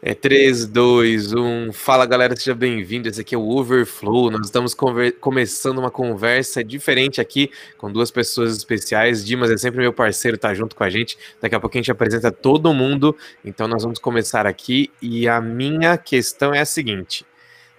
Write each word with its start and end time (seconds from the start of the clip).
É 0.00 0.14
3, 0.14 0.66
2, 0.66 1.32
1. 1.32 1.72
Fala 1.72 2.06
galera, 2.06 2.36
seja 2.36 2.54
bem-vindo. 2.54 3.08
Esse 3.08 3.20
aqui 3.20 3.34
é 3.34 3.38
o 3.38 3.48
Overflow. 3.48 4.30
Nós 4.30 4.46
estamos 4.46 4.72
começando 5.20 5.78
uma 5.78 5.90
conversa 5.90 6.62
diferente 6.62 7.20
aqui 7.20 7.50
com 7.76 7.90
duas 7.90 8.08
pessoas 8.08 8.56
especiais. 8.56 9.24
Dimas 9.24 9.50
é 9.50 9.56
sempre 9.56 9.80
meu 9.80 9.92
parceiro, 9.92 10.38
tá 10.38 10.54
junto 10.54 10.76
com 10.76 10.84
a 10.84 10.88
gente. 10.88 11.18
Daqui 11.40 11.56
a 11.56 11.60
pouco 11.60 11.76
a 11.76 11.80
gente 11.80 11.90
apresenta 11.90 12.30
todo 12.30 12.72
mundo. 12.72 13.16
Então 13.44 13.66
nós 13.66 13.82
vamos 13.82 13.98
começar 13.98 14.46
aqui. 14.46 14.88
E 15.02 15.26
a 15.26 15.40
minha 15.40 15.98
questão 15.98 16.54
é 16.54 16.60
a 16.60 16.64
seguinte: 16.64 17.26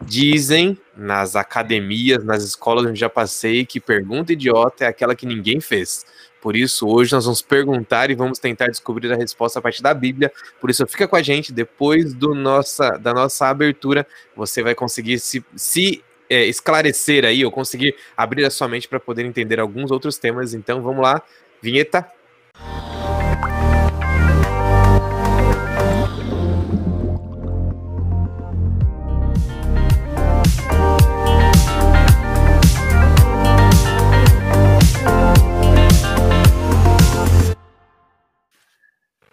dizem 0.01 0.77
nas 0.95 1.35
academias, 1.35 2.23
nas 2.23 2.43
escolas 2.43 2.85
onde 2.85 2.99
já 2.99 3.09
passei, 3.09 3.65
que 3.65 3.79
pergunta 3.79 4.33
idiota 4.33 4.85
é 4.85 4.87
aquela 4.87 5.15
que 5.15 5.25
ninguém 5.25 5.59
fez. 5.59 6.05
Por 6.41 6.55
isso, 6.55 6.87
hoje 6.87 7.13
nós 7.13 7.25
vamos 7.25 7.41
perguntar 7.41 8.09
e 8.09 8.15
vamos 8.15 8.39
tentar 8.39 8.67
descobrir 8.67 9.11
a 9.11 9.15
resposta 9.15 9.59
a 9.59 9.61
partir 9.61 9.81
da 9.81 9.93
Bíblia. 9.93 10.31
Por 10.59 10.69
isso, 10.69 10.87
fica 10.87 11.07
com 11.07 11.15
a 11.15 11.21
gente. 11.21 11.51
Depois 11.51 12.13
do 12.13 12.33
nossa, 12.33 12.91
da 12.91 13.13
nossa 13.13 13.47
abertura, 13.47 14.07
você 14.35 14.63
vai 14.63 14.73
conseguir 14.73 15.19
se, 15.19 15.43
se 15.55 16.01
é, 16.29 16.45
esclarecer 16.45 17.25
aí, 17.25 17.43
ou 17.43 17.51
conseguir 17.51 17.93
abrir 18.15 18.45
a 18.45 18.49
sua 18.49 18.69
mente 18.69 18.87
para 18.87 18.99
poder 18.99 19.25
entender 19.25 19.59
alguns 19.59 19.91
outros 19.91 20.17
temas. 20.17 20.53
Então, 20.53 20.81
vamos 20.81 21.01
lá. 21.01 21.21
Vinheta. 21.61 22.09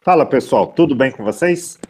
Fala 0.06 0.24
pessoal, 0.24 0.68
tudo 0.68 0.94
bem 0.94 1.10
com 1.10 1.24
vocês? 1.24 1.80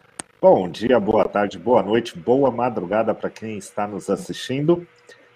Bom 0.41 0.67
dia, 0.67 0.99
boa 0.99 1.25
tarde, 1.25 1.59
boa 1.59 1.83
noite, 1.83 2.17
boa 2.17 2.49
madrugada 2.49 3.13
para 3.13 3.29
quem 3.29 3.59
está 3.59 3.87
nos 3.87 4.09
assistindo. 4.09 4.87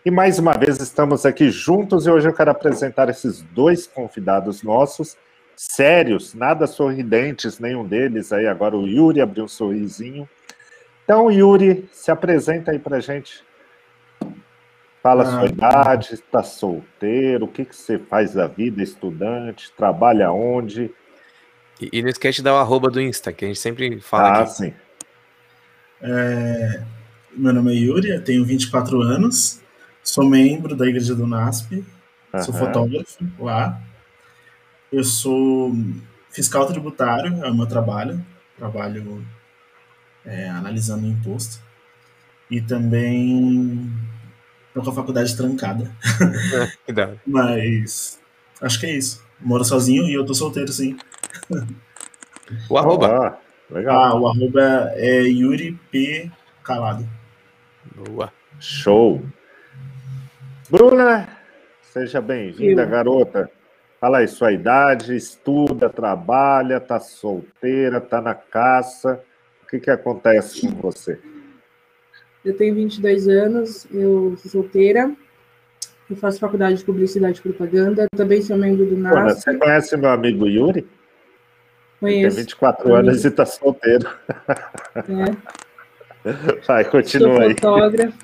E 0.03 0.09
mais 0.09 0.39
uma 0.39 0.53
vez 0.53 0.81
estamos 0.81 1.23
aqui 1.23 1.51
juntos 1.51 2.07
e 2.07 2.09
hoje 2.09 2.27
eu 2.27 2.33
quero 2.33 2.49
apresentar 2.49 3.07
esses 3.07 3.43
dois 3.43 3.85
convidados 3.85 4.63
nossos, 4.63 5.15
sérios, 5.55 6.33
nada 6.33 6.65
sorridentes, 6.65 7.59
nenhum 7.59 7.85
deles. 7.85 8.33
Aí 8.33 8.47
agora 8.47 8.75
o 8.75 8.87
Yuri 8.87 9.21
abriu 9.21 9.43
um 9.43 9.47
sorrisinho. 9.47 10.27
Então, 11.03 11.31
Yuri, 11.31 11.87
se 11.91 12.09
apresenta 12.09 12.71
aí 12.71 12.79
para 12.79 12.99
gente. 12.99 13.43
Fala 15.03 15.21
a 15.21 15.25
sua 15.27 15.41
ah, 15.41 15.45
idade, 15.45 16.15
está 16.15 16.41
solteiro, 16.41 17.45
o 17.45 17.47
que, 17.47 17.63
que 17.63 17.75
você 17.75 17.99
faz 17.99 18.33
da 18.33 18.47
vida, 18.47 18.81
estudante, 18.81 19.71
trabalha 19.77 20.31
onde? 20.31 20.91
E, 21.81 21.89
e 21.91 22.01
não 22.01 22.09
esquece 22.09 22.37
de 22.37 22.43
dar 22.43 22.53
o 22.53 22.57
arroba 22.57 22.89
do 22.89 23.01
Insta, 23.01 23.33
que 23.33 23.45
a 23.45 23.47
gente 23.47 23.59
sempre 23.59 23.99
fala 23.99 24.29
ah, 24.29 24.41
aqui. 24.41 24.51
sim. 24.51 24.73
É, 26.01 26.83
meu 27.35 27.53
nome 27.53 27.73
é 27.73 27.79
Yuri, 27.79 28.19
tenho 28.21 28.45
24 28.45 29.01
anos, 29.01 29.59
sou 30.03 30.25
membro 30.25 30.75
da 30.75 30.87
Igreja 30.87 31.15
do 31.15 31.25
NASP, 31.25 31.85
uhum. 32.33 32.43
sou 32.43 32.53
fotógrafo 32.53 33.25
lá. 33.39 33.81
Eu 34.91 35.03
sou 35.03 35.73
fiscal 36.29 36.65
tributário, 36.67 37.43
é 37.43 37.49
o 37.49 37.55
meu 37.55 37.65
trabalho, 37.65 38.23
trabalho 38.57 39.25
é, 40.25 40.49
analisando 40.49 41.07
o 41.07 41.09
imposto. 41.09 41.59
E 42.49 42.59
também 42.59 43.89
tô 44.73 44.81
com 44.81 44.89
a 44.89 44.93
faculdade 44.93 45.35
trancada. 45.35 45.89
É, 46.87 47.15
Mas 47.25 48.19
acho 48.59 48.79
que 48.79 48.85
é 48.85 48.97
isso. 48.97 49.23
Moro 49.39 49.63
sozinho 49.63 50.03
e 50.07 50.13
eu 50.13 50.25
tô 50.25 50.33
solteiro, 50.33 50.71
sim. 50.71 50.97
O 52.69 52.77
arroba. 52.77 53.07
Ah, 53.27 53.37
legal. 53.73 54.03
Ah, 54.03 54.19
o 54.19 54.27
arroba 54.27 54.91
é 54.95 55.21
Yuri 55.21 55.79
P. 55.91 56.31
Calado. 56.63 57.07
Boa. 57.95 58.31
Show. 58.59 59.21
Bruna, 60.69 61.27
seja 61.81 62.21
bem-vinda, 62.21 62.85
garota. 62.85 63.49
Fala 63.99 64.19
aí, 64.19 64.27
sua 64.27 64.51
idade, 64.51 65.15
estuda, 65.15 65.89
trabalha, 65.89 66.79
tá 66.79 66.99
solteira, 66.99 67.99
tá 67.99 68.21
na 68.21 68.33
caça. 68.33 69.21
O 69.63 69.67
que 69.67 69.79
que 69.79 69.91
acontece 69.91 70.61
com 70.61 70.75
você? 70.81 71.19
Eu 72.43 72.55
tenho 72.57 72.73
22 72.73 73.27
anos, 73.27 73.85
eu 73.91 74.35
sou 74.37 74.51
solteira, 74.51 75.11
eu 76.09 76.15
faço 76.15 76.39
faculdade 76.39 76.77
de 76.77 76.83
publicidade 76.83 77.39
e 77.39 77.41
propaganda, 77.41 78.07
também 78.15 78.41
sou 78.41 78.57
membro 78.57 78.85
do 78.85 78.97
NASP. 78.97 79.41
você 79.41 79.57
conhece 79.57 79.95
meu 79.97 80.09
amigo 80.09 80.47
Yuri? 80.47 80.87
Conheço. 82.01 82.35
Tem 82.35 82.45
24 82.45 82.83
conheço. 82.83 82.99
anos 82.99 83.23
e 83.23 83.27
está 83.27 83.45
solteiro. 83.45 84.09
É. 84.95 85.61
Vai, 86.67 86.83
continua 86.85 87.35
Sou 87.35 87.41
aí. 87.41 87.53
Fotógrafa. 87.53 88.17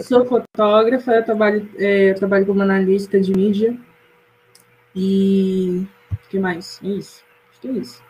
Sou 0.00 0.24
fotógrafa, 0.24 1.12
eu 1.12 1.24
trabalho, 1.24 1.68
é, 1.76 2.10
eu 2.10 2.14
trabalho 2.14 2.46
como 2.46 2.62
analista 2.62 3.20
de 3.20 3.32
mídia. 3.32 3.76
E 4.94 5.86
o 6.12 6.28
que 6.28 6.38
mais? 6.38 6.80
É 6.84 6.86
isso. 6.86 7.24
Acho 7.50 7.60
que 7.60 7.68
é 7.68 7.72
isso. 7.72 8.02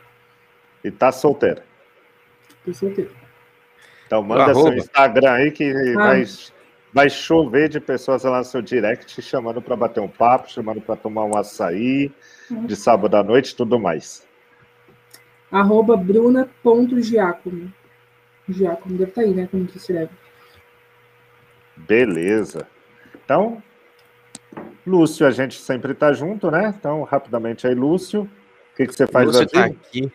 E 0.84 0.90
tá 0.90 1.10
solteira. 1.12 1.64
Tô 2.64 2.74
solteira. 2.74 3.10
Então 4.06 4.22
manda 4.22 4.54
seu 4.54 4.74
Instagram 4.74 5.32
aí 5.32 5.50
que 5.50 5.70
ah. 5.70 5.94
vai, 5.94 6.24
vai 6.92 7.10
chover 7.10 7.70
de 7.70 7.80
pessoas 7.80 8.22
lá 8.24 8.38
no 8.38 8.44
seu 8.44 8.60
direct 8.60 9.20
chamando 9.22 9.62
para 9.62 9.76
bater 9.76 10.00
um 10.00 10.08
papo, 10.08 10.50
chamando 10.50 10.80
para 10.82 10.96
tomar 10.96 11.24
um 11.24 11.36
açaí 11.36 12.12
de 12.66 12.76
sábado 12.76 13.16
à 13.16 13.22
noite 13.22 13.52
e 13.52 13.56
tudo 13.56 13.78
mais 13.78 14.27
arroba 15.50 15.96
bruna.giacomo. 15.96 17.72
Giacomo 18.48 18.96
deve 18.96 19.10
estar 19.10 19.22
tá 19.22 19.26
aí, 19.26 19.34
né? 19.34 19.48
Como 19.50 19.66
que 19.66 19.76
escreve. 19.76 20.10
Beleza. 21.76 22.66
Então, 23.24 23.62
Lúcio, 24.86 25.26
a 25.26 25.30
gente 25.30 25.60
sempre 25.60 25.92
está 25.92 26.12
junto, 26.12 26.50
né? 26.50 26.74
Então, 26.78 27.02
rapidamente 27.02 27.66
aí, 27.66 27.74
Lúcio, 27.74 28.22
o 28.22 28.76
que, 28.76 28.86
que 28.86 28.94
você 28.94 29.06
faz 29.06 29.26
Lúcio 29.26 29.42
aqui? 29.42 29.52
Tá 29.52 29.64
aqui 29.64 30.12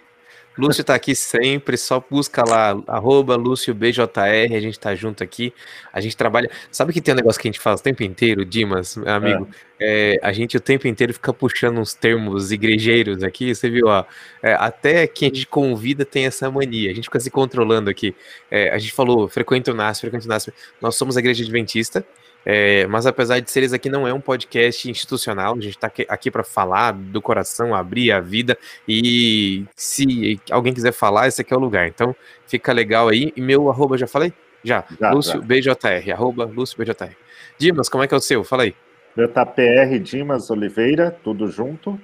Lúcio 0.58 0.82
está 0.82 0.96
aqui 0.96 1.16
sempre, 1.16 1.78
só 1.78 2.04
busca 2.10 2.44
lá, 2.48 2.82
arroba 2.88 3.36
LúcioBJR, 3.36 4.56
a 4.56 4.60
gente 4.60 4.80
tá 4.80 4.94
junto 4.94 5.24
aqui, 5.24 5.54
a 5.92 6.00
gente 6.00 6.16
trabalha. 6.16 6.50
Sabe 6.72 6.94
que 6.94 7.02
tem 7.02 7.14
um 7.14 7.18
negócio 7.18 7.42
que 7.42 7.48
a 7.48 7.52
gente 7.52 7.60
faz 7.60 7.80
o 7.80 7.84
tempo 7.84 8.04
inteiro, 8.04 8.46
Dimas, 8.46 8.98
amigo? 9.00 9.48
É. 9.70 9.74
É, 9.86 10.20
a 10.22 10.32
gente 10.32 10.56
o 10.56 10.62
tempo 10.62 10.88
inteiro 10.88 11.14
fica 11.14 11.34
puxando 11.34 11.80
uns 11.80 11.94
termos 11.94 12.52
igrejeiros 12.52 13.22
aqui, 13.24 13.54
você 13.54 13.70
viu, 13.70 13.88
ó. 13.88 14.06
É, 14.42 14.54
até 14.54 15.06
quem 15.08 15.30
a 15.30 15.34
gente 15.34 15.48
convida 15.48 16.06
tem 16.06 16.26
essa 16.26 16.50
mania, 16.50 16.92
a 16.92 16.94
gente 16.94 17.06
fica 17.06 17.20
se 17.20 17.30
controlando 17.30 17.90
aqui. 17.90 18.16
É, 18.50 18.70
a 18.70 18.78
gente 18.78 18.94
falou, 18.94 19.28
frequenta 19.28 19.72
o 19.72 19.74
NASP, 19.74 20.02
frequenta 20.02 20.26
o 20.26 20.30
NASP. 20.30 20.54
Nós 20.80 20.96
somos 20.96 21.18
a 21.18 21.20
igreja 21.20 21.44
adventista, 21.44 22.06
é, 22.46 22.86
mas 22.88 23.06
apesar 23.06 23.40
de 23.40 23.50
ser 23.50 23.64
esse 23.64 23.76
aqui 23.76 23.90
não 23.90 24.08
é 24.08 24.14
um 24.14 24.20
podcast 24.20 24.90
institucional, 24.90 25.54
a 25.54 25.62
gente 25.62 25.76
está 25.76 25.92
aqui 26.10 26.30
para 26.30 26.44
falar 26.44 26.92
do 26.92 27.22
coração, 27.22 27.74
abrir 27.74 28.12
a 28.12 28.20
vida 28.20 28.58
e 28.88 29.66
se 29.76 30.40
alguém 30.52 30.74
quiser 30.74 30.92
falar, 30.92 31.28
esse 31.28 31.42
aqui 31.42 31.54
é 31.54 31.58
o 31.58 31.60
lugar. 31.60 31.88
Então 31.88 32.16
fica 32.46 32.74
legal 32.74 33.08
aí. 33.08 33.32
E 33.36 33.42
meu 33.42 33.70
arroba 33.70 33.98
já 33.98 34.08
falei? 34.08 34.34
Já. 34.64 34.84
já 35.00 35.12
Lúcio 35.12 35.40
já. 35.40 35.40
BJR, 35.40 36.12
arroba 36.12 36.46
Lúcio 36.46 36.78
BJR. 36.78 37.16
Dimas, 37.58 37.88
como 37.88 38.04
é 38.04 38.08
que 38.08 38.14
é 38.14 38.18
o 38.18 38.22
seu? 38.22 38.44
Fala 38.44 38.64
aí. 38.64 38.76
Meu 39.16 39.28
tá 39.28 39.46
PR 39.46 39.98
Dimas 40.02 40.50
Oliveira, 40.50 41.16
tudo 41.24 41.48
junto. 41.48 42.00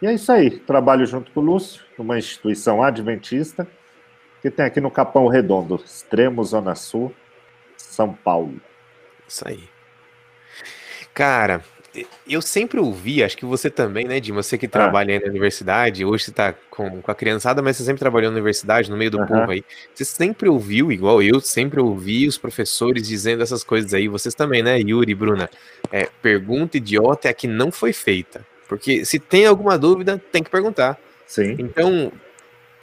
E 0.00 0.06
é 0.06 0.12
isso 0.12 0.30
aí. 0.30 0.50
Trabalho 0.50 1.04
junto 1.04 1.30
com 1.32 1.40
o 1.40 1.44
Lúcio, 1.44 1.82
numa 1.98 2.18
instituição 2.18 2.82
adventista, 2.82 3.66
que 4.40 4.50
tem 4.50 4.64
aqui 4.64 4.80
no 4.80 4.90
Capão 4.90 5.26
Redondo, 5.26 5.80
extremo 5.84 6.44
Zona 6.44 6.74
Sul, 6.74 7.12
São 7.76 8.12
Paulo. 8.12 8.60
Isso 9.26 9.48
aí. 9.48 9.73
Cara, 11.14 11.64
eu 12.28 12.42
sempre 12.42 12.80
ouvi, 12.80 13.22
acho 13.22 13.36
que 13.36 13.44
você 13.44 13.70
também, 13.70 14.04
né, 14.04 14.18
Dima? 14.18 14.42
Você 14.42 14.58
que 14.58 14.66
ah. 14.66 14.70
trabalha 14.70 15.14
aí 15.14 15.20
na 15.20 15.30
universidade, 15.30 16.04
hoje 16.04 16.24
você 16.24 16.32
tá 16.32 16.52
com, 16.68 17.00
com 17.00 17.10
a 17.10 17.14
criançada, 17.14 17.62
mas 17.62 17.76
você 17.76 17.84
sempre 17.84 18.00
trabalhou 18.00 18.30
na 18.30 18.34
universidade, 18.34 18.90
no 18.90 18.96
meio 18.96 19.12
do 19.12 19.20
uhum. 19.20 19.26
povo 19.26 19.52
aí. 19.52 19.64
Você 19.94 20.04
sempre 20.04 20.48
ouviu, 20.48 20.90
igual 20.90 21.22
eu, 21.22 21.40
sempre 21.40 21.80
ouvi 21.80 22.26
os 22.26 22.36
professores 22.36 23.06
dizendo 23.06 23.42
essas 23.42 23.62
coisas 23.62 23.94
aí. 23.94 24.08
Vocês 24.08 24.34
também, 24.34 24.62
né, 24.62 24.78
Yuri 24.80 25.14
Bruna? 25.14 25.48
É, 25.92 26.08
pergunta 26.20 26.78
idiota 26.78 27.28
é 27.28 27.30
a 27.30 27.34
que 27.34 27.46
não 27.46 27.70
foi 27.70 27.92
feita. 27.92 28.44
Porque 28.68 29.04
se 29.04 29.20
tem 29.20 29.46
alguma 29.46 29.78
dúvida, 29.78 30.20
tem 30.32 30.42
que 30.42 30.50
perguntar. 30.50 30.98
Sim. 31.26 31.54
Então, 31.58 32.10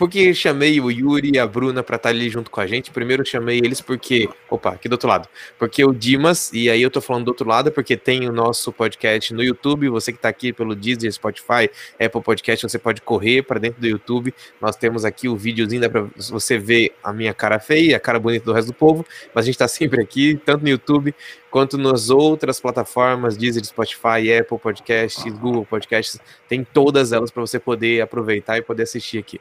por 0.01 0.09
que 0.09 0.33
chamei 0.33 0.81
o 0.81 0.89
Yuri 0.89 1.33
e 1.35 1.37
a 1.37 1.45
Bruna 1.45 1.83
para 1.83 1.95
estar 1.95 2.09
tá 2.09 2.15
ali 2.15 2.27
junto 2.27 2.49
com 2.49 2.59
a 2.59 2.65
gente? 2.65 2.89
Primeiro 2.89 3.23
chamei 3.23 3.59
eles 3.59 3.81
porque. 3.81 4.27
Opa, 4.49 4.71
aqui 4.71 4.89
do 4.89 4.93
outro 4.93 5.07
lado. 5.07 5.29
Porque 5.59 5.85
o 5.85 5.93
Dimas, 5.93 6.51
e 6.51 6.71
aí 6.71 6.81
eu 6.81 6.89
tô 6.89 6.99
falando 6.99 7.25
do 7.25 7.27
outro 7.27 7.47
lado, 7.47 7.71
porque 7.71 7.95
tem 7.95 8.27
o 8.27 8.31
nosso 8.31 8.73
podcast 8.73 9.31
no 9.31 9.43
YouTube. 9.43 9.89
Você 9.89 10.11
que 10.11 10.17
tá 10.17 10.27
aqui 10.27 10.51
pelo 10.51 10.75
Disney, 10.75 11.11
Spotify, 11.11 11.69
Apple 12.03 12.19
Podcast, 12.23 12.67
você 12.67 12.79
pode 12.79 12.99
correr 13.03 13.43
para 13.43 13.59
dentro 13.59 13.79
do 13.79 13.85
YouTube. 13.85 14.33
Nós 14.59 14.75
temos 14.75 15.05
aqui 15.05 15.29
o 15.29 15.35
videozinho, 15.35 15.87
pra 15.87 16.07
você 16.31 16.57
ver 16.57 16.95
a 17.03 17.13
minha 17.13 17.31
cara 17.31 17.59
feia, 17.59 17.97
a 17.97 17.99
cara 17.99 18.19
bonita 18.19 18.43
do 18.43 18.53
resto 18.53 18.69
do 18.69 18.73
povo. 18.73 19.05
Mas 19.35 19.43
a 19.43 19.45
gente 19.45 19.59
tá 19.59 19.67
sempre 19.67 20.01
aqui, 20.01 20.35
tanto 20.43 20.63
no 20.63 20.69
YouTube 20.69 21.13
quanto 21.51 21.77
nas 21.77 22.09
outras 22.09 22.61
plataformas, 22.61 23.35
Deezer, 23.35 23.63
Spotify, 23.65 24.33
Apple 24.39 24.57
Podcasts, 24.57 25.31
Google 25.33 25.65
Podcasts, 25.65 26.17
tem 26.47 26.63
todas 26.63 27.11
elas 27.11 27.29
para 27.29 27.41
você 27.41 27.59
poder 27.59 28.01
aproveitar 28.01 28.57
e 28.57 28.61
poder 28.61 28.83
assistir 28.83 29.17
aqui. 29.17 29.39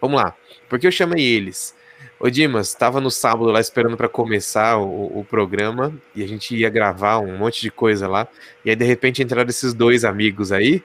Vamos 0.00 0.20
lá. 0.20 0.34
Por 0.68 0.78
que 0.78 0.86
eu 0.86 0.92
chamei 0.92 1.24
eles? 1.24 1.74
Ô 2.18 2.28
Dimas, 2.28 2.74
tava 2.74 3.00
no 3.00 3.10
sábado 3.10 3.50
lá 3.50 3.60
esperando 3.60 3.96
para 3.96 4.08
começar 4.08 4.76
o, 4.76 5.20
o, 5.20 5.24
programa 5.24 5.92
e 6.14 6.22
a 6.22 6.28
gente 6.28 6.54
ia 6.54 6.68
gravar 6.68 7.18
um 7.18 7.36
monte 7.38 7.62
de 7.62 7.70
coisa 7.70 8.06
lá. 8.06 8.28
E 8.64 8.70
aí 8.70 8.76
de 8.76 8.84
repente 8.84 9.22
entraram 9.22 9.48
esses 9.48 9.72
dois 9.72 10.04
amigos 10.04 10.52
aí, 10.52 10.82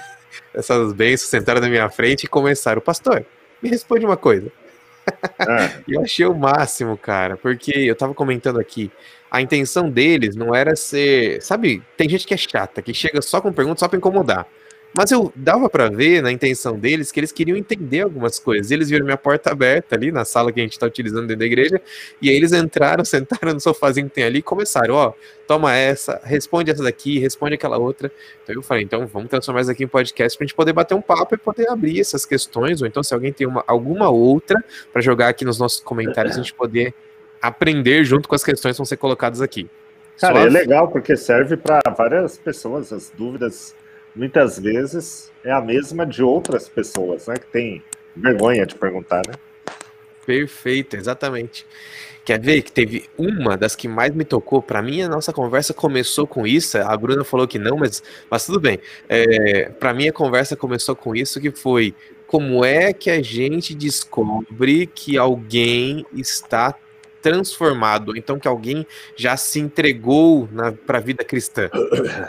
essas 0.52 0.92
bênçãos 0.92 1.30
sentaram 1.30 1.60
na 1.60 1.68
minha 1.68 1.88
frente 1.88 2.24
e 2.24 2.28
começaram. 2.28 2.80
Pastor, 2.80 3.24
me 3.62 3.68
responde 3.68 4.04
uma 4.04 4.16
coisa. 4.16 4.50
É. 5.38 5.82
eu 5.86 6.02
achei 6.02 6.26
o 6.26 6.34
máximo, 6.34 6.96
cara, 6.96 7.36
porque 7.36 7.72
eu 7.72 7.94
tava 7.94 8.12
comentando 8.12 8.58
aqui, 8.58 8.90
a 9.30 9.40
intenção 9.40 9.88
deles 9.88 10.34
não 10.34 10.52
era 10.52 10.74
ser. 10.74 11.40
Sabe, 11.42 11.80
tem 11.96 12.08
gente 12.08 12.26
que 12.26 12.34
é 12.34 12.36
chata, 12.36 12.82
que 12.82 12.92
chega 12.92 13.22
só 13.22 13.40
com 13.40 13.52
perguntas 13.52 13.80
só 13.80 13.88
pra 13.88 13.98
incomodar. 13.98 14.46
Mas 14.94 15.10
eu 15.10 15.32
dava 15.34 15.70
para 15.70 15.88
ver 15.88 16.22
na 16.22 16.30
intenção 16.30 16.78
deles 16.78 17.10
que 17.10 17.18
eles 17.18 17.32
queriam 17.32 17.56
entender 17.56 18.02
algumas 18.02 18.38
coisas. 18.38 18.70
Eles 18.70 18.90
viram 18.90 19.06
minha 19.06 19.16
porta 19.16 19.50
aberta 19.50 19.94
ali 19.94 20.12
na 20.12 20.24
sala 20.24 20.52
que 20.52 20.60
a 20.60 20.62
gente 20.62 20.72
está 20.72 20.86
utilizando 20.86 21.26
dentro 21.26 21.38
da 21.38 21.46
igreja, 21.46 21.80
e 22.20 22.28
aí 22.28 22.36
eles 22.36 22.52
entraram, 22.52 23.02
sentaram 23.04 23.54
no 23.54 23.60
sofazinho 23.60 24.08
que 24.08 24.14
tem 24.16 24.24
ali 24.24 24.40
e 24.40 24.42
começaram: 24.42 24.94
ó, 24.94 25.14
toma 25.46 25.74
essa, 25.74 26.20
responde 26.24 26.70
essa 26.70 26.82
daqui, 26.82 27.18
responde 27.18 27.54
aquela 27.54 27.78
outra. 27.78 28.12
Então 28.42 28.54
eu 28.54 28.62
falei: 28.62 28.84
então 28.84 29.06
vamos 29.06 29.30
transformar 29.30 29.62
isso 29.62 29.70
aqui 29.70 29.84
em 29.84 29.88
podcast 29.88 30.36
para 30.36 30.44
a 30.44 30.46
gente 30.46 30.54
poder 30.54 30.74
bater 30.74 30.94
um 30.94 31.02
papo 31.02 31.34
e 31.34 31.38
poder 31.38 31.70
abrir 31.70 31.98
essas 31.98 32.26
questões, 32.26 32.82
ou 32.82 32.86
então 32.86 33.02
se 33.02 33.14
alguém 33.14 33.32
tem 33.32 33.46
uma, 33.46 33.64
alguma 33.66 34.10
outra 34.10 34.62
para 34.92 35.00
jogar 35.00 35.28
aqui 35.28 35.44
nos 35.44 35.58
nossos 35.58 35.80
comentários, 35.80 36.34
a 36.34 36.42
gente 36.42 36.52
poder 36.52 36.92
aprender 37.40 38.04
junto 38.04 38.28
com 38.28 38.34
as 38.34 38.44
questões 38.44 38.74
que 38.74 38.78
vão 38.78 38.86
ser 38.86 38.98
colocadas 38.98 39.40
aqui. 39.40 39.68
Cara, 40.20 40.42
Só... 40.42 40.46
é 40.46 40.50
legal 40.50 40.88
porque 40.88 41.16
serve 41.16 41.56
para 41.56 41.80
várias 41.96 42.36
pessoas 42.36 42.92
as 42.92 43.10
dúvidas 43.16 43.74
muitas 44.14 44.58
vezes 44.58 45.32
é 45.44 45.52
a 45.52 45.60
mesma 45.60 46.06
de 46.06 46.22
outras 46.22 46.68
pessoas, 46.68 47.26
né? 47.26 47.34
Que 47.34 47.46
tem 47.46 47.82
vergonha 48.16 48.66
de 48.66 48.74
perguntar, 48.74 49.22
né? 49.26 49.34
Perfeito, 50.24 50.96
exatamente. 50.96 51.66
Quer 52.24 52.40
ver 52.40 52.62
que 52.62 52.70
teve 52.70 53.10
uma 53.18 53.56
das 53.56 53.74
que 53.74 53.88
mais 53.88 54.14
me 54.14 54.24
tocou? 54.24 54.62
Para 54.62 54.80
mim, 54.80 55.02
a 55.02 55.08
nossa 55.08 55.32
conversa 55.32 55.74
começou 55.74 56.26
com 56.26 56.46
isso. 56.46 56.78
A 56.78 56.96
Bruna 56.96 57.24
falou 57.24 57.48
que 57.48 57.58
não, 57.58 57.76
mas, 57.76 58.00
mas 58.30 58.46
tudo 58.46 58.60
bem. 58.60 58.78
É, 59.08 59.70
Para 59.70 59.92
mim, 59.92 60.08
a 60.08 60.12
conversa 60.12 60.54
começou 60.54 60.94
com 60.94 61.16
isso, 61.16 61.40
que 61.40 61.50
foi 61.50 61.92
como 62.28 62.64
é 62.64 62.92
que 62.92 63.10
a 63.10 63.20
gente 63.20 63.74
descobre 63.74 64.86
que 64.86 65.18
alguém 65.18 66.06
está 66.14 66.74
transformado, 67.22 68.16
então 68.16 68.38
que 68.38 68.48
alguém 68.48 68.86
já 69.16 69.36
se 69.36 69.60
entregou 69.60 70.48
para 70.86 70.98
a 70.98 71.00
vida 71.00 71.24
cristã? 71.24 71.70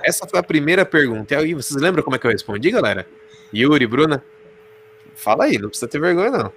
Essa 0.03 0.27
foi 0.27 0.39
a 0.39 0.43
primeira 0.43 0.85
pergunta. 0.85 1.33
E 1.33 1.37
aí, 1.37 1.53
vocês 1.53 1.81
lembram 1.81 2.03
como 2.03 2.15
é 2.15 2.19
que 2.19 2.27
eu 2.27 2.31
respondi, 2.31 2.69
galera? 2.71 3.07
Yuri, 3.53 3.87
Bruna? 3.87 4.23
Fala 5.15 5.45
aí, 5.45 5.57
não 5.57 5.69
precisa 5.69 5.87
ter 5.87 5.99
vergonha, 5.99 6.31
não. 6.31 6.53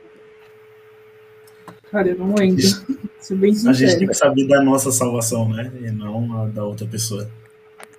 Cara, 1.91 2.09
eu 2.09 2.19
não 2.19 2.35
lembro. 2.35 2.63
A 3.69 3.73
gente 3.73 3.99
tem 3.99 4.09
que 4.09 4.15
saber 4.15 4.47
da 4.47 4.63
nossa 4.63 4.93
salvação, 4.93 5.49
né? 5.49 5.73
E 5.81 5.91
não 5.91 6.43
a 6.43 6.47
da 6.47 6.65
outra 6.65 6.87
pessoa. 6.87 7.29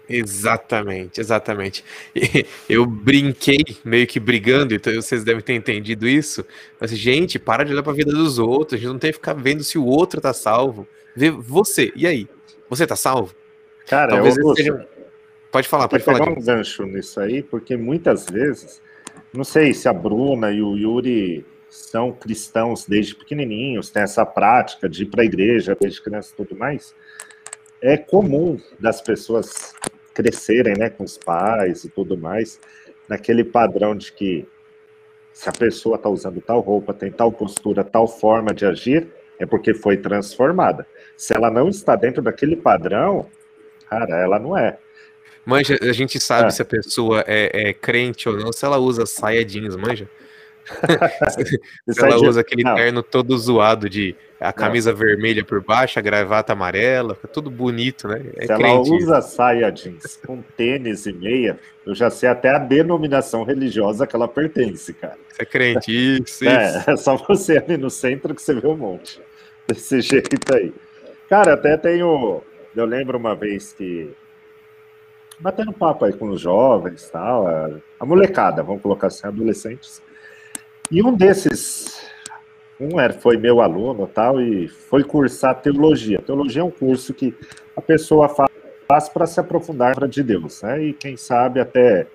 Exatamente, 0.09 1.19
exatamente. 1.19 1.83
eu 2.69 2.85
brinquei, 2.85 3.63
meio 3.83 4.07
que 4.07 4.19
brigando, 4.19 4.73
então 4.73 4.93
vocês 4.93 5.23
devem 5.23 5.41
ter 5.41 5.53
entendido 5.53 6.07
isso. 6.07 6.45
Mas, 6.79 6.91
gente, 6.91 7.37
para 7.37 7.63
de 7.63 7.73
olhar 7.73 7.83
para 7.83 7.91
a 7.91 7.95
vida 7.95 8.11
dos 8.11 8.39
outros, 8.39 8.79
a 8.79 8.81
gente 8.81 8.91
não 8.91 8.99
tem 8.99 9.11
que 9.11 9.17
ficar 9.17 9.33
vendo 9.33 9.63
se 9.63 9.77
o 9.77 9.85
outro 9.85 10.21
tá 10.21 10.33
salvo. 10.33 10.87
Vê 11.15 11.29
você, 11.29 11.91
e 11.95 12.07
aí? 12.07 12.27
Você 12.69 12.85
tá 12.85 12.95
salvo? 12.95 13.35
Cara, 13.87 14.11
Talvez 14.11 14.37
eu 14.37 14.55
seja... 14.55 14.87
Pode 15.51 15.67
falar, 15.67 15.87
pode 15.87 16.03
falar. 16.03 16.29
um 16.29 16.41
gancho 16.41 16.85
nisso 16.85 17.19
aí, 17.19 17.41
porque 17.41 17.75
muitas 17.77 18.27
vezes, 18.27 18.81
não 19.33 19.43
sei 19.43 19.73
se 19.73 19.87
a 19.87 19.93
Bruna 19.93 20.51
e 20.51 20.61
o 20.61 20.75
Yuri 20.75 21.45
são 21.69 22.11
cristãos 22.11 22.85
desde 22.85 23.15
pequenininhos, 23.15 23.89
têm 23.89 24.03
essa 24.03 24.25
prática 24.25 24.89
de 24.89 25.03
ir 25.03 25.05
para 25.07 25.21
a 25.21 25.25
igreja 25.25 25.75
desde 25.79 26.01
criança 26.01 26.31
e 26.33 26.37
tudo 26.37 26.57
mais. 26.57 26.93
É 27.81 27.95
comum 27.97 28.59
das 28.79 29.01
pessoas 29.01 29.73
crescerem, 30.17 30.73
né, 30.75 30.89
com 30.89 31.03
os 31.03 31.15
pais 31.15 31.83
e 31.83 31.89
tudo 31.89 32.17
mais, 32.17 32.59
naquele 33.07 33.43
padrão 33.43 33.95
de 33.95 34.11
que 34.11 34.47
se 35.31 35.47
a 35.47 35.51
pessoa 35.51 35.95
está 35.95 36.09
usando 36.09 36.41
tal 36.41 36.59
roupa, 36.59 36.91
tem 36.91 37.11
tal 37.11 37.31
postura, 37.31 37.83
tal 37.83 38.07
forma 38.07 38.51
de 38.51 38.65
agir, 38.65 39.07
é 39.37 39.45
porque 39.45 39.75
foi 39.75 39.95
transformada. 39.95 40.87
Se 41.15 41.35
ela 41.35 41.51
não 41.51 41.69
está 41.69 41.95
dentro 41.95 42.23
daquele 42.23 42.55
padrão, 42.55 43.27
cara, 43.87 44.17
ela 44.17 44.39
não 44.39 44.57
é. 44.57 44.79
Manja, 45.45 45.77
a 45.79 45.93
gente 45.93 46.19
sabe 46.19 46.47
é. 46.47 46.49
se 46.49 46.63
a 46.63 46.65
pessoa 46.65 47.23
é, 47.27 47.69
é, 47.69 47.73
crente 47.73 48.27
ou 48.27 48.35
não, 48.35 48.51
se 48.51 48.65
ela 48.65 48.79
usa 48.79 49.05
saia 49.05 49.45
jeans, 49.45 49.75
manja. 49.75 50.09
ela 51.97 52.17
usa 52.17 52.41
aquele 52.41 52.63
não. 52.63 52.75
terno 52.75 53.01
todo 53.01 53.37
zoado 53.37 53.89
de 53.89 54.15
a 54.39 54.53
camisa 54.53 54.91
não. 54.91 54.97
vermelha 54.97 55.43
por 55.43 55.63
baixo, 55.63 55.97
a 55.97 56.01
gravata 56.01 56.53
amarela, 56.53 57.15
fica 57.15 57.27
tudo 57.27 57.49
bonito, 57.49 58.07
né? 58.07 58.23
É 58.35 58.41
Se 58.41 58.47
crente. 58.47 58.63
ela 58.63 58.79
usa 58.81 59.21
saia 59.21 59.71
jeans 59.71 60.19
com 60.25 60.41
tênis 60.55 61.05
e 61.05 61.13
meia, 61.13 61.59
eu 61.85 61.95
já 61.95 62.09
sei 62.09 62.29
até 62.29 62.49
a 62.49 62.59
denominação 62.59 63.43
religiosa 63.43 64.05
que 64.05 64.15
ela 64.15 64.27
pertence, 64.27 64.93
cara. 64.93 65.17
Você 65.29 65.41
é 65.41 65.45
crente, 65.45 65.91
isso, 65.91 66.47
é, 66.47 66.77
isso. 66.77 66.89
É 66.89 66.97
só 66.97 67.15
você 67.15 67.57
ali 67.57 67.77
no 67.77 67.89
centro 67.89 68.35
que 68.35 68.41
você 68.41 68.53
vê 68.53 68.67
um 68.67 68.77
monte. 68.77 69.19
Desse 69.67 70.01
jeito 70.01 70.55
aí. 70.55 70.73
Cara, 71.29 71.53
até 71.53 71.75
tenho. 71.77 72.41
Eu 72.75 72.85
lembro 72.85 73.17
uma 73.17 73.35
vez 73.35 73.73
que. 73.73 74.13
Batendo 75.39 75.71
papo 75.71 76.05
aí 76.05 76.13
com 76.13 76.29
os 76.29 76.41
jovens 76.41 77.09
tal, 77.11 77.47
a 77.99 78.05
molecada, 78.05 78.63
vamos 78.63 78.81
colocar 78.81 79.07
assim, 79.07 79.27
adolescentes. 79.27 80.01
E 80.89 81.03
um 81.03 81.13
desses 81.13 81.97
um 82.79 82.99
era, 82.99 83.13
foi 83.13 83.37
meu 83.37 83.59
aluno 83.59 84.07
tal, 84.07 84.39
e 84.39 84.67
foi 84.67 85.03
cursar 85.03 85.59
teologia. 85.61 86.21
Teologia 86.21 86.61
é 86.61 86.65
um 86.65 86.71
curso 86.71 87.13
que 87.13 87.35
a 87.75 87.81
pessoa 87.81 88.29
faz 88.29 89.09
para 89.09 89.25
se 89.25 89.39
aprofundar 89.39 90.07
de 90.07 90.23
Deus, 90.23 90.61
né? 90.61 90.83
E 90.83 90.93
quem 90.93 91.17
sabe 91.17 91.59
até, 91.59 92.07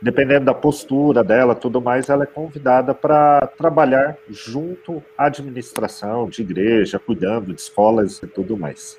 dependendo 0.00 0.46
da 0.46 0.54
postura 0.54 1.24
dela, 1.24 1.54
tudo 1.54 1.80
mais, 1.80 2.08
ela 2.08 2.22
é 2.22 2.26
convidada 2.26 2.94
para 2.94 3.46
trabalhar 3.58 4.16
junto 4.30 5.02
à 5.18 5.26
administração 5.26 6.28
de 6.28 6.42
igreja, 6.42 6.98
cuidando 6.98 7.52
de 7.52 7.60
escolas 7.60 8.22
e 8.22 8.26
tudo 8.26 8.56
mais. 8.56 8.98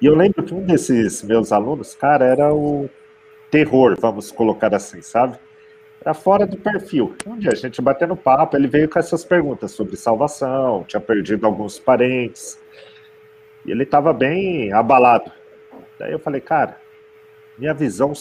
E 0.00 0.06
eu 0.06 0.14
lembro 0.14 0.42
que 0.42 0.52
um 0.52 0.62
desses 0.62 1.22
meus 1.22 1.52
alunos, 1.52 1.94
cara, 1.94 2.26
era 2.26 2.52
o 2.52 2.90
terror, 3.50 3.96
vamos 3.98 4.30
colocar 4.30 4.74
assim, 4.74 5.00
sabe? 5.00 5.38
Era 6.06 6.14
fora 6.14 6.46
do 6.46 6.56
perfil. 6.56 7.16
Um 7.26 7.36
dia 7.36 7.50
a 7.50 7.54
gente 7.56 7.82
batendo 7.82 8.14
papo, 8.14 8.56
ele 8.56 8.68
veio 8.68 8.88
com 8.88 8.96
essas 8.96 9.24
perguntas 9.24 9.72
sobre 9.72 9.96
salvação, 9.96 10.84
tinha 10.84 11.00
perdido 11.00 11.44
alguns 11.44 11.80
parentes. 11.80 12.62
E 13.64 13.72
ele 13.72 13.82
estava 13.82 14.12
bem 14.12 14.72
abalado. 14.72 15.32
Daí 15.98 16.12
eu 16.12 16.20
falei, 16.20 16.40
cara, 16.40 16.80
minha 17.58 17.74
visão 17.74 18.12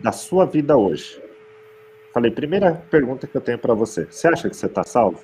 da 0.00 0.10
sua 0.10 0.46
vida 0.46 0.76
hoje. 0.76 1.22
Falei, 2.12 2.32
primeira 2.32 2.82
pergunta 2.90 3.28
que 3.28 3.36
eu 3.36 3.40
tenho 3.40 3.58
para 3.58 3.72
você. 3.72 4.08
Você 4.10 4.26
acha 4.26 4.50
que 4.50 4.56
você 4.56 4.66
está 4.66 4.82
salvo? 4.82 5.22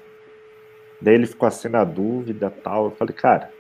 Daí 1.01 1.15
ele 1.15 1.27
ficou 1.27 1.49
assim 1.49 1.69
na 1.69 1.83
dúvida 1.83 2.49
tal. 2.49 2.85
Eu 2.85 2.91
falei, 2.93 3.13
cara, 3.13 3.51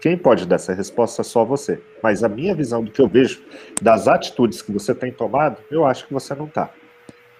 quem 0.00 0.16
pode 0.16 0.46
dar 0.46 0.56
essa 0.56 0.72
resposta 0.72 1.20
é 1.20 1.24
só 1.24 1.44
você. 1.44 1.78
Mas 2.02 2.24
a 2.24 2.28
minha 2.28 2.54
visão 2.54 2.82
do 2.82 2.90
que 2.90 3.02
eu 3.02 3.06
vejo 3.06 3.44
das 3.82 4.08
atitudes 4.08 4.62
que 4.62 4.72
você 4.72 4.94
tem 4.94 5.12
tomado, 5.12 5.58
eu 5.70 5.84
acho 5.84 6.06
que 6.06 6.14
você 6.14 6.34
não 6.34 6.46
está. 6.46 6.72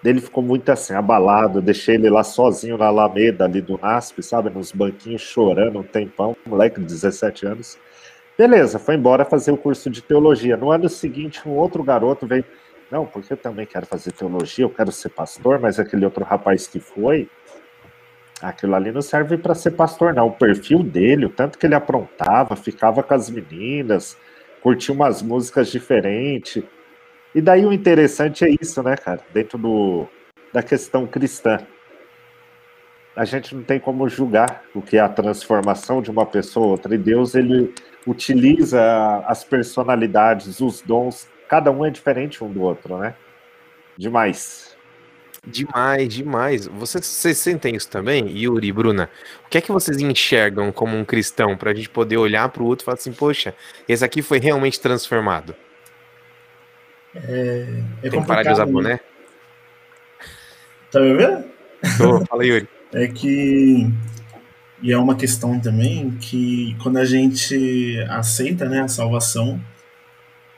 Ele 0.09 0.21
ficou 0.21 0.43
muito 0.43 0.71
assim, 0.71 0.95
abalado. 0.95 1.59
Eu 1.59 1.63
deixei 1.63 1.97
ele 1.97 2.09
lá 2.09 2.25
sozinho 2.25 2.79
na 2.79 2.87
Alameda 2.87 3.45
ali 3.45 3.61
do 3.61 3.79
NASP, 3.79 4.23
sabe? 4.23 4.49
Nos 4.49 4.73
banquinhos 4.73 5.21
chorando 5.21 5.79
um 5.79 5.83
tempão, 5.83 6.35
moleque 6.47 6.81
de 6.81 6.87
17 6.87 7.47
anos. 7.47 7.79
Beleza, 8.37 8.79
foi 8.79 8.95
embora 8.95 9.25
fazer 9.25 9.51
o 9.51 9.57
curso 9.57 9.91
de 9.91 10.01
teologia. 10.01 10.57
No 10.57 10.71
ano 10.71 10.89
seguinte, 10.89 11.47
um 11.47 11.53
outro 11.53 11.83
garoto 11.83 12.27
veio. 12.27 12.45
Não, 12.91 13.05
porque 13.05 13.35
eu 13.35 13.37
também 13.37 13.67
quero 13.67 13.85
fazer 13.85 14.13
teologia, 14.13 14.65
eu 14.65 14.71
quero 14.71 14.91
ser 14.91 15.11
pastor, 15.11 15.59
mas 15.61 15.79
aquele 15.79 16.07
outro 16.07 16.25
rapaz 16.25 16.67
que 16.67 16.81
foi, 16.81 17.29
aquilo 18.41 18.75
ali 18.75 18.91
não 18.91 19.03
serve 19.03 19.37
para 19.37 19.55
ser 19.55 19.73
pastor, 19.73 20.15
não. 20.15 20.29
O 20.29 20.33
perfil 20.33 20.83
dele, 20.83 21.27
o 21.27 21.29
tanto 21.29 21.59
que 21.59 21.67
ele 21.67 21.75
aprontava, 21.75 22.57
ficava 22.57 23.03
com 23.03 23.13
as 23.13 23.29
meninas, 23.29 24.17
curtia 24.63 24.95
umas 24.95 25.21
músicas 25.21 25.69
diferentes 25.69 26.65
e 27.35 27.41
daí 27.41 27.65
o 27.65 27.73
interessante 27.73 28.45
é 28.45 28.49
isso, 28.61 28.83
né, 28.83 28.97
cara? 28.97 29.21
Dentro 29.33 29.59
do, 29.59 30.07
da 30.53 30.63
questão 30.63 31.07
cristã. 31.07 31.59
A 33.15 33.25
gente 33.25 33.55
não 33.55 33.63
tem 33.63 33.81
como 33.81 34.09
julgar 34.09 34.63
o 34.75 34.81
que 34.81 34.97
é 34.97 35.01
a 35.01 35.09
transformação 35.09 36.01
de 36.01 36.11
uma 36.11 36.25
pessoa 36.25 36.67
ou 36.67 36.73
outra. 36.73 36.95
E 36.95 36.99
Deus, 36.99 37.35
ele 37.35 37.75
utiliza 38.07 39.25
as 39.27 39.43
personalidades, 39.43 40.61
os 40.61 40.81
dons. 40.81 41.29
Cada 41.49 41.71
um 41.71 41.85
é 41.85 41.91
diferente 41.91 42.43
um 42.45 42.51
do 42.51 42.63
outro, 42.63 42.97
né? 42.97 43.15
Demais. 43.97 44.77
Demais, 45.47 46.13
demais. 46.13 46.67
Vocês, 46.67 47.07
vocês 47.07 47.39
sentem 47.39 47.75
isso 47.75 47.91
também, 47.91 48.29
Yuri 48.29 48.71
Bruna? 48.71 49.11
O 49.45 49.49
que 49.49 49.59
é 49.59 49.61
que 49.61 49.73
vocês 49.73 49.99
enxergam 49.99 50.71
como 50.71 50.97
um 50.97 51.05
cristão 51.05 51.57
para 51.57 51.71
a 51.71 51.75
gente 51.75 51.89
poder 51.89 52.17
olhar 52.17 52.49
para 52.49 52.63
o 52.63 52.67
outro 52.67 52.85
e 52.85 52.87
falar 52.87 52.97
assim, 52.97 53.13
poxa, 53.13 53.55
esse 53.89 54.05
aqui 54.05 54.23
foi 54.23 54.39
realmente 54.39 54.81
transformado? 54.81 55.55
É, 57.15 57.83
é 58.03 58.11
Tem 58.11 58.21
que 58.21 58.27
parar 58.27 58.43
de 58.43 58.53
usar 58.53 58.67
boné? 58.67 58.95
Né? 58.95 59.01
Tá 60.91 61.01
me 61.01 61.15
vendo? 61.15 61.45
Tô, 61.97 62.25
fala 62.27 62.45
Yuri. 62.45 62.69
É 62.91 63.07
que 63.07 63.87
E 64.83 64.91
é 64.91 64.97
uma 64.97 65.15
questão 65.15 65.61
também 65.61 66.13
que 66.13 66.75
quando 66.83 66.97
a 66.97 67.05
gente 67.05 67.99
aceita 68.09 68.67
né, 68.67 68.81
a 68.81 68.89
salvação, 68.89 69.61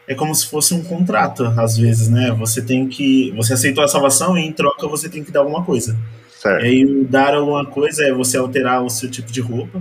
é 0.06 0.14
como 0.14 0.34
se 0.34 0.46
fosse 0.46 0.74
um 0.74 0.82
contrato, 0.82 1.44
às 1.56 1.76
vezes, 1.76 2.08
né? 2.08 2.32
Você 2.32 2.62
tem 2.62 2.88
que. 2.88 3.32
Você 3.36 3.52
aceitou 3.52 3.82
a 3.82 3.88
salvação 3.88 4.36
e 4.36 4.40
em 4.40 4.52
troca 4.52 4.88
você 4.88 5.08
tem 5.08 5.22
que 5.22 5.30
dar 5.30 5.40
alguma 5.40 5.64
coisa. 5.64 5.96
Certo. 6.28 6.64
E 6.64 6.68
aí 6.68 7.04
dar 7.04 7.34
alguma 7.34 7.64
coisa 7.66 8.04
é 8.04 8.12
você 8.12 8.36
alterar 8.36 8.82
o 8.82 8.90
seu 8.90 9.10
tipo 9.10 9.30
de 9.30 9.40
roupa, 9.40 9.80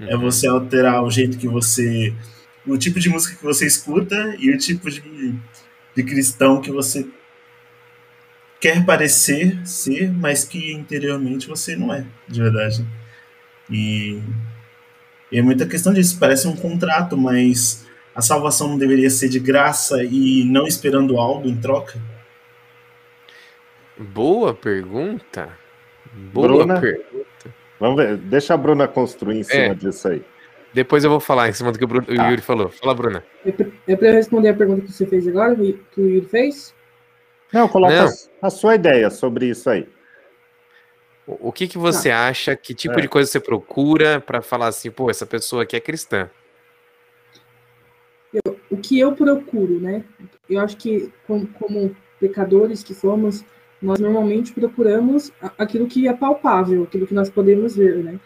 é 0.00 0.04
uhum. 0.04 0.10
é 0.10 0.16
você 0.16 0.46
alterar 0.46 1.02
o 1.02 1.10
jeito 1.10 1.38
que 1.38 1.48
você. 1.48 2.12
o 2.66 2.76
tipo 2.76 3.00
de 3.00 3.08
música 3.08 3.36
que 3.36 3.42
você 3.42 3.66
escuta 3.66 4.36
e 4.38 4.50
o 4.50 4.58
tipo 4.58 4.90
de, 4.90 5.02
de 5.94 6.02
cristão 6.02 6.60
que 6.60 6.70
você 6.70 7.06
quer 8.60 8.84
parecer 8.84 9.58
ser, 9.66 10.10
mas 10.10 10.44
que 10.44 10.72
interiormente 10.72 11.46
você 11.46 11.76
não 11.76 11.92
é, 11.92 12.04
de 12.26 12.40
verdade. 12.40 12.86
E, 13.70 14.20
e 15.30 15.38
é 15.38 15.42
muita 15.42 15.66
questão 15.66 15.92
disso, 15.92 16.18
parece 16.18 16.48
um 16.48 16.56
contrato, 16.56 17.16
mas 17.16 17.86
a 18.14 18.22
salvação 18.22 18.68
não 18.68 18.78
deveria 18.78 19.10
ser 19.10 19.28
de 19.28 19.38
graça 19.38 20.02
e 20.02 20.44
não 20.44 20.66
esperando 20.66 21.18
algo 21.18 21.48
em 21.48 21.56
troca? 21.56 22.00
Boa 23.98 24.54
pergunta. 24.54 25.50
Boa 26.32 26.48
Bruna, 26.48 26.80
pergunta. 26.80 27.54
Vamos 27.78 27.96
ver, 27.96 28.16
deixa 28.16 28.54
a 28.54 28.56
Bruna 28.56 28.88
construir 28.88 29.40
em 29.40 29.42
cima 29.42 29.64
é. 29.64 29.74
disso 29.74 30.08
aí. 30.08 30.22
Depois 30.74 31.04
eu 31.04 31.10
vou 31.10 31.20
falar 31.20 31.48
em 31.48 31.52
cima 31.52 31.70
do 31.70 31.78
que 31.78 31.84
o, 31.84 31.88
Bruno, 31.88 32.04
tá. 32.04 32.12
o 32.12 32.30
Yuri 32.30 32.42
falou. 32.42 32.68
Fala, 32.68 32.94
Bruna. 32.94 33.24
É 33.86 33.94
para 33.94 34.10
responder 34.10 34.48
a 34.48 34.54
pergunta 34.54 34.82
que 34.82 34.92
você 34.92 35.06
fez 35.06 35.26
agora, 35.28 35.54
que 35.54 36.00
o 36.00 36.08
Yuri 36.08 36.26
fez? 36.26 36.74
Não, 37.52 37.68
coloca 37.68 37.94
Não. 37.94 38.08
A, 38.42 38.46
a 38.48 38.50
sua 38.50 38.74
ideia 38.74 39.08
sobre 39.08 39.46
isso 39.46 39.70
aí. 39.70 39.86
O, 41.24 41.48
o 41.48 41.52
que, 41.52 41.68
que 41.68 41.78
você 41.78 42.08
tá. 42.08 42.26
acha? 42.26 42.56
Que 42.56 42.74
tipo 42.74 42.98
é. 42.98 43.02
de 43.02 43.08
coisa 43.08 43.30
você 43.30 43.38
procura 43.38 44.20
para 44.20 44.42
falar 44.42 44.66
assim, 44.66 44.90
pô, 44.90 45.08
essa 45.08 45.24
pessoa 45.24 45.62
aqui 45.62 45.76
é 45.76 45.80
cristã? 45.80 46.28
Eu, 48.32 48.58
o 48.68 48.76
que 48.76 48.98
eu 48.98 49.12
procuro, 49.12 49.78
né? 49.78 50.04
Eu 50.50 50.60
acho 50.60 50.76
que, 50.76 51.12
como, 51.24 51.46
como 51.46 51.96
pecadores 52.18 52.82
que 52.82 52.92
somos, 52.92 53.44
nós 53.80 54.00
normalmente 54.00 54.52
procuramos 54.52 55.30
aquilo 55.56 55.86
que 55.86 56.08
é 56.08 56.12
palpável, 56.12 56.82
aquilo 56.82 57.06
que 57.06 57.14
nós 57.14 57.30
podemos 57.30 57.76
ver, 57.76 58.02
né? 58.02 58.18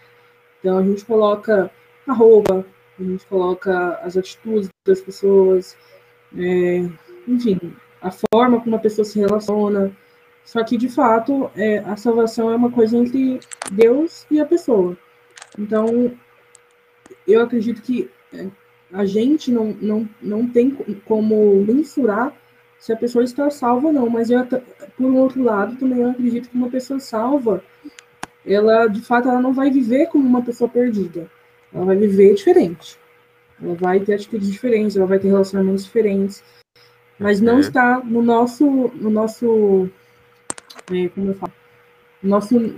Então 0.60 0.78
a 0.78 0.82
gente 0.82 1.04
coloca 1.04 1.70
a 2.10 2.14
roupa, 2.14 2.64
a 2.98 3.02
gente 3.02 3.26
coloca 3.26 3.94
as 4.02 4.16
atitudes 4.16 4.68
das 4.86 5.00
pessoas, 5.00 5.76
é, 6.36 6.88
enfim, 7.26 7.58
a 8.00 8.10
forma 8.10 8.60
como 8.60 8.76
a 8.76 8.80
pessoa 8.80 9.04
se 9.04 9.18
relaciona. 9.18 9.92
Só 10.44 10.64
que, 10.64 10.78
de 10.78 10.88
fato, 10.88 11.50
é, 11.54 11.78
a 11.80 11.96
salvação 11.96 12.50
é 12.50 12.56
uma 12.56 12.70
coisa 12.70 12.96
entre 12.96 13.38
Deus 13.70 14.26
e 14.30 14.40
a 14.40 14.46
pessoa. 14.46 14.96
Então, 15.58 16.12
eu 17.26 17.42
acredito 17.42 17.82
que 17.82 18.10
é, 18.32 18.46
a 18.92 19.04
gente 19.04 19.50
não, 19.50 19.76
não, 19.80 20.08
não 20.22 20.48
tem 20.48 20.70
como 21.04 21.62
mensurar 21.64 22.32
se 22.78 22.92
a 22.92 22.96
pessoa 22.96 23.24
está 23.24 23.50
salva 23.50 23.88
ou 23.88 23.92
não, 23.92 24.08
mas 24.08 24.30
eu, 24.30 24.44
por 24.46 25.06
um 25.06 25.16
outro 25.16 25.42
lado, 25.42 25.76
também 25.76 26.00
eu 26.00 26.10
acredito 26.10 26.48
que 26.48 26.56
uma 26.56 26.70
pessoa 26.70 27.00
salva, 27.00 27.62
ela, 28.46 28.86
de 28.86 29.00
fato, 29.02 29.28
ela 29.28 29.42
não 29.42 29.52
vai 29.52 29.70
viver 29.70 30.06
como 30.06 30.26
uma 30.26 30.42
pessoa 30.42 30.70
perdida. 30.70 31.28
Ela 31.72 31.84
vai 31.84 31.96
viver 31.96 32.34
diferente. 32.34 32.98
Ela 33.62 33.74
vai 33.74 34.00
ter 34.00 34.14
atitudes 34.14 34.50
diferentes, 34.50 34.96
ela 34.96 35.06
vai 35.06 35.18
ter 35.18 35.28
relacionamentos 35.28 35.84
diferentes, 35.84 36.42
mas 37.18 37.40
não 37.40 37.58
é. 37.58 37.60
está 37.60 38.00
no 38.04 38.22
nosso, 38.22 38.64
no 38.94 39.10
nosso, 39.10 39.90
é, 40.92 41.08
como 41.08 41.30
eu 41.30 41.34
falo, 41.34 41.52
nosso, 42.22 42.74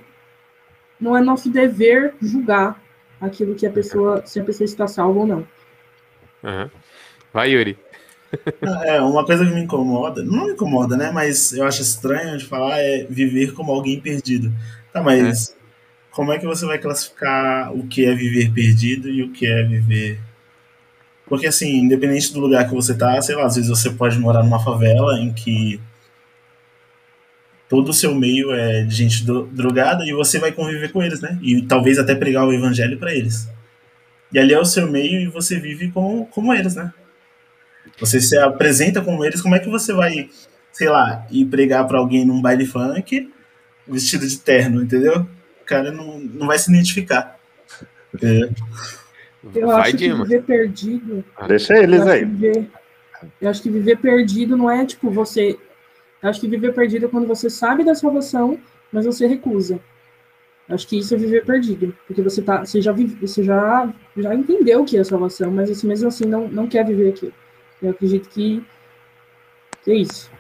não 0.99 1.16
é 1.16 1.20
nosso 1.20 1.50
dever 1.50 2.14
julgar 2.20 2.82
aquilo 3.20 3.54
que 3.54 3.66
a 3.66 3.70
pessoa, 3.70 4.25
se 4.25 4.40
a 4.40 4.44
pessoa 4.44 4.64
está 4.64 4.87
salva 4.87 5.20
ou 5.20 5.26
não. 5.26 5.47
Uhum. 6.42 6.70
Vai, 7.32 7.50
Yuri. 7.50 7.78
É, 8.85 9.00
uma 9.00 9.26
coisa 9.26 9.44
que 9.44 9.52
me 9.52 9.62
incomoda, 9.62 10.23
não 10.23 10.47
me 10.47 10.52
incomoda, 10.52 10.97
né? 10.97 11.11
Mas 11.11 11.52
eu 11.52 11.66
acho 11.66 11.82
estranho 11.82 12.38
de 12.38 12.47
falar 12.47 12.78
é 12.78 13.04
viver 13.11 13.54
como 13.54 13.73
alguém 13.73 14.00
perdido. 14.00 14.52
Tá, 14.92 15.02
mas 15.02 15.50
é. 15.50 15.60
Como 16.11 16.33
é 16.33 16.38
que 16.38 16.47
você 16.47 16.67
vai 16.67 16.79
classificar 16.79 17.73
o 17.73 17.87
que 17.87 18.05
é 18.05 18.14
viver 18.14 18.52
perdido 18.52 19.09
e 19.09 19.23
o 19.23 19.31
que 19.31 19.47
é 19.47 19.62
viver. 19.62 20.21
Porque, 21.26 21.47
assim, 21.47 21.76
independente 21.76 22.33
do 22.33 22.40
lugar 22.40 22.69
que 22.69 22.75
você 22.75 22.95
tá, 22.95 23.21
sei 23.23 23.37
lá, 23.37 23.47
às 23.47 23.55
vezes 23.55 23.71
você 23.71 23.90
pode 23.90 24.19
morar 24.19 24.43
numa 24.43 24.62
favela 24.62 25.19
em 25.21 25.33
que 25.33 25.81
todo 27.69 27.90
o 27.90 27.95
seu 27.95 28.12
meio 28.12 28.52
é 28.52 28.83
de 28.83 28.95
gente 28.95 29.25
drogada 29.25 30.05
e 30.05 30.12
você 30.12 30.40
vai 30.40 30.50
conviver 30.50 30.90
com 30.90 31.00
eles, 31.00 31.21
né? 31.21 31.38
E 31.40 31.62
talvez 31.62 31.99
até 32.00 32.17
pregar 32.17 32.45
o 32.45 32.52
evangelho 32.52 32.99
para 32.99 33.14
eles. 33.14 33.49
E 34.33 34.38
ali 34.40 34.52
é 34.52 34.59
o 34.59 34.64
seu 34.64 34.90
meio 34.90 35.21
e 35.21 35.29
você 35.29 35.61
vive 35.61 35.88
como, 35.93 36.26
como 36.26 36.52
eles, 36.52 36.75
né? 36.75 36.93
Você 38.00 38.21
se 38.21 38.37
apresenta 38.37 39.00
como 39.00 39.25
eles, 39.25 39.40
como 39.40 39.55
é 39.55 39.61
que 39.61 39.69
você 39.69 39.93
vai, 39.93 40.29
sei 40.73 40.88
lá, 40.88 41.25
ir 41.31 41.45
pregar 41.45 41.87
para 41.87 41.99
alguém 41.99 42.25
num 42.25 42.43
baile 42.43 42.67
funk 42.67 43.31
vestido 43.87 44.26
de 44.26 44.38
terno, 44.38 44.83
entendeu? 44.83 45.29
O 45.71 45.73
cara 45.73 45.93
não, 45.93 46.19
não 46.19 46.47
vai 46.49 46.59
se 46.59 46.69
identificar. 46.69 47.39
Entendeu? 48.12 48.50
Eu 49.55 49.69
vai, 49.69 49.83
acho 49.83 49.97
que 49.97 50.12
viver 50.12 50.43
perdido. 50.43 51.25
Deixa 51.47 51.79
eles 51.79 52.07
aí. 52.07 52.25
Viver, 52.25 52.69
eu 53.41 53.49
acho 53.49 53.62
que 53.62 53.71
viver 53.71 53.97
perdido 53.99 54.57
não 54.57 54.69
é 54.69 54.85
tipo 54.85 55.11
você. 55.11 55.57
Eu 56.21 56.29
acho 56.29 56.41
que 56.41 56.49
viver 56.49 56.75
perdido 56.75 57.07
é 57.07 57.09
quando 57.09 57.29
você 57.29 57.49
sabe 57.49 57.85
da 57.85 57.95
salvação, 57.95 58.59
mas 58.93 59.07
você 59.07 59.29
recusa. 59.29 59.81
Acho 60.69 60.89
que 60.89 60.99
isso 60.99 61.15
é 61.15 61.17
viver 61.17 61.45
perdido, 61.45 61.97
porque 62.07 62.21
você 62.21 62.43
tá, 62.43 62.65
você 62.65 62.81
já 62.81 62.93
vive, 62.93 63.15
você 63.27 63.43
já 63.43 63.93
já 64.17 64.35
entendeu 64.35 64.83
o 64.83 64.85
que 64.85 64.99
é 64.99 65.05
salvação, 65.05 65.50
mas 65.50 65.69
você 65.69 65.87
mesmo 65.87 66.09
assim 66.09 66.25
não, 66.25 66.49
não 66.49 66.67
quer 66.67 66.85
viver 66.85 67.11
aquilo. 67.11 67.33
Eu 67.81 67.91
acredito 67.91 68.29
que, 68.29 68.65
que 69.85 69.91
é 69.93 69.95
isso. 69.95 70.31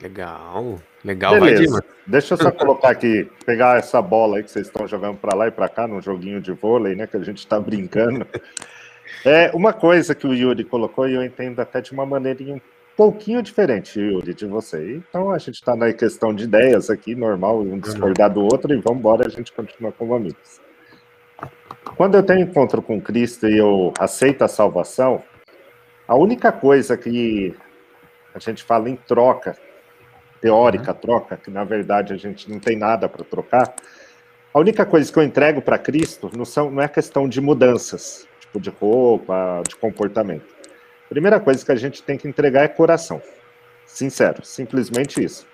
Legal, 0.00 0.80
legal, 1.06 1.34
Beleza. 1.34 1.72
vai 1.72 1.82
Deixa 2.06 2.34
eu 2.34 2.38
só 2.38 2.50
colocar 2.50 2.90
aqui, 2.90 3.28
pegar 3.44 3.78
essa 3.78 4.02
bola 4.02 4.36
aí 4.36 4.42
que 4.42 4.50
vocês 4.50 4.66
estão 4.66 4.86
jogando 4.86 5.16
para 5.16 5.34
lá 5.34 5.48
e 5.48 5.50
para 5.50 5.68
cá 5.68 5.86
num 5.86 6.02
joguinho 6.02 6.40
de 6.40 6.52
vôlei, 6.52 6.94
né, 6.94 7.06
que 7.06 7.16
a 7.16 7.22
gente 7.22 7.38
está 7.38 7.58
brincando. 7.58 8.26
É 9.24 9.50
uma 9.54 9.72
coisa 9.72 10.14
que 10.14 10.26
o 10.26 10.34
Yuri 10.34 10.62
colocou 10.62 11.08
e 11.08 11.14
eu 11.14 11.24
entendo 11.24 11.58
até 11.58 11.80
de 11.80 11.90
uma 11.92 12.06
maneirinha 12.06 12.60
pouquinho 12.96 13.42
diferente, 13.42 14.00
Yuri, 14.00 14.32
de 14.32 14.46
você. 14.46 14.96
Então 14.96 15.30
a 15.30 15.38
gente 15.38 15.54
está 15.54 15.76
na 15.76 15.92
questão 15.92 16.34
de 16.34 16.44
ideias 16.44 16.90
aqui, 16.90 17.14
normal, 17.14 17.60
um 17.60 17.78
discordar 17.78 18.32
do 18.32 18.42
outro, 18.42 18.72
e 18.72 18.76
vamos 18.76 19.00
embora, 19.00 19.26
a 19.26 19.30
gente 19.30 19.52
continua 19.52 19.92
como 19.92 20.14
amigos. 20.14 20.60
Quando 21.96 22.16
eu 22.16 22.22
tenho 22.22 22.40
encontro 22.40 22.80
com 22.80 23.00
Cristo 23.00 23.48
e 23.48 23.58
eu 23.58 23.92
aceito 23.98 24.42
a 24.42 24.48
salvação, 24.48 25.22
a 26.06 26.16
única 26.16 26.50
coisa 26.50 26.96
que 26.96 27.54
a 28.34 28.38
gente 28.38 28.62
fala 28.62 28.88
em 28.88 28.96
troca, 28.96 29.56
teórica 30.40 30.92
troca, 30.94 31.36
que 31.36 31.50
na 31.50 31.64
verdade 31.64 32.12
a 32.12 32.16
gente 32.16 32.50
não 32.50 32.58
tem 32.58 32.76
nada 32.76 33.08
para 33.08 33.24
trocar, 33.24 33.74
a 34.52 34.58
única 34.58 34.86
coisa 34.86 35.12
que 35.12 35.18
eu 35.18 35.22
entrego 35.22 35.60
para 35.60 35.78
Cristo 35.78 36.30
não, 36.36 36.44
são, 36.44 36.70
não 36.70 36.82
é 36.82 36.88
questão 36.88 37.28
de 37.28 37.40
mudanças, 37.40 38.26
tipo 38.40 38.58
de 38.60 38.70
roupa, 38.70 39.62
de 39.68 39.76
comportamento 39.76 40.56
Primeira 41.08 41.38
coisa 41.38 41.64
que 41.64 41.70
a 41.70 41.76
gente 41.76 42.02
tem 42.02 42.18
que 42.18 42.26
entregar 42.26 42.64
é 42.64 42.68
coração. 42.68 43.22
Sincero, 43.86 44.44
simplesmente 44.44 45.22
isso. 45.22 45.46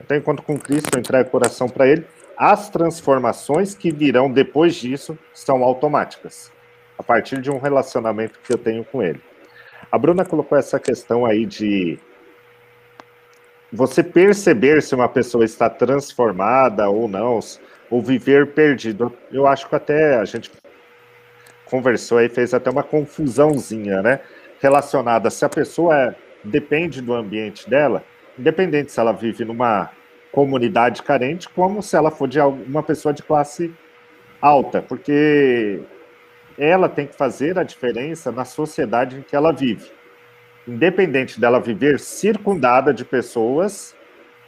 Então, 0.00 0.16
enquanto 0.16 0.42
com 0.42 0.58
Cristo, 0.58 0.90
eu 0.94 1.00
entrego 1.00 1.30
coração 1.30 1.68
para 1.68 1.88
Ele. 1.88 2.06
As 2.36 2.68
transformações 2.68 3.74
que 3.74 3.90
virão 3.90 4.30
depois 4.30 4.74
disso 4.74 5.18
são 5.32 5.64
automáticas, 5.64 6.52
a 6.96 7.02
partir 7.02 7.40
de 7.40 7.50
um 7.50 7.58
relacionamento 7.58 8.38
que 8.40 8.52
eu 8.52 8.58
tenho 8.58 8.84
com 8.84 9.02
Ele. 9.02 9.20
A 9.90 9.98
Bruna 9.98 10.24
colocou 10.24 10.56
essa 10.56 10.78
questão 10.78 11.26
aí 11.26 11.44
de 11.44 11.98
você 13.74 14.02
perceber 14.02 14.82
se 14.82 14.94
uma 14.94 15.08
pessoa 15.08 15.44
está 15.44 15.68
transformada 15.68 16.88
ou 16.88 17.08
não, 17.08 17.40
ou 17.90 18.00
viver 18.00 18.52
perdido. 18.52 19.12
Eu 19.32 19.46
acho 19.46 19.68
que 19.68 19.74
até 19.74 20.16
a 20.16 20.24
gente 20.24 20.50
conversou 21.66 22.18
aí, 22.18 22.28
fez 22.28 22.54
até 22.54 22.70
uma 22.70 22.82
confusãozinha, 22.82 24.00
né? 24.02 24.20
relacionada 24.64 25.28
se 25.28 25.44
a 25.44 25.48
pessoa 25.48 25.94
é, 25.94 26.14
depende 26.42 27.02
do 27.02 27.12
ambiente 27.12 27.68
dela, 27.68 28.02
independente 28.38 28.92
se 28.92 28.98
ela 28.98 29.12
vive 29.12 29.44
numa 29.44 29.90
comunidade 30.32 31.02
carente, 31.02 31.48
como 31.50 31.82
se 31.82 31.94
ela 31.94 32.10
for 32.10 32.26
de 32.26 32.40
uma 32.40 32.82
pessoa 32.82 33.12
de 33.12 33.22
classe 33.22 33.74
alta, 34.40 34.80
porque 34.80 35.82
ela 36.56 36.88
tem 36.88 37.06
que 37.06 37.14
fazer 37.14 37.58
a 37.58 37.62
diferença 37.62 38.32
na 38.32 38.44
sociedade 38.44 39.18
em 39.18 39.22
que 39.22 39.36
ela 39.36 39.52
vive. 39.52 39.90
Independente 40.66 41.40
dela 41.40 41.60
viver 41.60 42.00
circundada 42.00 42.92
de 42.92 43.04
pessoas 43.04 43.94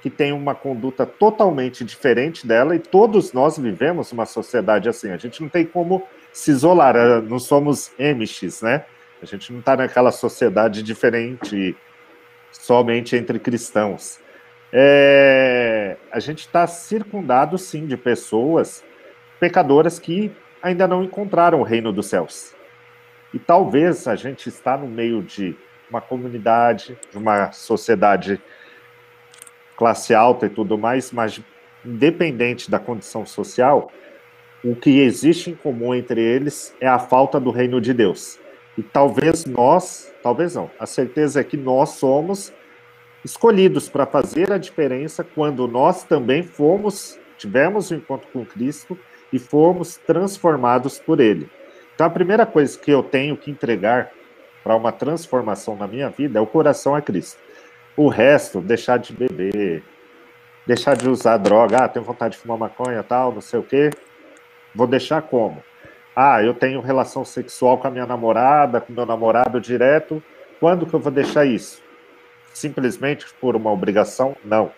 que 0.00 0.10
têm 0.10 0.32
uma 0.32 0.54
conduta 0.54 1.04
totalmente 1.04 1.84
diferente 1.84 2.46
dela, 2.46 2.76
e 2.76 2.78
todos 2.78 3.32
nós 3.32 3.58
vivemos 3.58 4.12
uma 4.12 4.24
sociedade 4.24 4.88
assim. 4.88 5.10
A 5.10 5.16
gente 5.16 5.42
não 5.42 5.48
tem 5.48 5.64
como 5.64 6.02
se 6.32 6.50
isolar, 6.50 6.94
eh, 6.96 7.20
não 7.22 7.38
somos 7.38 7.90
emiches, 7.98 8.62
né? 8.62 8.84
A 9.20 9.26
gente 9.26 9.52
não 9.52 9.60
está 9.60 9.76
naquela 9.76 10.12
sociedade 10.12 10.82
diferente 10.82 11.74
somente 12.52 13.16
entre 13.16 13.38
cristãos. 13.38 14.20
É, 14.72 15.96
a 16.10 16.18
gente 16.18 16.40
está 16.40 16.66
circundado, 16.66 17.56
sim, 17.56 17.86
de 17.86 17.96
pessoas 17.96 18.84
pecadoras 19.40 19.98
que 19.98 20.30
ainda 20.62 20.86
não 20.86 21.02
encontraram 21.02 21.60
o 21.60 21.64
reino 21.64 21.92
dos 21.92 22.06
céus. 22.06 22.54
E 23.32 23.38
talvez 23.38 24.06
a 24.06 24.16
gente 24.16 24.48
está 24.48 24.76
no 24.76 24.86
meio 24.86 25.22
de 25.22 25.56
uma 25.90 26.00
comunidade, 26.00 26.98
de 27.10 27.18
uma 27.18 27.52
sociedade 27.52 28.40
classe 29.76 30.14
alta 30.14 30.46
e 30.46 30.50
tudo 30.50 30.78
mais, 30.78 31.12
mas 31.12 31.40
independente 31.84 32.70
da 32.70 32.78
condição 32.78 33.24
social, 33.24 33.90
o 34.64 34.74
que 34.74 35.00
existe 35.00 35.50
em 35.50 35.54
comum 35.54 35.94
entre 35.94 36.20
eles 36.20 36.74
é 36.80 36.88
a 36.88 36.98
falta 36.98 37.38
do 37.38 37.50
reino 37.50 37.80
de 37.80 37.92
Deus. 37.92 38.38
E 38.76 38.82
talvez 38.82 39.46
nós, 39.46 40.12
talvez 40.22 40.54
não, 40.54 40.70
a 40.78 40.86
certeza 40.86 41.40
é 41.40 41.44
que 41.44 41.56
nós 41.56 41.90
somos 41.90 42.52
escolhidos 43.24 43.88
para 43.88 44.06
fazer 44.06 44.52
a 44.52 44.58
diferença 44.58 45.24
quando 45.24 45.66
nós 45.66 46.04
também 46.04 46.42
fomos, 46.42 47.18
tivemos 47.38 47.90
um 47.90 47.96
encontro 47.96 48.28
com 48.32 48.44
Cristo 48.44 48.98
e 49.32 49.38
fomos 49.38 49.96
transformados 49.96 50.98
por 50.98 51.20
Ele. 51.20 51.48
Então, 51.94 52.06
a 52.06 52.10
primeira 52.10 52.44
coisa 52.44 52.78
que 52.78 52.90
eu 52.90 53.02
tenho 53.02 53.36
que 53.36 53.50
entregar 53.50 54.10
para 54.66 54.74
uma 54.74 54.90
transformação 54.90 55.76
na 55.76 55.86
minha 55.86 56.10
vida 56.10 56.40
é 56.40 56.42
o 56.42 56.46
coração 56.46 56.92
a 56.92 57.00
Cristo. 57.00 57.38
O 57.96 58.08
resto, 58.08 58.60
deixar 58.60 58.98
de 58.98 59.12
beber, 59.12 59.84
deixar 60.66 60.96
de 60.96 61.08
usar 61.08 61.36
droga, 61.36 61.84
ah, 61.84 61.88
tenho 61.88 62.04
vontade 62.04 62.34
de 62.34 62.42
fumar 62.42 62.58
maconha, 62.58 63.00
tal, 63.04 63.30
não 63.30 63.40
sei 63.40 63.60
o 63.60 63.62
quê. 63.62 63.90
Vou 64.74 64.88
deixar 64.88 65.22
como? 65.22 65.62
Ah, 66.16 66.42
eu 66.42 66.52
tenho 66.52 66.80
relação 66.80 67.24
sexual 67.24 67.78
com 67.78 67.86
a 67.86 67.90
minha 67.92 68.06
namorada, 68.06 68.80
com 68.80 68.92
meu 68.92 69.06
namorado 69.06 69.60
direto. 69.60 70.20
Quando 70.58 70.84
que 70.84 70.94
eu 70.94 70.98
vou 70.98 71.12
deixar 71.12 71.44
isso? 71.44 71.80
Simplesmente 72.52 73.24
por 73.40 73.54
uma 73.54 73.70
obrigação? 73.70 74.34
Não. 74.44 74.72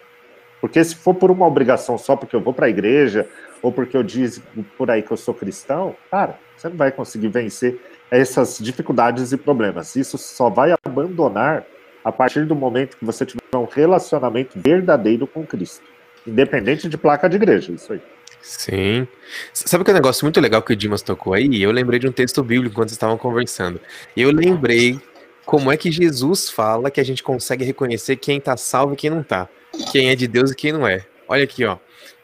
Porque 0.60 0.84
se 0.84 0.96
for 0.96 1.14
por 1.14 1.30
uma 1.30 1.46
obrigação 1.46 1.96
só 1.96 2.14
porque 2.14 2.36
eu 2.36 2.42
vou 2.42 2.52
para 2.52 2.66
a 2.66 2.68
igreja 2.68 3.26
ou 3.62 3.72
porque 3.72 3.96
eu 3.96 4.02
digo 4.02 4.42
por 4.76 4.90
aí 4.90 5.00
que 5.00 5.10
eu 5.10 5.16
sou 5.16 5.32
cristão, 5.32 5.96
cara, 6.10 6.38
você 6.54 6.68
não 6.68 6.76
vai 6.76 6.92
conseguir 6.92 7.28
vencer 7.28 7.80
essas 8.10 8.58
dificuldades 8.58 9.32
e 9.32 9.36
problemas. 9.36 9.96
Isso 9.96 10.16
só 10.18 10.48
vai 10.48 10.74
abandonar 10.84 11.64
a 12.04 12.12
partir 12.12 12.46
do 12.46 12.54
momento 12.54 12.96
que 12.96 13.04
você 13.04 13.26
tiver 13.26 13.42
um 13.54 13.66
relacionamento 13.66 14.58
verdadeiro 14.58 15.26
com 15.26 15.46
Cristo, 15.46 15.84
independente 16.26 16.88
de 16.88 16.96
placa 16.96 17.28
de 17.28 17.36
igreja, 17.36 17.72
isso 17.72 17.92
aí. 17.92 18.00
Sim. 18.40 19.06
Sabe 19.52 19.84
que 19.84 19.90
é 19.90 19.92
um 19.92 19.96
negócio 19.96 20.24
muito 20.24 20.40
legal 20.40 20.62
que 20.62 20.72
o 20.72 20.76
Dimas 20.76 21.02
tocou 21.02 21.34
aí? 21.34 21.60
Eu 21.60 21.70
lembrei 21.70 21.98
de 21.98 22.08
um 22.08 22.12
texto 22.12 22.42
bíblico 22.42 22.74
quando 22.74 22.88
vocês 22.88 22.96
estavam 22.96 23.18
conversando. 23.18 23.80
Eu 24.16 24.30
lembrei 24.30 24.98
como 25.44 25.72
é 25.72 25.76
que 25.76 25.90
Jesus 25.90 26.48
fala 26.48 26.90
que 26.90 27.00
a 27.00 27.04
gente 27.04 27.22
consegue 27.22 27.64
reconhecer 27.64 28.16
quem 28.16 28.38
está 28.38 28.56
salvo 28.56 28.94
e 28.94 28.96
quem 28.96 29.10
não 29.10 29.20
está, 29.20 29.48
quem 29.90 30.10
é 30.10 30.14
de 30.14 30.28
Deus 30.28 30.50
e 30.52 30.54
quem 30.54 30.72
não 30.72 30.86
é. 30.86 31.04
Olha 31.26 31.44
aqui, 31.44 31.64
ó. 31.64 31.76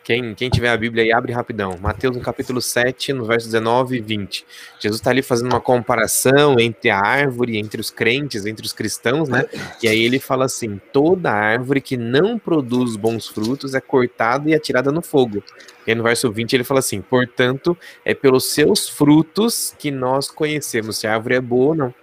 Quem, 0.04 0.34
quem 0.34 0.50
tiver 0.50 0.68
a 0.68 0.76
Bíblia 0.76 1.02
aí, 1.02 1.11
abre 1.11 1.32
rapidão. 1.32 1.78
Mateus 1.80 2.14
no 2.14 2.23
capítulo 2.23 2.61
7, 2.61 3.14
no 3.14 3.25
verso 3.25 3.46
19 3.46 3.96
e 3.96 4.00
20. 4.02 4.44
Jesus 4.78 5.00
está 5.00 5.08
ali 5.08 5.23
fazendo 5.23 5.50
uma 5.50 5.62
comparação 5.62 6.61
entre 6.61 6.90
a 6.90 6.99
árvore, 6.99 7.56
entre 7.56 7.80
os 7.80 7.90
crentes, 7.90 8.44
entre 8.44 8.66
os 8.66 8.75
cristãos, 8.75 9.30
né? 9.30 9.46
E 9.82 9.88
aí 9.88 10.04
ele 10.04 10.18
fala 10.18 10.44
assim: 10.44 10.78
toda 10.92 11.32
árvore 11.32 11.80
que 11.80 11.96
não 11.96 12.38
produz 12.38 12.96
bons 12.96 13.26
frutos 13.26 13.75
é 13.75 13.80
cortada 13.80 14.50
e 14.50 14.54
atirada 14.54 14.92
no 14.92 15.00
fogo. 15.00 15.42
E 15.87 15.90
aí 15.90 15.94
no 15.94 16.02
verso 16.02 16.30
20 16.30 16.52
ele 16.52 16.64
fala 16.64 16.80
assim: 16.80 17.00
portanto, 17.00 17.75
é 18.04 18.12
pelos 18.12 18.52
seus 18.52 18.87
frutos 18.87 19.75
que 19.78 19.90
nós 19.90 20.30
conhecemos 20.30 20.99
se 20.99 21.06
a 21.06 21.14
árvore 21.14 21.37
é 21.37 21.40
boa 21.40 21.68
ou 21.68 21.75
não 21.75 21.94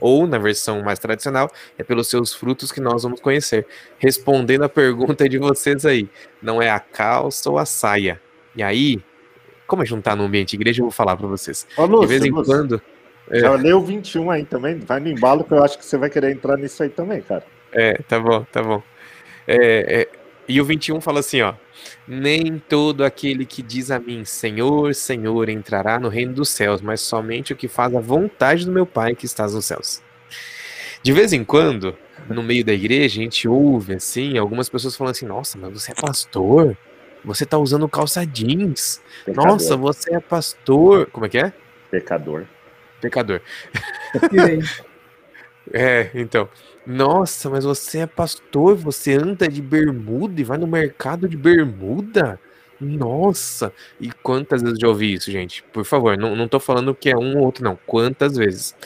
ou 0.00 0.26
na 0.26 0.38
versão 0.38 0.82
mais 0.82 0.98
tradicional, 0.98 1.50
é 1.78 1.82
pelos 1.82 2.08
seus 2.08 2.34
frutos 2.34 2.72
que 2.72 2.80
nós 2.80 3.02
vamos 3.02 3.20
conhecer. 3.20 3.66
Respondendo 3.98 4.64
a 4.64 4.68
pergunta 4.68 5.28
de 5.28 5.38
vocês 5.38 5.84
aí, 5.86 6.08
não 6.42 6.60
é 6.60 6.70
a 6.70 6.80
calça 6.80 7.50
ou 7.50 7.58
a 7.58 7.64
saia. 7.64 8.20
E 8.54 8.62
aí, 8.62 9.02
como 9.66 9.82
não 9.90 10.00
tá 10.00 10.14
no 10.14 10.24
ambiente 10.24 10.50
de 10.50 10.56
igreja, 10.56 10.80
eu 10.80 10.86
vou 10.86 10.92
falar 10.92 11.16
para 11.16 11.26
vocês. 11.26 11.66
Ô, 11.76 11.84
Lúcio, 11.84 12.00
de 12.02 12.06
vez 12.06 12.24
em 12.24 12.30
Lúcio, 12.30 12.52
quando. 12.52 12.82
É... 13.30 13.40
Já 13.40 13.52
leu 13.54 13.82
21 13.82 14.30
aí 14.30 14.44
também, 14.44 14.78
vai 14.78 15.00
no 15.00 15.08
embalo 15.08 15.44
que 15.44 15.52
eu 15.52 15.62
acho 15.62 15.78
que 15.78 15.84
você 15.84 15.96
vai 15.96 16.08
querer 16.08 16.32
entrar 16.32 16.56
nisso 16.56 16.82
aí 16.82 16.88
também, 16.88 17.20
cara. 17.20 17.44
É, 17.72 17.94
tá 18.08 18.20
bom, 18.20 18.44
tá 18.52 18.62
bom. 18.62 18.82
É, 19.46 20.02
é, 20.02 20.08
e 20.48 20.60
o 20.60 20.64
21 20.64 21.00
fala 21.00 21.20
assim, 21.20 21.42
ó. 21.42 21.54
Nem 22.06 22.58
todo 22.58 23.04
aquele 23.04 23.44
que 23.44 23.62
diz 23.62 23.90
a 23.90 23.98
mim, 23.98 24.24
Senhor, 24.24 24.94
Senhor, 24.94 25.48
entrará 25.48 25.98
no 25.98 26.08
reino 26.08 26.32
dos 26.32 26.48
céus, 26.48 26.80
mas 26.80 27.00
somente 27.00 27.52
o 27.52 27.56
que 27.56 27.68
faz 27.68 27.94
a 27.94 28.00
vontade 28.00 28.64
do 28.64 28.72
meu 28.72 28.86
Pai 28.86 29.14
que 29.14 29.26
estás 29.26 29.54
nos 29.54 29.66
céus. 29.66 30.02
De 31.02 31.12
vez 31.12 31.32
em 31.32 31.44
quando, 31.44 31.96
no 32.28 32.42
meio 32.42 32.64
da 32.64 32.72
igreja, 32.72 33.20
a 33.20 33.22
gente 33.22 33.46
ouve 33.46 33.94
assim, 33.94 34.38
algumas 34.38 34.68
pessoas 34.68 34.96
falando 34.96 35.12
assim: 35.12 35.26
Nossa, 35.26 35.56
mas 35.58 35.72
você 35.72 35.92
é 35.92 35.94
pastor? 35.94 36.76
Você 37.24 37.44
tá 37.44 37.58
usando 37.58 37.88
calça 37.88 38.24
jeans. 38.24 39.02
Pecador. 39.24 39.52
Nossa, 39.52 39.76
você 39.76 40.14
é 40.14 40.20
pastor. 40.20 41.06
Como 41.10 41.26
é 41.26 41.28
que 41.28 41.38
é? 41.38 41.52
Pecador. 41.90 42.46
Pecador. 43.00 43.40
é, 45.72 46.10
então. 46.14 46.48
Nossa, 46.86 47.50
mas 47.50 47.64
você 47.64 47.98
é 48.00 48.06
pastor, 48.06 48.76
você 48.76 49.14
anda 49.14 49.48
de 49.48 49.60
bermuda 49.60 50.40
e 50.40 50.44
vai 50.44 50.56
no 50.56 50.68
mercado 50.68 51.28
de 51.28 51.36
bermuda? 51.36 52.38
Nossa! 52.80 53.72
E 54.00 54.12
quantas 54.12 54.62
vezes 54.62 54.78
já 54.78 54.86
ouvi 54.86 55.14
isso, 55.14 55.30
gente? 55.30 55.64
Por 55.72 55.84
favor, 55.84 56.16
não, 56.16 56.36
não 56.36 56.46
tô 56.46 56.60
falando 56.60 56.94
que 56.94 57.10
é 57.10 57.16
um 57.16 57.38
ou 57.38 57.44
outro, 57.44 57.64
não. 57.64 57.76
Quantas 57.86 58.36
vezes? 58.36 58.76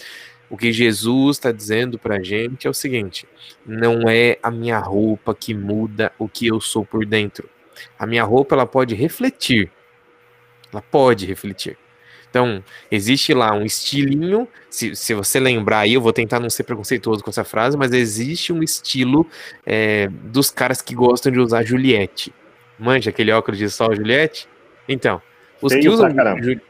O 0.49 0.57
que 0.57 0.73
Jesus 0.73 1.37
está 1.37 1.53
dizendo 1.53 1.99
pra 1.99 2.23
gente 2.23 2.67
é 2.67 2.71
o 2.71 2.75
seguinte: 2.75 3.29
não 3.67 4.09
é 4.09 4.39
a 4.43 4.51
minha 4.51 4.79
roupa 4.79 5.35
que 5.35 5.53
muda 5.55 6.11
o 6.19 6.29
que 6.29 6.47
eu 6.47 6.61
sou 6.61 6.87
por 6.87 7.05
dentro. 7.05 7.49
A 7.99 8.07
minha 8.07 8.25
roupa 8.25 8.55
ela 8.55 8.67
pode 8.67 8.95
refletir. 8.95 9.71
Ela 10.73 10.83
pode 10.83 11.27
refletir. 11.27 11.77
Então, 12.31 12.63
existe 12.91 13.35
lá 13.35 13.53
um 13.53 13.65
estilinho, 13.65 14.47
se, 14.71 14.95
se 14.95 15.13
você 15.15 15.41
lembrar 15.41 15.81
aí, 15.81 15.95
eu 15.95 16.01
vou 16.01 16.13
tentar 16.13 16.39
não 16.39 16.49
ser 16.49 16.63
preconceituoso 16.63 17.25
com 17.25 17.31
essa 17.31 17.43
frase, 17.43 17.77
mas 17.77 17.93
existe 17.93 18.53
um 18.53 18.63
estilo 18.63 19.27
é, 19.67 20.09
dos 20.09 20.49
caras 20.49 20.81
que 20.81 20.95
gostam 20.95 21.33
de 21.33 21.41
usar 21.41 21.65
Juliette. 21.65 22.33
Manja 22.79 23.11
aquele 23.11 23.33
óculos 23.33 23.59
de 23.59 23.69
sol 23.69 23.95
Juliette? 23.95 24.49
Então, 24.89 25.21
os 25.61 25.73
Tem 25.73 25.83
que 25.83 25.89
usam. 25.89 26.09
Ju, 26.41 26.61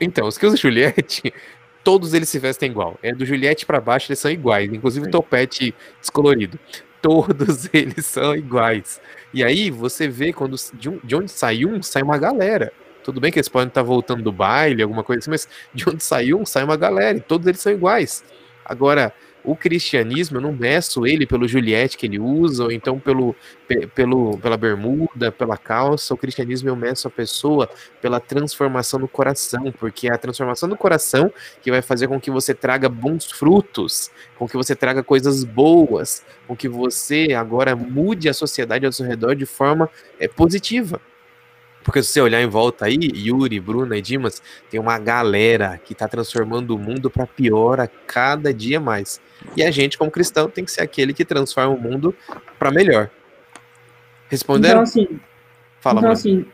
então, 0.00 0.26
os 0.26 0.36
que 0.36 0.44
usam 0.44 0.56
Juliette, 0.56 1.32
todos 1.84 2.12
eles 2.12 2.28
se 2.28 2.40
vestem 2.40 2.68
igual. 2.68 2.98
É 3.00 3.14
do 3.14 3.24
Juliette 3.24 3.64
para 3.64 3.80
baixo, 3.80 4.10
eles 4.10 4.18
são 4.18 4.30
iguais, 4.30 4.72
inclusive 4.72 5.06
o 5.06 5.10
topete 5.10 5.72
descolorido. 6.00 6.58
Todos 7.00 7.70
eles 7.72 8.04
são 8.06 8.34
iguais. 8.34 9.00
E 9.32 9.44
aí 9.44 9.70
você 9.70 10.08
vê 10.08 10.32
quando 10.32 10.56
de, 10.74 10.88
um, 10.88 10.98
de 11.04 11.14
onde 11.14 11.30
sai 11.30 11.64
um, 11.64 11.80
sai 11.80 12.02
uma 12.02 12.18
galera. 12.18 12.72
Tudo 13.06 13.20
bem 13.20 13.30
que 13.30 13.38
eles 13.38 13.48
podem 13.48 13.68
estar 13.68 13.84
voltando 13.84 14.20
do 14.20 14.32
baile, 14.32 14.82
alguma 14.82 15.04
coisa 15.04 15.20
assim, 15.20 15.30
mas 15.30 15.48
de 15.72 15.88
onde 15.88 16.02
saiu 16.02 16.40
um, 16.40 16.44
sai 16.44 16.64
uma 16.64 16.76
galera, 16.76 17.16
e 17.16 17.20
todos 17.20 17.46
eles 17.46 17.60
são 17.60 17.70
iguais. 17.70 18.24
Agora, 18.64 19.14
o 19.44 19.54
cristianismo, 19.54 20.38
eu 20.38 20.40
não 20.40 20.52
meço 20.52 21.06
ele 21.06 21.24
pelo 21.24 21.46
Juliette 21.46 21.96
que 21.96 22.04
ele 22.04 22.18
usa, 22.18 22.64
ou 22.64 22.72
então 22.72 22.98
pelo, 22.98 23.36
pelo, 23.94 24.36
pela 24.38 24.56
bermuda, 24.56 25.30
pela 25.30 25.56
calça. 25.56 26.12
O 26.12 26.16
cristianismo 26.16 26.68
eu 26.68 26.74
meço 26.74 27.06
a 27.06 27.10
pessoa 27.12 27.70
pela 28.02 28.18
transformação 28.18 28.98
do 28.98 29.06
coração, 29.06 29.72
porque 29.78 30.08
é 30.08 30.12
a 30.12 30.18
transformação 30.18 30.68
do 30.68 30.76
coração 30.76 31.32
que 31.62 31.70
vai 31.70 31.80
fazer 31.80 32.08
com 32.08 32.20
que 32.20 32.28
você 32.28 32.52
traga 32.52 32.88
bons 32.88 33.30
frutos, 33.30 34.10
com 34.36 34.48
que 34.48 34.56
você 34.56 34.74
traga 34.74 35.00
coisas 35.04 35.44
boas, 35.44 36.24
com 36.48 36.56
que 36.56 36.68
você 36.68 37.28
agora 37.32 37.76
mude 37.76 38.28
a 38.28 38.34
sociedade 38.34 38.84
ao 38.84 38.90
seu 38.90 39.06
redor 39.06 39.36
de 39.36 39.46
forma 39.46 39.88
é, 40.18 40.26
positiva. 40.26 41.00
Porque 41.86 42.02
se 42.02 42.10
você 42.10 42.20
olhar 42.20 42.42
em 42.42 42.48
volta 42.48 42.86
aí, 42.86 42.98
Yuri, 43.14 43.60
Bruna 43.60 43.96
e 43.96 44.02
Dimas, 44.02 44.42
tem 44.68 44.78
uma 44.78 44.98
galera 44.98 45.80
que 45.82 45.92
está 45.92 46.08
transformando 46.08 46.74
o 46.74 46.78
mundo 46.78 47.08
para 47.08 47.26
pior 47.26 47.78
a 47.78 47.86
cada 47.86 48.52
dia 48.52 48.80
mais. 48.80 49.20
E 49.56 49.62
a 49.62 49.70
gente, 49.70 49.96
como 49.96 50.10
cristão, 50.10 50.50
tem 50.50 50.64
que 50.64 50.72
ser 50.72 50.82
aquele 50.82 51.14
que 51.14 51.24
transforma 51.24 51.72
o 51.74 51.80
mundo 51.80 52.12
para 52.58 52.72
melhor. 52.72 53.08
Responderam? 54.28 54.82
Então, 54.82 54.82
assim, 54.82 55.20
Fala, 55.80 56.00
então, 56.00 56.10
assim, 56.10 56.44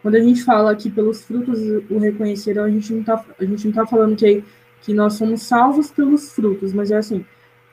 quando 0.00 0.14
a 0.14 0.20
gente 0.20 0.44
fala 0.44 0.76
que 0.76 0.88
pelos 0.88 1.24
frutos 1.24 1.58
o 1.90 1.98
reconheceram, 1.98 2.62
a 2.62 2.70
gente 2.70 2.92
não 2.92 3.00
está 3.00 3.24
a 3.36 3.44
gente 3.44 3.66
não 3.66 3.74
tá 3.74 3.84
falando 3.84 4.14
que, 4.14 4.44
que 4.82 4.94
nós 4.94 5.14
somos 5.14 5.42
salvos 5.42 5.90
pelos 5.90 6.32
frutos, 6.32 6.72
mas 6.72 6.92
é 6.92 6.96
assim, 6.96 7.26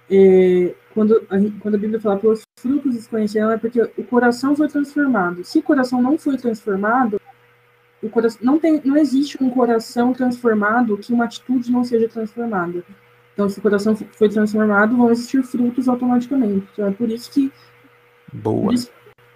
é, 0.09 0.73
quando, 0.93 1.15
a, 1.29 1.59
quando 1.59 1.75
a 1.75 1.77
Bíblia 1.77 1.99
fala 1.99 2.17
pelos 2.17 2.41
frutos 2.59 2.95
os 2.95 3.07
conhecerão, 3.07 3.51
é 3.51 3.57
porque 3.57 3.81
o 3.81 4.03
coração 4.03 4.55
foi 4.55 4.67
transformado. 4.67 5.43
Se 5.43 5.59
o 5.59 5.63
coração 5.63 6.01
não 6.01 6.17
foi 6.17 6.37
transformado, 6.37 7.21
o 8.01 8.09
coração, 8.09 8.39
não, 8.41 8.59
tem, 8.59 8.81
não 8.83 8.97
existe 8.97 9.41
um 9.43 9.49
coração 9.49 10.13
transformado 10.13 10.97
que 10.97 11.13
uma 11.13 11.25
atitude 11.25 11.71
não 11.71 11.83
seja 11.83 12.07
transformada. 12.07 12.83
Então, 13.33 13.47
se 13.49 13.59
o 13.59 13.61
coração 13.61 13.95
foi 13.95 14.29
transformado, 14.29 14.97
vão 14.97 15.11
existir 15.11 15.43
frutos 15.43 15.87
automaticamente. 15.87 16.67
Então, 16.73 16.87
é 16.87 16.91
por 16.91 17.09
isso 17.09 17.31
que. 17.31 17.51
Boa. 18.33 18.63
Por 18.63 18.73
isso, 18.73 18.91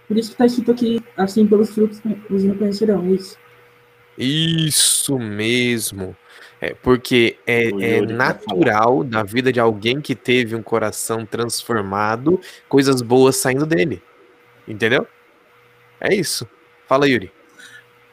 por 0.08 0.18
isso 0.18 0.30
que 0.30 0.34
está 0.34 0.46
escrito 0.46 0.72
aqui, 0.72 1.04
assim, 1.16 1.46
pelos 1.46 1.70
frutos 1.70 2.02
os 2.30 2.44
reconhecerão. 2.44 3.06
É 3.06 3.10
isso. 3.12 3.38
Isso 4.18 5.18
mesmo. 5.20 6.16
É, 6.62 6.76
porque 6.76 7.38
é, 7.48 7.70
é 7.70 8.02
natural 8.02 9.04
da 9.04 9.24
vida 9.24 9.52
de 9.52 9.60
alguém 9.60 10.00
que 10.00 10.14
teve 10.14 10.56
um 10.56 10.62
coração 10.62 11.26
transformado, 11.26 12.40
coisas 12.70 13.02
boas 13.02 13.36
saindo 13.36 13.66
dele. 13.66 14.00
Entendeu? 14.68 15.08
É 16.00 16.14
isso. 16.14 16.48
Fala, 16.88 17.08
Yuri. 17.08 17.32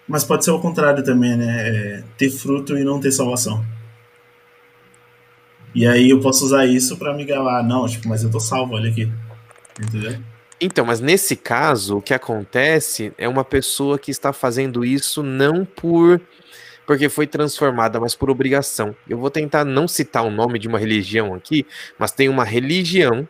Mas 0.09 0.25
pode 0.25 0.47
ser 0.47 0.51
o 0.51 0.61
contrário 0.61 1.05
também, 1.05 1.37
né? 1.37 1.69
É 1.69 2.05
ter 2.17 2.31
fruto 2.31 2.79
e 2.79 2.83
não 2.83 2.99
ter 2.99 3.13
salvação. 3.13 3.63
E 5.75 5.87
aí 5.87 6.09
eu 6.09 6.21
posso 6.21 6.47
usar 6.47 6.65
isso 6.65 6.97
para 6.97 7.13
me 7.15 7.27
galar. 7.27 7.63
Não, 7.63 7.87
tipo, 7.87 8.09
mas 8.09 8.23
eu 8.23 8.31
tô 8.31 8.41
salvo, 8.41 8.75
olha 8.75 8.91
aqui. 8.91 9.13
Entendeu? 9.79 10.19
Então, 10.61 10.87
mas 10.87 11.01
nesse 11.01 11.37
caso, 11.37 11.99
o 11.99 12.03
que 12.03 12.15
acontece 12.15 13.13
é 13.19 13.29
uma 13.29 13.45
pessoa 13.45 13.99
que 13.99 14.11
está 14.11 14.33
fazendo 14.33 14.85
isso 14.85 15.23
não 15.23 15.65
por 15.65 16.21
porque 16.89 17.11
foi 17.11 17.27
transformada, 17.27 18.01
mas 18.01 18.15
por 18.15 18.31
obrigação. 18.31 18.97
Eu 19.07 19.19
vou 19.19 19.29
tentar 19.29 19.63
não 19.63 19.87
citar 19.87 20.25
o 20.25 20.31
nome 20.31 20.59
de 20.59 20.67
uma 20.67 20.79
religião 20.79 21.35
aqui, 21.35 21.67
mas 21.99 22.13
tem 22.13 22.31
uma 22.31 22.45
religião 22.45 23.29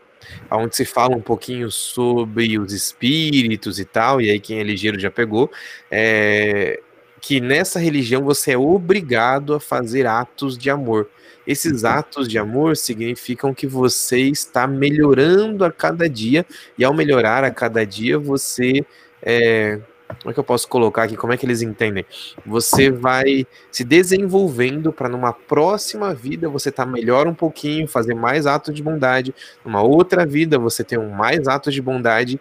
onde 0.49 0.77
se 0.77 0.85
fala 0.85 1.17
um 1.17 1.21
pouquinho 1.21 1.69
sobre 1.69 2.57
os 2.57 2.73
espíritos 2.73 3.81
e 3.81 3.85
tal, 3.85 4.21
e 4.21 4.31
aí 4.31 4.39
quem 4.39 4.61
é 4.61 4.63
ligeiro 4.63 4.97
já 4.97 5.11
pegou, 5.11 5.51
é, 5.91 6.81
que 7.21 7.41
nessa 7.41 7.81
religião 7.81 8.23
você 8.23 8.53
é 8.53 8.57
obrigado 8.57 9.53
a 9.53 9.59
fazer 9.59 10.07
atos 10.07 10.57
de 10.57 10.71
amor. 10.71 11.11
Esses 11.45 11.85
atos 11.85 12.29
de 12.29 12.39
amor 12.39 12.77
significam 12.77 13.53
que 13.53 13.67
você 13.67 14.21
está 14.21 14.69
melhorando 14.69 15.65
a 15.65 15.73
cada 15.73 16.09
dia, 16.09 16.47
e 16.79 16.85
ao 16.85 16.95
melhorar 16.95 17.43
a 17.43 17.51
cada 17.51 17.85
dia, 17.85 18.21
você 18.21 18.87
é, 19.21 19.81
como 20.17 20.31
é 20.31 20.33
que 20.33 20.41
eu 20.41 20.45
posso 20.45 20.67
colocar 20.69 21.03
aqui? 21.05 21.17
Como 21.17 21.33
é 21.33 21.37
que 21.37 21.45
eles 21.45 21.61
entendem? 21.61 22.05
Você 22.45 22.91
vai 22.91 23.47
se 23.71 23.85
desenvolvendo 23.85 24.93
para 24.93 25.09
numa 25.09 25.33
próxima 25.33 26.15
vida 26.15 26.49
você 26.49 26.73
tá 26.73 26.87
melhor 26.87 27.27
um 27.27 27.35
pouquinho, 27.35 27.87
fazer 27.87 28.15
mais 28.15 28.47
atos 28.47 28.75
de 28.75 28.83
bondade. 28.83 29.35
Numa 29.65 29.83
outra 29.83 30.25
vida 30.25 30.59
você 30.59 30.83
ter 30.83 30.99
um 30.99 31.11
mais 31.11 31.47
atos 31.47 31.75
de 31.75 31.83
bondade. 31.83 32.41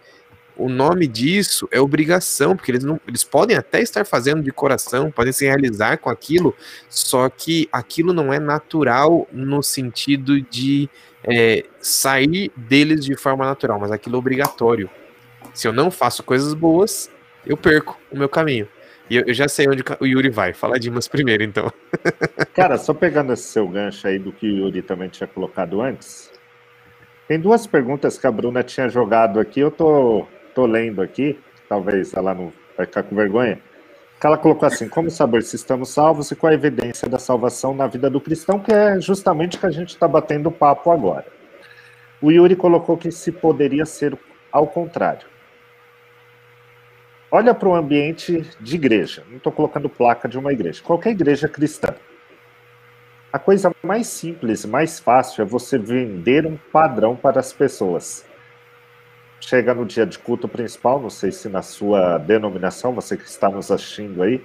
O 0.55 0.69
nome 0.69 1.05
disso 1.05 1.67
é 1.71 1.79
obrigação, 1.79 2.55
porque 2.55 2.71
eles, 2.71 2.83
não, 2.83 2.99
eles 3.07 3.23
podem 3.23 3.55
até 3.55 3.79
estar 3.79 4.03
fazendo 4.05 4.41
de 4.41 4.51
coração, 4.51 5.11
podem 5.11 5.31
se 5.31 5.45
realizar 5.45 5.97
com 5.97 6.09
aquilo, 6.09 6.55
só 6.89 7.29
que 7.29 7.69
aquilo 7.71 8.11
não 8.11 8.33
é 8.33 8.39
natural 8.39 9.27
no 9.31 9.61
sentido 9.61 10.41
de 10.41 10.89
é, 11.23 11.63
sair 11.79 12.51
deles 12.55 13.05
de 13.05 13.15
forma 13.15 13.45
natural, 13.45 13.79
mas 13.79 13.91
aquilo 13.91 14.15
é 14.15 14.19
obrigatório. 14.19 14.89
Se 15.53 15.67
eu 15.67 15.73
não 15.73 15.91
faço 15.91 16.23
coisas 16.23 16.55
boas, 16.55 17.11
eu 17.45 17.55
perco 17.55 17.99
o 18.11 18.17
meu 18.17 18.29
caminho. 18.29 18.67
E 19.09 19.15
eu, 19.15 19.23
eu 19.25 19.33
já 19.33 19.47
sei 19.47 19.67
onde 19.67 19.83
o 19.99 20.05
Yuri 20.05 20.29
vai. 20.29 20.53
Fala 20.53 20.79
Dimas 20.79 21.07
primeiro, 21.07 21.43
então. 21.43 21.71
Cara, 22.53 22.77
só 22.77 22.93
pegando 22.93 23.33
esse 23.33 23.43
seu 23.43 23.67
gancho 23.67 24.07
aí 24.07 24.19
do 24.19 24.31
que 24.31 24.45
o 24.45 24.57
Yuri 24.65 24.81
também 24.81 25.07
tinha 25.07 25.27
colocado 25.27 25.81
antes. 25.81 26.31
Tem 27.27 27.39
duas 27.39 27.65
perguntas 27.65 28.17
que 28.17 28.27
a 28.27 28.31
Bruna 28.31 28.63
tinha 28.63 28.89
jogado 28.89 29.39
aqui. 29.39 29.59
Eu 29.61 29.71
tô, 29.71 30.25
tô 30.53 30.65
lendo 30.65 31.01
aqui. 31.01 31.39
Talvez 31.69 32.13
ela 32.13 32.33
não 32.33 32.51
vai 32.75 32.85
ficar 32.85 33.03
com 33.03 33.15
vergonha. 33.15 33.59
Que 34.19 34.27
ela 34.27 34.37
colocou 34.37 34.67
assim: 34.67 34.89
como 34.89 35.09
saber 35.09 35.43
se 35.43 35.55
estamos 35.55 35.89
salvos 35.89 36.31
e 36.31 36.35
qual 36.35 36.51
a 36.51 36.53
evidência 36.53 37.07
da 37.07 37.19
salvação 37.19 37.73
na 37.73 37.87
vida 37.87 38.09
do 38.09 38.19
cristão, 38.19 38.59
que 38.59 38.73
é 38.73 38.99
justamente 38.99 39.57
o 39.57 39.59
que 39.59 39.65
a 39.65 39.71
gente 39.71 39.89
está 39.89 40.07
batendo 40.07 40.51
papo 40.51 40.91
agora. 40.91 41.25
O 42.21 42.31
Yuri 42.31 42.55
colocou 42.55 42.97
que 42.97 43.11
se 43.11 43.31
poderia 43.31 43.85
ser 43.85 44.17
ao 44.51 44.67
contrário 44.67 45.36
Olha 47.29 47.53
para 47.53 47.67
o 47.67 47.75
ambiente 47.75 48.49
de 48.59 48.75
igreja. 48.75 49.23
Não 49.29 49.37
estou 49.37 49.51
colocando 49.51 49.89
placa 49.89 50.29
de 50.29 50.37
uma 50.37 50.53
igreja. 50.53 50.81
Qualquer 50.81 51.11
igreja 51.11 51.49
cristã. 51.49 51.93
A 53.31 53.37
coisa 53.37 53.75
mais 53.83 54.07
simples, 54.07 54.65
mais 54.65 54.99
fácil 54.99 55.41
é 55.41 55.45
você 55.45 55.77
vender 55.77 56.45
um 56.45 56.57
padrão 56.71 57.15
para 57.15 57.41
as 57.41 57.51
pessoas. 57.51 58.25
Chega 59.41 59.73
no 59.73 59.85
dia 59.85 60.05
de 60.05 60.17
culto 60.17 60.47
principal, 60.47 61.01
não 61.01 61.09
sei 61.09 61.31
se 61.31 61.49
na 61.49 61.61
sua 61.61 62.17
denominação, 62.17 62.93
você 62.93 63.17
que 63.17 63.25
está 63.25 63.49
nos 63.49 63.69
assistindo 63.69 64.23
aí, 64.23 64.43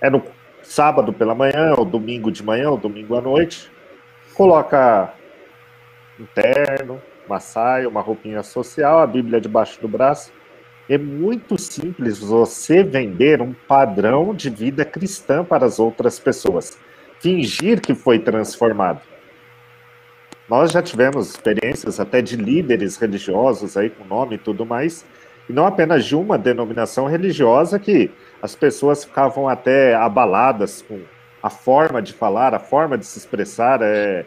é 0.00 0.10
no 0.10 0.22
sábado 0.62 1.12
pela 1.12 1.34
manhã, 1.34 1.74
ou 1.78 1.84
domingo 1.84 2.30
de 2.30 2.42
manhã, 2.42 2.68
ou 2.70 2.76
domingo 2.76 3.16
à 3.16 3.20
noite, 3.20 3.70
coloca 4.34 5.14
um 6.18 6.26
terno, 6.26 7.00
uma 7.26 7.40
saia, 7.40 7.88
uma 7.88 8.00
roupinha 8.00 8.42
social, 8.42 8.98
a 8.98 9.06
Bíblia 9.06 9.40
debaixo 9.40 9.80
do 9.80 9.88
braço, 9.88 10.32
é 10.88 10.96
muito 10.96 11.58
simples 11.58 12.18
você 12.18 12.82
vender 12.82 13.42
um 13.42 13.52
padrão 13.52 14.34
de 14.34 14.48
vida 14.48 14.84
cristã 14.84 15.44
para 15.44 15.66
as 15.66 15.80
outras 15.80 16.18
pessoas. 16.18 16.78
Fingir 17.18 17.80
que 17.80 17.94
foi 17.94 18.18
transformado. 18.20 19.00
Nós 20.48 20.70
já 20.70 20.80
tivemos 20.80 21.30
experiências 21.30 21.98
até 21.98 22.22
de 22.22 22.36
líderes 22.36 22.96
religiosos 22.96 23.76
aí 23.76 23.90
com 23.90 24.04
nome 24.04 24.36
e 24.36 24.38
tudo 24.38 24.64
mais, 24.64 25.04
e 25.48 25.52
não 25.52 25.66
apenas 25.66 26.04
de 26.04 26.14
uma 26.14 26.38
denominação 26.38 27.06
religiosa 27.06 27.80
que 27.80 28.10
as 28.40 28.54
pessoas 28.54 29.04
ficavam 29.04 29.48
até 29.48 29.94
abaladas 29.94 30.82
com 30.82 31.00
a 31.42 31.50
forma 31.50 32.00
de 32.00 32.12
falar, 32.12 32.54
a 32.54 32.60
forma 32.60 32.96
de 32.96 33.06
se 33.06 33.18
expressar, 33.18 33.80
é, 33.82 34.24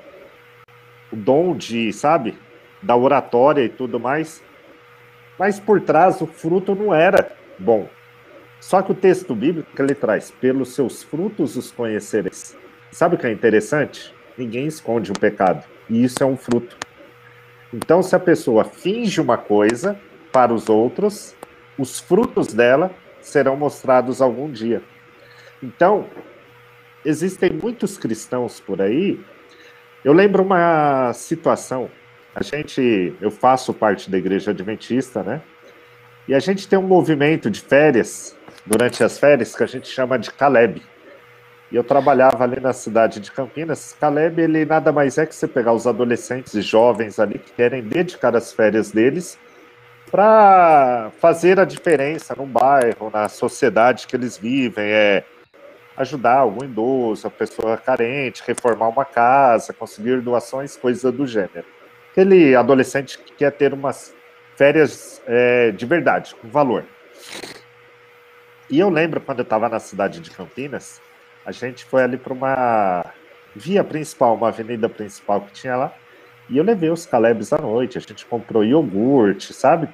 o 1.11 1.15
dom 1.15 1.55
de, 1.55 1.93
sabe, 1.93 2.37
da 2.81 2.97
oratória 2.97 3.63
e 3.63 3.69
tudo 3.69 3.97
mais 3.97 4.43
mas 5.39 5.57
por 5.57 5.79
trás 5.79 6.19
o 6.21 6.27
fruto 6.27 6.75
não 6.75 6.93
era 6.93 7.31
bom. 7.57 7.87
Só 8.59 8.81
que 8.81 8.91
o 8.91 8.95
texto 8.95 9.33
bíblico 9.33 9.71
que 9.73 9.81
ele 9.81 9.95
traz, 9.95 10.29
pelos 10.29 10.75
seus 10.75 11.01
frutos 11.01 11.55
os 11.55 11.71
conhecereis. 11.71 12.57
Sabe 12.91 13.15
o 13.15 13.17
que 13.17 13.25
é 13.25 13.31
interessante? 13.31 14.13
Ninguém 14.37 14.67
esconde 14.67 15.11
o 15.11 15.17
pecado, 15.17 15.63
e 15.89 16.03
isso 16.03 16.21
é 16.21 16.25
um 16.25 16.35
fruto. 16.35 16.77
Então, 17.73 18.03
se 18.03 18.15
a 18.15 18.19
pessoa 18.19 18.65
finge 18.65 19.21
uma 19.21 19.37
coisa 19.37 19.97
para 20.31 20.53
os 20.53 20.67
outros, 20.67 21.35
os 21.77 21.99
frutos 21.99 22.53
dela 22.53 22.91
serão 23.21 23.55
mostrados 23.55 24.21
algum 24.21 24.51
dia. 24.51 24.81
Então, 25.63 26.07
existem 27.05 27.51
muitos 27.51 27.97
cristãos 27.97 28.59
por 28.59 28.81
aí. 28.81 29.23
Eu 30.03 30.13
lembro 30.13 30.43
uma 30.43 31.13
situação 31.13 31.89
a 32.35 32.43
gente, 32.43 33.13
eu 33.19 33.31
faço 33.31 33.73
parte 33.73 34.09
da 34.09 34.17
igreja 34.17 34.51
adventista, 34.51 35.23
né? 35.23 35.41
E 36.27 36.35
a 36.35 36.39
gente 36.39 36.67
tem 36.67 36.77
um 36.77 36.83
movimento 36.83 37.49
de 37.49 37.59
férias, 37.59 38.37
durante 38.65 39.03
as 39.03 39.17
férias, 39.17 39.55
que 39.55 39.63
a 39.63 39.67
gente 39.67 39.87
chama 39.87 40.19
de 40.19 40.31
Caleb. 40.31 40.81
E 41.71 41.75
eu 41.75 41.83
trabalhava 41.83 42.43
ali 42.43 42.59
na 42.59 42.71
cidade 42.73 43.19
de 43.19 43.31
Campinas. 43.31 43.95
Caleb, 43.99 44.41
ele 44.41 44.65
nada 44.65 44.91
mais 44.91 45.17
é 45.17 45.25
que 45.25 45.35
você 45.35 45.47
pegar 45.47 45.73
os 45.73 45.87
adolescentes 45.87 46.53
e 46.53 46.61
jovens 46.61 47.19
ali 47.19 47.39
que 47.39 47.51
querem 47.51 47.81
dedicar 47.81 48.35
as 48.35 48.53
férias 48.53 48.91
deles 48.91 49.37
para 50.11 51.11
fazer 51.19 51.59
a 51.59 51.65
diferença 51.65 52.35
no 52.35 52.45
bairro, 52.45 53.11
na 53.11 53.29
sociedade 53.29 54.07
que 54.07 54.15
eles 54.15 54.37
vivem, 54.37 54.85
é 54.85 55.23
ajudar 55.95 56.37
algum 56.37 56.63
idoso, 56.63 57.27
a 57.27 57.29
pessoa 57.29 57.77
carente, 57.77 58.43
reformar 58.45 58.87
uma 58.87 59.05
casa, 59.05 59.73
conseguir 59.73 60.21
doações, 60.21 60.75
coisas 60.75 61.13
do 61.13 61.27
gênero 61.27 61.78
aquele 62.19 62.53
adolescente 62.53 63.17
que 63.17 63.33
quer 63.33 63.51
ter 63.51 63.73
umas 63.73 64.13
férias 64.55 65.21
é, 65.25 65.71
de 65.71 65.85
verdade, 65.85 66.35
com 66.35 66.49
valor. 66.49 66.83
E 68.69 68.77
eu 68.77 68.89
lembro 68.89 69.21
quando 69.21 69.39
eu 69.39 69.43
estava 69.43 69.69
na 69.69 69.79
cidade 69.79 70.19
de 70.19 70.29
Campinas, 70.29 71.01
a 71.45 71.51
gente 71.51 71.85
foi 71.85 72.03
ali 72.03 72.17
para 72.17 72.33
uma 72.33 73.05
via 73.55 73.83
principal, 73.83 74.35
uma 74.35 74.49
avenida 74.49 74.89
principal 74.89 75.41
que 75.41 75.53
tinha 75.53 75.77
lá, 75.77 75.93
e 76.49 76.57
eu 76.57 76.63
levei 76.63 76.89
os 76.89 77.05
Calebs 77.05 77.53
à 77.53 77.57
noite. 77.57 77.97
A 77.97 78.01
gente 78.01 78.25
comprou 78.25 78.63
iogurte, 78.63 79.53
sabe? 79.53 79.87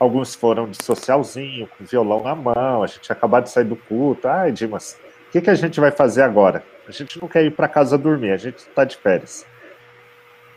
Alguns 0.00 0.34
foram 0.34 0.68
de 0.68 0.82
socialzinho, 0.82 1.68
com 1.68 1.84
violão 1.84 2.22
na 2.22 2.34
mão. 2.34 2.82
A 2.82 2.86
gente 2.86 3.12
acabou 3.12 3.40
de 3.40 3.50
sair 3.50 3.64
do 3.64 3.76
culto. 3.76 4.26
Ai, 4.26 4.50
Dimas, 4.50 4.98
o 5.28 5.30
que, 5.30 5.40
que 5.40 5.50
a 5.50 5.54
gente 5.54 5.78
vai 5.78 5.90
fazer 5.90 6.22
agora? 6.22 6.64
A 6.88 6.90
gente 6.92 7.20
não 7.20 7.28
quer 7.28 7.44
ir 7.44 7.50
para 7.50 7.68
casa 7.68 7.98
dormir, 7.98 8.32
a 8.32 8.36
gente 8.38 8.58
está 8.58 8.84
de 8.84 8.96
férias. 8.96 9.46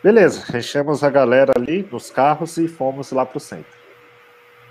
Beleza, 0.04 0.58
enchemos 0.58 1.04
a 1.04 1.12
galera 1.12 1.54
ali 1.56 1.88
nos 1.92 2.10
carros 2.10 2.58
e 2.58 2.68
fomos 2.68 3.12
lá 3.12 3.24
para 3.24 3.38
o 3.38 3.40
centro. 3.40 3.72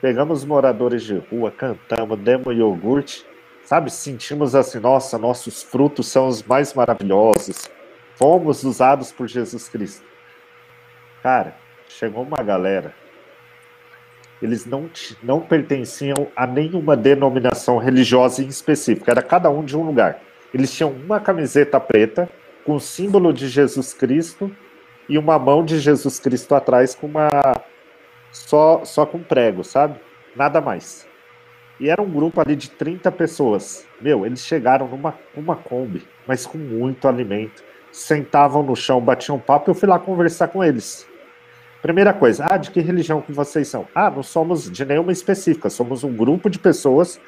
Pegamos 0.00 0.40
os 0.40 0.44
moradores 0.44 1.04
de 1.04 1.18
rua, 1.18 1.52
cantamos, 1.52 2.18
demos 2.18 2.56
iogurte, 2.56 3.24
sabe? 3.62 3.92
Sentimos 3.92 4.56
assim, 4.56 4.80
nossa, 4.80 5.16
nossos 5.18 5.62
frutos 5.62 6.08
são 6.08 6.26
os 6.26 6.42
mais 6.42 6.74
maravilhosos. 6.74 7.70
Fomos 8.16 8.64
usados 8.64 9.12
por 9.12 9.28
Jesus 9.28 9.68
Cristo. 9.68 10.02
Cara, 11.22 11.54
chegou 11.88 12.24
uma 12.24 12.42
galera. 12.42 12.92
Eles 14.42 14.66
não, 14.66 14.90
não 15.22 15.40
pertenciam 15.40 16.26
a 16.34 16.44
nenhuma 16.44 16.96
denominação 16.96 17.78
religiosa 17.78 18.42
em 18.42 18.48
específico, 18.48 19.08
era 19.08 19.22
cada 19.22 19.48
um 19.48 19.64
de 19.64 19.76
um 19.76 19.84
lugar. 19.84 20.20
Eles 20.52 20.72
tinham 20.72 20.90
uma 20.90 21.20
camiseta 21.20 21.78
preta 21.78 22.28
com 22.64 22.74
o 22.74 22.80
símbolo 22.80 23.32
de 23.32 23.46
Jesus 23.46 23.94
Cristo 23.94 24.50
e 25.11 25.18
uma 25.18 25.38
mão 25.40 25.64
de 25.64 25.81
Jesus 25.81 26.20
Cristo 26.20 26.55
atrás 26.55 26.94
com 26.94 27.09
uma 27.09 27.29
só 28.31 28.83
só 28.85 29.05
com 29.05 29.18
prego, 29.18 29.64
sabe? 29.64 29.99
Nada 30.37 30.61
mais. 30.61 31.07
E 31.81 31.90
era 31.90 32.01
um 32.01 32.09
grupo 32.09 32.40
ali 32.40 32.55
de 32.55 32.70
30 32.70 33.11
pessoas. 33.11 33.85
Meu, 34.01 34.25
eles 34.25 34.46
chegaram 34.46 34.87
numa 34.87 35.14
uma 35.37 35.57
Kombi, 35.57 36.07
mas 36.29 36.46
com 36.46 36.57
muito 36.57 37.09
alimento. 37.09 37.64
Sentavam 37.90 38.62
no 38.62 38.77
chão, 38.77 39.01
batiam 39.01 39.38
papo 39.38 39.68
e 39.68 39.70
eu 39.73 39.75
fui 39.75 39.88
lá 39.88 39.99
conversar 39.99 40.46
com 40.49 40.62
eles. 40.62 41.05
Primeira 41.83 42.12
coisa, 42.12 42.46
ah, 42.49 42.57
de 42.57 42.70
que 42.70 42.81
religião 42.81 43.20
que 43.20 43.33
vocês 43.33 43.66
são? 43.66 43.88
Ah, 43.92 44.11
não 44.11 44.23
somos 44.23 44.70
de 44.70 44.85
nenhuma 44.85 45.11
específica, 45.11 45.68
somos 45.68 46.05
um 46.05 46.14
grupo 46.14 46.49
de 46.49 46.59
pessoas 46.59 47.20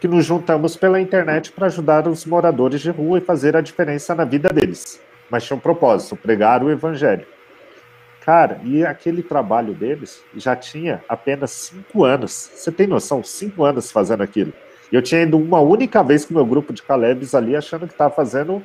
que 0.00 0.08
nos 0.08 0.24
juntamos 0.24 0.76
pela 0.76 1.00
internet 1.00 1.52
para 1.52 1.66
ajudar 1.66 2.08
os 2.08 2.24
moradores 2.24 2.80
de 2.80 2.90
rua 2.90 3.18
e 3.18 3.20
fazer 3.20 3.54
a 3.54 3.60
diferença 3.60 4.14
na 4.16 4.24
vida 4.24 4.48
deles. 4.48 5.00
Mas 5.30 5.44
tinha 5.44 5.56
um 5.56 5.60
propósito, 5.60 6.16
pregar 6.16 6.62
o 6.62 6.70
evangelho. 6.70 7.26
Cara, 8.24 8.60
e 8.64 8.84
aquele 8.84 9.22
trabalho 9.22 9.72
deles 9.72 10.22
já 10.36 10.54
tinha 10.54 11.02
apenas 11.08 11.50
cinco 11.50 12.04
anos. 12.04 12.50
Você 12.54 12.70
tem 12.70 12.86
noção? 12.86 13.22
Cinco 13.22 13.64
anos 13.64 13.90
fazendo 13.90 14.22
aquilo. 14.22 14.52
E 14.92 14.94
eu 14.96 15.02
tinha 15.02 15.22
ido 15.22 15.38
uma 15.38 15.60
única 15.60 16.02
vez 16.02 16.24
com 16.24 16.34
meu 16.34 16.44
grupo 16.44 16.72
de 16.72 16.82
Calebs 16.82 17.34
ali, 17.34 17.56
achando 17.56 17.86
que 17.86 17.94
estava 17.94 18.12
fazendo, 18.12 18.64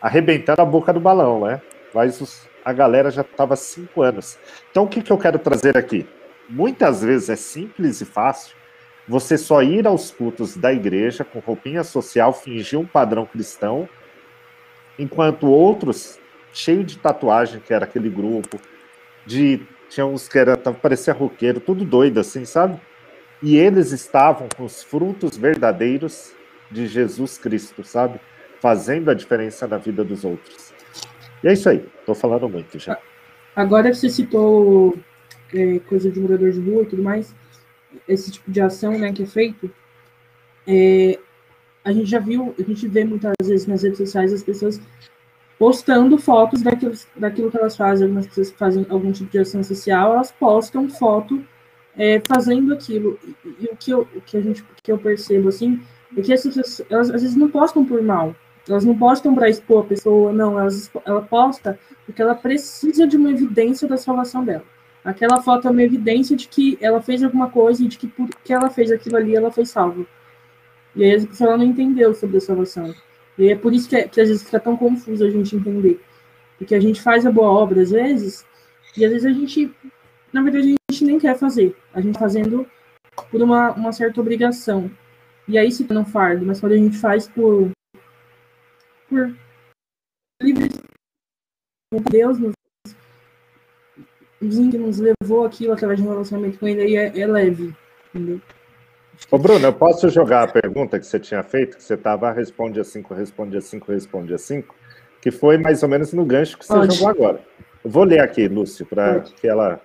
arrebentando 0.00 0.62
a 0.62 0.64
boca 0.64 0.92
do 0.92 0.98
balão, 0.98 1.46
né? 1.46 1.60
Mas 1.94 2.20
os, 2.20 2.48
a 2.64 2.72
galera 2.72 3.10
já 3.10 3.22
estava 3.22 3.54
cinco 3.54 4.02
anos. 4.02 4.38
Então, 4.70 4.84
o 4.84 4.88
que, 4.88 5.02
que 5.02 5.12
eu 5.12 5.18
quero 5.18 5.38
trazer 5.38 5.76
aqui? 5.76 6.06
Muitas 6.48 7.02
vezes 7.02 7.28
é 7.28 7.36
simples 7.36 8.00
e 8.00 8.04
fácil 8.04 8.56
você 9.06 9.38
só 9.38 9.62
ir 9.62 9.86
aos 9.86 10.10
cultos 10.10 10.56
da 10.56 10.72
igreja 10.72 11.24
com 11.24 11.38
roupinha 11.38 11.82
social, 11.82 12.32
fingir 12.32 12.78
um 12.78 12.86
padrão 12.86 13.24
cristão, 13.24 13.88
enquanto 14.98 15.46
outros, 15.46 16.18
cheio 16.52 16.84
de 16.84 16.98
tatuagem, 16.98 17.60
que 17.60 17.72
era 17.72 17.84
aquele 17.84 18.08
grupo, 18.08 18.58
de 19.26 19.60
tinha 19.88 20.04
uns 20.04 20.28
que 20.28 20.38
era 20.38 20.56
parecia 20.56 21.14
roqueiro, 21.14 21.60
tudo 21.60 21.84
doido 21.84 22.20
assim, 22.20 22.44
sabe? 22.44 22.78
E 23.42 23.56
eles 23.56 23.92
estavam 23.92 24.48
com 24.56 24.64
os 24.64 24.82
frutos 24.82 25.36
verdadeiros 25.36 26.32
de 26.70 26.86
Jesus 26.86 27.38
Cristo, 27.38 27.84
sabe? 27.84 28.20
Fazendo 28.60 29.10
a 29.10 29.14
diferença 29.14 29.66
na 29.66 29.78
vida 29.78 30.04
dos 30.04 30.24
outros. 30.24 30.72
E 31.42 31.48
é 31.48 31.52
isso 31.52 31.68
aí, 31.68 31.86
tô 32.04 32.14
falando 32.14 32.48
muito 32.48 32.78
já. 32.78 32.98
Agora 33.54 33.94
você 33.94 34.10
citou 34.10 34.98
é, 35.54 35.78
coisa 35.80 36.10
de 36.10 36.20
morador 36.20 36.50
de 36.50 36.60
rua 36.60 36.82
e 36.82 36.86
tudo 36.86 37.02
mais 37.02 37.34
esse 38.06 38.30
tipo 38.30 38.50
de 38.50 38.60
ação 38.60 38.98
né, 38.98 39.12
que 39.12 39.22
é 39.22 39.26
feito, 39.26 39.70
é, 40.66 41.18
a 41.88 41.92
gente 41.92 42.10
já 42.10 42.18
viu, 42.18 42.54
a 42.58 42.62
gente 42.62 42.86
vê 42.86 43.02
muitas 43.02 43.32
vezes 43.42 43.66
nas 43.66 43.82
redes 43.82 43.96
sociais 43.96 44.30
as 44.30 44.42
pessoas 44.42 44.78
postando 45.58 46.18
fotos 46.18 46.60
daquilo, 46.60 46.92
daquilo 47.16 47.50
que 47.50 47.56
elas 47.56 47.76
fazem, 47.76 48.04
algumas 48.04 48.26
pessoas 48.26 48.50
fazem 48.50 48.86
algum 48.90 49.10
tipo 49.10 49.30
de 49.30 49.38
ação 49.38 49.64
social, 49.64 50.12
elas 50.12 50.30
postam 50.30 50.88
foto 50.88 51.42
é, 51.96 52.20
fazendo 52.28 52.74
aquilo. 52.74 53.18
E, 53.24 53.64
e, 53.64 53.66
o, 53.72 53.76
que 53.76 53.90
eu, 53.90 54.06
o 54.14 54.20
que 54.20 54.36
a 54.36 54.40
gente 54.42 54.62
que 54.82 54.92
eu 54.92 54.98
percebo 54.98 55.48
assim 55.48 55.80
é 56.14 56.20
que 56.20 56.30
essas 56.30 56.54
pessoas, 56.54 56.86
elas 56.90 57.10
às 57.10 57.22
vezes 57.22 57.36
não 57.36 57.48
postam 57.48 57.84
por 57.84 58.02
mal. 58.02 58.36
Elas 58.68 58.84
não 58.84 58.96
postam 58.96 59.34
para 59.34 59.48
expor 59.48 59.84
a 59.84 59.88
pessoa, 59.88 60.30
não, 60.30 60.60
elas, 60.60 60.90
ela 61.06 61.22
posta 61.22 61.78
porque 62.04 62.20
ela 62.20 62.34
precisa 62.34 63.06
de 63.06 63.16
uma 63.16 63.30
evidência 63.30 63.88
da 63.88 63.96
salvação 63.96 64.44
dela. 64.44 64.64
Aquela 65.02 65.40
foto 65.42 65.68
é 65.68 65.70
uma 65.70 65.82
evidência 65.82 66.36
de 66.36 66.48
que 66.48 66.76
ela 66.82 67.00
fez 67.00 67.22
alguma 67.22 67.48
coisa 67.48 67.82
e 67.82 67.88
de 67.88 67.96
que 67.96 68.06
porque 68.08 68.52
ela 68.52 68.68
fez 68.68 68.92
aquilo 68.92 69.16
ali, 69.16 69.34
ela 69.34 69.50
foi 69.50 69.64
salva. 69.64 70.06
E 70.98 71.04
aí 71.04 71.14
a 71.14 71.26
pessoa 71.26 71.56
não 71.56 71.64
entendeu 71.64 72.12
sobre 72.12 72.38
a 72.38 72.40
salvação. 72.40 72.92
E 73.38 73.48
é 73.50 73.54
por 73.56 73.72
isso 73.72 73.88
que, 73.88 73.94
é, 73.94 74.08
que 74.08 74.20
às 74.20 74.26
vezes 74.26 74.42
fica 74.42 74.58
tão 74.58 74.76
confuso 74.76 75.24
a 75.24 75.30
gente 75.30 75.54
entender. 75.54 76.00
Porque 76.58 76.74
a 76.74 76.80
gente 76.80 77.00
faz 77.00 77.24
a 77.24 77.30
boa 77.30 77.48
obra 77.48 77.80
às 77.80 77.92
vezes, 77.92 78.44
e 78.96 79.04
às 79.04 79.12
vezes 79.12 79.24
a 79.24 79.30
gente, 79.30 79.72
na 80.32 80.42
verdade, 80.42 80.74
a 80.74 80.92
gente 80.92 81.04
nem 81.04 81.20
quer 81.20 81.38
fazer. 81.38 81.76
A 81.94 82.00
gente 82.00 82.18
fazendo 82.18 82.66
por 83.30 83.40
uma, 83.40 83.70
uma 83.74 83.92
certa 83.92 84.20
obrigação. 84.20 84.90
E 85.46 85.56
aí 85.56 85.70
se 85.70 85.84
torna 85.84 86.00
um 86.00 86.04
fardo, 86.04 86.44
mas 86.44 86.58
quando 86.58 86.72
a 86.72 86.76
gente 86.76 86.98
faz 86.98 87.28
por, 87.28 87.70
por 89.08 89.32
livre 90.42 90.68
Deus 92.10 92.40
nos 92.40 92.52
que 94.40 94.78
nos 94.78 94.98
levou 94.98 95.46
aquilo 95.46 95.72
através 95.72 96.00
de 96.00 96.06
um 96.06 96.10
relacionamento 96.10 96.58
com 96.58 96.68
ele 96.68 96.82
aí 96.82 96.96
é, 96.96 97.20
é 97.20 97.26
leve, 97.26 97.74
entendeu? 98.12 98.40
Ô, 99.30 99.36
Bruno, 99.36 99.66
eu 99.66 99.72
posso 99.72 100.08
jogar 100.08 100.44
a 100.44 100.48
pergunta 100.48 100.98
que 100.98 101.06
você 101.06 101.18
tinha 101.18 101.42
feito, 101.42 101.76
que 101.76 101.82
você 101.82 101.94
estava 101.94 102.32
responde 102.32 102.80
a 102.80 102.84
cinco, 102.84 103.12
responde 103.12 103.56
a 103.56 103.60
cinco, 103.60 103.92
responde 103.92 104.32
a 104.32 104.38
cinco, 104.38 104.74
que 105.20 105.30
foi 105.30 105.58
mais 105.58 105.82
ou 105.82 105.88
menos 105.88 106.12
no 106.12 106.24
gancho 106.24 106.56
que 106.56 106.64
você 106.64 106.72
Pode. 106.72 106.94
jogou 106.94 107.08
agora. 107.08 107.40
Eu 107.84 107.90
vou 107.90 108.04
ler 108.04 108.20
aqui, 108.20 108.48
Lúcio, 108.48 108.86
para 108.86 109.20
que 109.20 109.46
ela. 109.46 109.80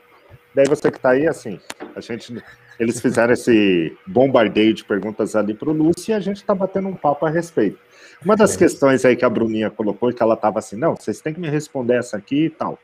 Daí 0.56 0.65
você 0.65 0.89
que 0.89 0.98
está 0.98 1.12
aí, 1.12 1.28
assim, 1.28 1.60
a 1.96 2.00
gente. 2.00 2.41
Eles 2.80 3.00
fizeram 3.00 3.34
esse 3.34 3.96
bombardeio 4.08 4.74
de 4.74 4.84
perguntas 4.84 5.36
ali 5.36 5.54
para 5.54 5.69
o 5.69 5.74
Lúcio 5.74 6.12
e 6.12 6.13
a 6.13 6.19
gente 6.19 6.38
está 6.38 6.56
batendo 6.56 6.88
um 6.88 6.96
papo 6.96 7.26
a 7.26 7.30
respeito. 7.30 7.78
Uma 8.24 8.36
das 8.36 8.56
é. 8.56 8.58
questões 8.58 9.06
aí 9.06 9.15
que 9.15 9.26
a 9.26 9.30
Bruninha 9.30 9.69
colocou 9.69 10.12
que 10.12 10.24
ela 10.24 10.34
estava 10.34 10.60
assim, 10.60 10.76
não, 10.76 10.96
vocês 10.96 11.22
têm 11.22 11.34
que 11.34 11.39
me 11.39 11.50
responder 11.50 11.98
essa 11.98 12.17
aqui 12.17 12.46
e 12.46 12.50
tal. 12.50 12.80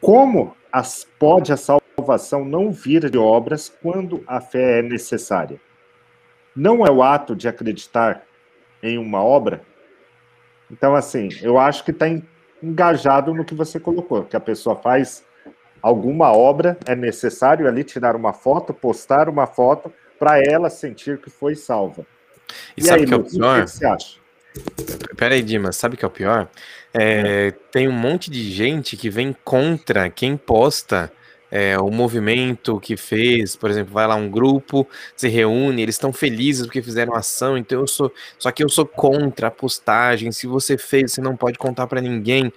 Como 0.00 0.54
as, 0.70 1.06
pode 1.18 1.52
a 1.52 1.56
salvação 1.56 1.81
não 2.44 2.72
vir 2.72 3.08
de 3.10 3.18
obras 3.18 3.72
quando 3.82 4.22
a 4.26 4.40
fé 4.40 4.78
é 4.78 4.82
necessária? 4.82 5.60
Não 6.54 6.86
é 6.86 6.90
o 6.90 7.02
ato 7.02 7.34
de 7.34 7.48
acreditar 7.48 8.22
em 8.82 8.98
uma 8.98 9.22
obra? 9.22 9.62
Então, 10.70 10.94
assim, 10.94 11.28
eu 11.42 11.58
acho 11.58 11.84
que 11.84 11.90
está 11.90 12.06
engajado 12.62 13.34
no 13.34 13.44
que 13.44 13.54
você 13.54 13.78
colocou, 13.78 14.24
que 14.24 14.36
a 14.36 14.40
pessoa 14.40 14.76
faz 14.76 15.24
alguma 15.82 16.32
obra, 16.32 16.78
é 16.86 16.94
necessário 16.94 17.66
ali 17.66 17.82
tirar 17.82 18.14
uma 18.14 18.32
foto, 18.32 18.72
postar 18.72 19.28
uma 19.28 19.46
foto, 19.46 19.92
para 20.18 20.38
ela 20.38 20.70
sentir 20.70 21.18
que 21.18 21.28
foi 21.28 21.56
salva. 21.56 22.06
E, 22.76 22.80
e 22.80 22.84
sabe 22.84 23.00
aí, 23.00 23.06
que 23.06 23.14
é 23.14 23.16
o 23.16 23.24
pior? 23.24 23.60
O 23.60 23.64
que 23.64 23.70
você 23.70 23.86
acha? 23.86 24.22
Peraí, 25.16 25.42
Dimas, 25.42 25.76
sabe 25.76 25.94
o 25.94 25.98
que 25.98 26.04
é 26.04 26.08
o 26.08 26.10
pior? 26.10 26.48
É, 26.94 27.48
é, 27.48 27.50
tem 27.72 27.88
um 27.88 27.92
monte 27.92 28.30
de 28.30 28.50
gente 28.50 28.96
que 28.96 29.10
vem 29.10 29.34
contra 29.44 30.08
quem 30.10 30.36
posta 30.36 31.10
é, 31.54 31.78
o 31.78 31.90
movimento 31.90 32.80
que 32.80 32.96
fez, 32.96 33.54
por 33.54 33.70
exemplo, 33.70 33.92
vai 33.92 34.06
lá 34.06 34.14
um 34.14 34.30
grupo, 34.30 34.88
se 35.14 35.28
reúne, 35.28 35.82
eles 35.82 35.96
estão 35.96 36.10
felizes 36.10 36.64
porque 36.64 36.80
fizeram 36.80 37.14
ação, 37.14 37.58
então 37.58 37.80
eu 37.80 37.86
sou, 37.86 38.10
só 38.38 38.50
que 38.50 38.64
eu 38.64 38.70
sou 38.70 38.86
contra 38.86 39.48
a 39.48 39.50
postagem, 39.50 40.32
se 40.32 40.46
você 40.46 40.78
fez, 40.78 41.12
você 41.12 41.20
não 41.20 41.36
pode 41.36 41.58
contar 41.58 41.86
para 41.86 42.00
ninguém. 42.00 42.50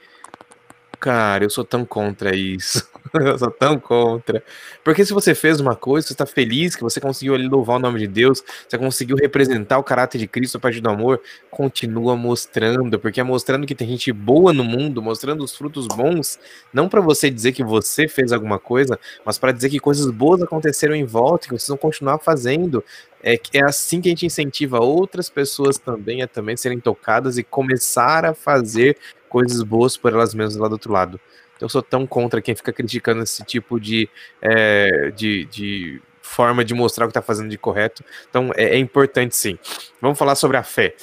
Cara, 0.98 1.44
eu 1.44 1.50
sou 1.50 1.66
tão 1.66 1.86
contra 1.86 2.34
isso. 2.34 2.88
eu 3.22 3.38
sou 3.38 3.52
tão 3.52 3.80
contra. 3.80 4.44
Porque 4.84 5.06
se 5.06 5.14
você 5.14 5.34
fez 5.34 5.60
uma 5.60 5.76
coisa, 5.76 6.08
você 6.08 6.14
está 6.14 6.26
feliz 6.26 6.76
que 6.76 6.84
você 6.84 7.00
conseguiu 7.00 7.36
ali 7.36 7.48
louvar 7.48 7.78
o 7.78 7.80
nome 7.80 8.00
de 8.00 8.08
Deus, 8.08 8.44
você 8.68 8.78
conseguiu 8.78 9.16
representar 9.16 9.78
o 9.78 9.84
caráter 9.84 10.18
de 10.18 10.28
Cristo 10.28 10.58
a 10.58 10.60
partir 10.60 10.82
do 10.82 10.90
amor, 10.90 11.22
continua 11.50 12.16
mostrando, 12.16 13.00
porque 13.00 13.20
é 13.20 13.24
mostrando 13.24 13.66
que 13.66 13.76
tem 13.76 13.88
gente 13.88 14.12
boa 14.12 14.52
no 14.54 14.64
mundo, 14.64 15.02
mostrando 15.02 15.44
os 15.44 15.56
frutos 15.56 15.88
bons, 15.88 16.40
não 16.74 16.90
para 16.90 17.02
você 17.02 17.30
dizer 17.30 17.52
que 17.52 17.64
você 17.64 18.08
fez 18.08 18.32
alguma 18.32 18.60
coisa, 18.60 19.00
mas 19.24 19.38
para 19.38 19.52
dizer 19.52 19.70
que 19.70 19.80
coisas 19.80 20.10
boas 20.12 20.42
aconteceram 20.42 20.96
em 20.96 21.06
volta, 21.06 21.48
que 21.48 21.54
vocês 21.54 21.68
vão 21.68 21.78
continuar 21.78 22.20
fazendo. 22.20 22.84
É, 23.24 23.40
é 23.54 23.64
assim 23.64 24.02
que 24.02 24.10
a 24.10 24.12
gente 24.12 24.26
incentiva 24.26 24.80
outras 24.80 25.30
pessoas 25.30 25.80
também 25.80 26.22
a 26.22 26.28
também 26.28 26.56
serem 26.56 26.80
tocadas 26.80 27.40
e 27.40 27.44
começar 27.44 28.24
a 28.24 28.36
fazer 28.36 28.98
coisas 29.28 29.64
boas 29.64 29.98
por 29.98 30.14
elas 30.14 30.34
mesmas 30.34 30.58
lá 30.58 30.68
do 30.68 30.74
outro 30.74 30.94
lado. 30.94 31.20
Eu 31.60 31.70
sou 31.70 31.82
tão 31.82 32.06
contra 32.06 32.42
quem 32.42 32.56
fica 32.56 32.74
criticando 32.74 33.24
esse 33.24 33.44
tipo 33.44 33.80
de, 33.80 34.10
é, 34.42 35.12
de, 35.12 35.46
de 35.46 36.02
forma 36.22 36.66
de 36.66 36.74
mostrar 36.74 37.06
o 37.06 37.08
que 37.08 37.12
está 37.12 37.22
fazendo 37.22 37.50
de 37.50 37.58
correto. 37.58 38.04
Então, 38.30 38.52
é, 38.56 38.76
é, 38.76 38.78
importante 38.78 39.36
sim. 39.36 39.58
Vamos 40.02 40.18
falar 40.18 40.36
sobre 40.36 40.58
a 40.58 40.64
fé. 40.64 40.96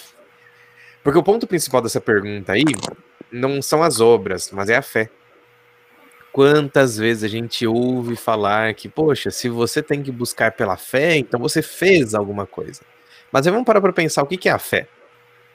Porque 1.02 1.18
o 1.18 1.22
ponto 1.22 1.46
principal 1.46 1.80
dessa 1.80 2.00
pergunta 2.00 2.52
aí 2.52 2.64
não 3.30 3.62
são 3.62 3.82
as 3.82 4.00
obras, 4.00 4.50
mas 4.52 4.68
é 4.68 4.76
a 4.76 4.82
fé. 4.82 5.08
Quantas 6.32 6.96
vezes 6.96 7.24
a 7.24 7.28
gente 7.28 7.66
ouve 7.66 8.16
falar 8.16 8.74
que, 8.74 8.88
poxa, 8.88 9.30
se 9.30 9.48
você 9.48 9.82
tem 9.82 10.02
que 10.02 10.10
buscar 10.10 10.52
pela 10.52 10.76
fé, 10.76 11.16
então 11.16 11.38
você 11.38 11.60
fez 11.60 12.14
alguma 12.14 12.46
coisa. 12.46 12.82
Mas 13.30 13.46
vamos 13.46 13.64
parar 13.64 13.80
para 13.80 13.92
pensar 13.92 14.22
o 14.22 14.26
que 14.26 14.48
é 14.48 14.52
a 14.52 14.58
fé. 14.58 14.86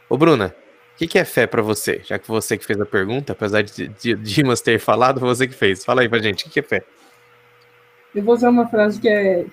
Ô, 0.09 0.17
Bruna, 0.17 0.55
o 0.97 0.99
que, 0.99 1.05
que, 1.05 1.19
é 1.19 1.23
fé 1.23 1.45
para 1.45 1.61
você? 1.61 2.01
Já 2.03 2.17
que 2.17 2.27
você 2.27 2.57
que 2.57 2.65
fez 2.65 2.81
a 2.81 2.85
pergunta, 2.85 3.33
apesar 3.33 3.61
de, 3.61 3.87
de 3.87 4.15
Dimas 4.15 4.61
ter 4.61 4.79
falado, 4.79 5.19
você 5.19 5.47
que 5.47 5.53
fez. 5.53 5.85
Fala 5.85 6.01
aí 6.01 6.09
pra 6.09 6.17
gente, 6.17 6.41
o 6.41 6.43
que, 6.45 6.53
que 6.53 6.59
é 6.59 6.63
fé? 6.63 6.83
Eu 8.15 8.23
vou 8.23 8.33
usar 8.33 8.49
uma 8.49 8.67
frase 8.67 8.99
que 8.99 9.07
é, 9.07 9.45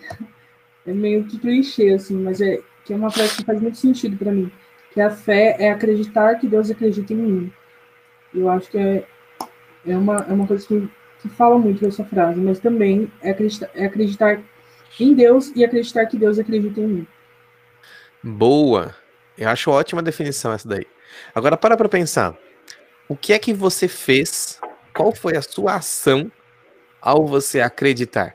é 0.87 0.93
meio 0.95 1.23
que 1.25 1.39
clichê, 1.39 1.91
assim, 1.91 2.17
mas 2.17 2.41
é 2.41 2.63
que 2.83 2.95
é 2.95 2.97
uma 2.97 3.11
frase 3.11 3.37
que 3.37 3.45
faz 3.45 3.61
muito 3.61 3.77
sentido 3.77 4.17
para 4.17 4.33
mim. 4.33 4.51
Que 4.95 5.03
a 5.03 5.11
fé 5.11 5.55
é 5.59 5.71
acreditar 5.71 6.37
que 6.37 6.49
Deus 6.49 6.71
acredita 6.71 7.13
em 7.13 7.17
mim. 7.17 7.53
Eu 8.35 8.49
acho 8.49 8.71
que 8.71 8.79
é, 8.79 9.05
é, 9.87 9.99
uma, 9.99 10.25
é 10.27 10.33
uma 10.33 10.47
coisa 10.47 10.67
que, 10.67 10.89
que 11.21 11.29
fala 11.29 11.59
muito 11.59 11.85
dessa 11.85 12.07
frase, 12.07 12.41
mas 12.41 12.59
também 12.59 13.13
é 13.21 13.33
acreditar, 13.33 13.69
é 13.75 13.85
acreditar 13.85 14.41
em 14.99 15.13
Deus 15.13 15.53
e 15.55 15.63
acreditar 15.63 16.07
que 16.07 16.17
Deus 16.17 16.39
acredita 16.39 16.81
em 16.81 16.87
mim. 16.87 17.07
Boa! 18.23 18.97
Eu 19.37 19.51
acho 19.51 19.71
ótima 19.71 20.03
definição 20.03 20.51
essa 20.51 20.67
daí. 20.67 20.87
Agora 21.35 21.57
para 21.57 21.77
para 21.77 21.89
pensar. 21.89 22.37
O 23.09 23.17
que 23.17 23.33
é 23.33 23.39
que 23.39 23.53
você 23.53 23.89
fez? 23.89 24.61
Qual 24.95 25.15
foi 25.15 25.37
a 25.37 25.43
sua 25.43 25.75
ação 25.75 26.31
ao 27.01 27.27
você 27.27 27.61
acreditar? 27.61 28.35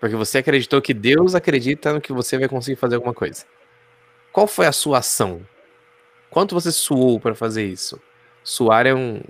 Porque 0.00 0.16
você 0.16 0.38
acreditou 0.38 0.82
que 0.82 0.92
Deus 0.92 1.34
acredita 1.34 1.92
no 1.92 2.00
que 2.00 2.12
você 2.12 2.38
vai 2.38 2.48
conseguir 2.48 2.76
fazer 2.76 2.96
alguma 2.96 3.14
coisa. 3.14 3.44
Qual 4.32 4.46
foi 4.46 4.66
a 4.66 4.72
sua 4.72 4.98
ação? 4.98 5.46
Quanto 6.30 6.54
você 6.54 6.72
suou 6.72 7.20
para 7.20 7.34
fazer 7.34 7.64
isso? 7.64 8.00
Suar 8.42 8.86
é 8.86 8.94
um 8.94 9.20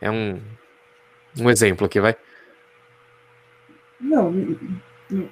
é 0.00 0.10
um 0.10 0.40
um 1.38 1.50
exemplo 1.50 1.86
aqui, 1.86 2.00
vai. 2.00 2.16
Não, 4.00 4.30
não. 4.30 5.28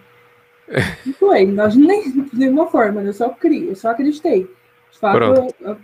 Não 1.05 1.15
foi, 1.15 1.47
nós 1.47 1.77
nem 1.77 2.11
de 2.11 2.38
nenhuma 2.38 2.67
forma, 2.71 3.03
né? 3.03 3.11
eu 3.11 3.12
só 3.12 3.29
criei, 3.31 3.69
eu 3.69 3.77
só 3.77 3.91
acreditei. 3.91 4.45
De 4.91 4.99
fato, 4.99 5.19
eu, 5.61 5.77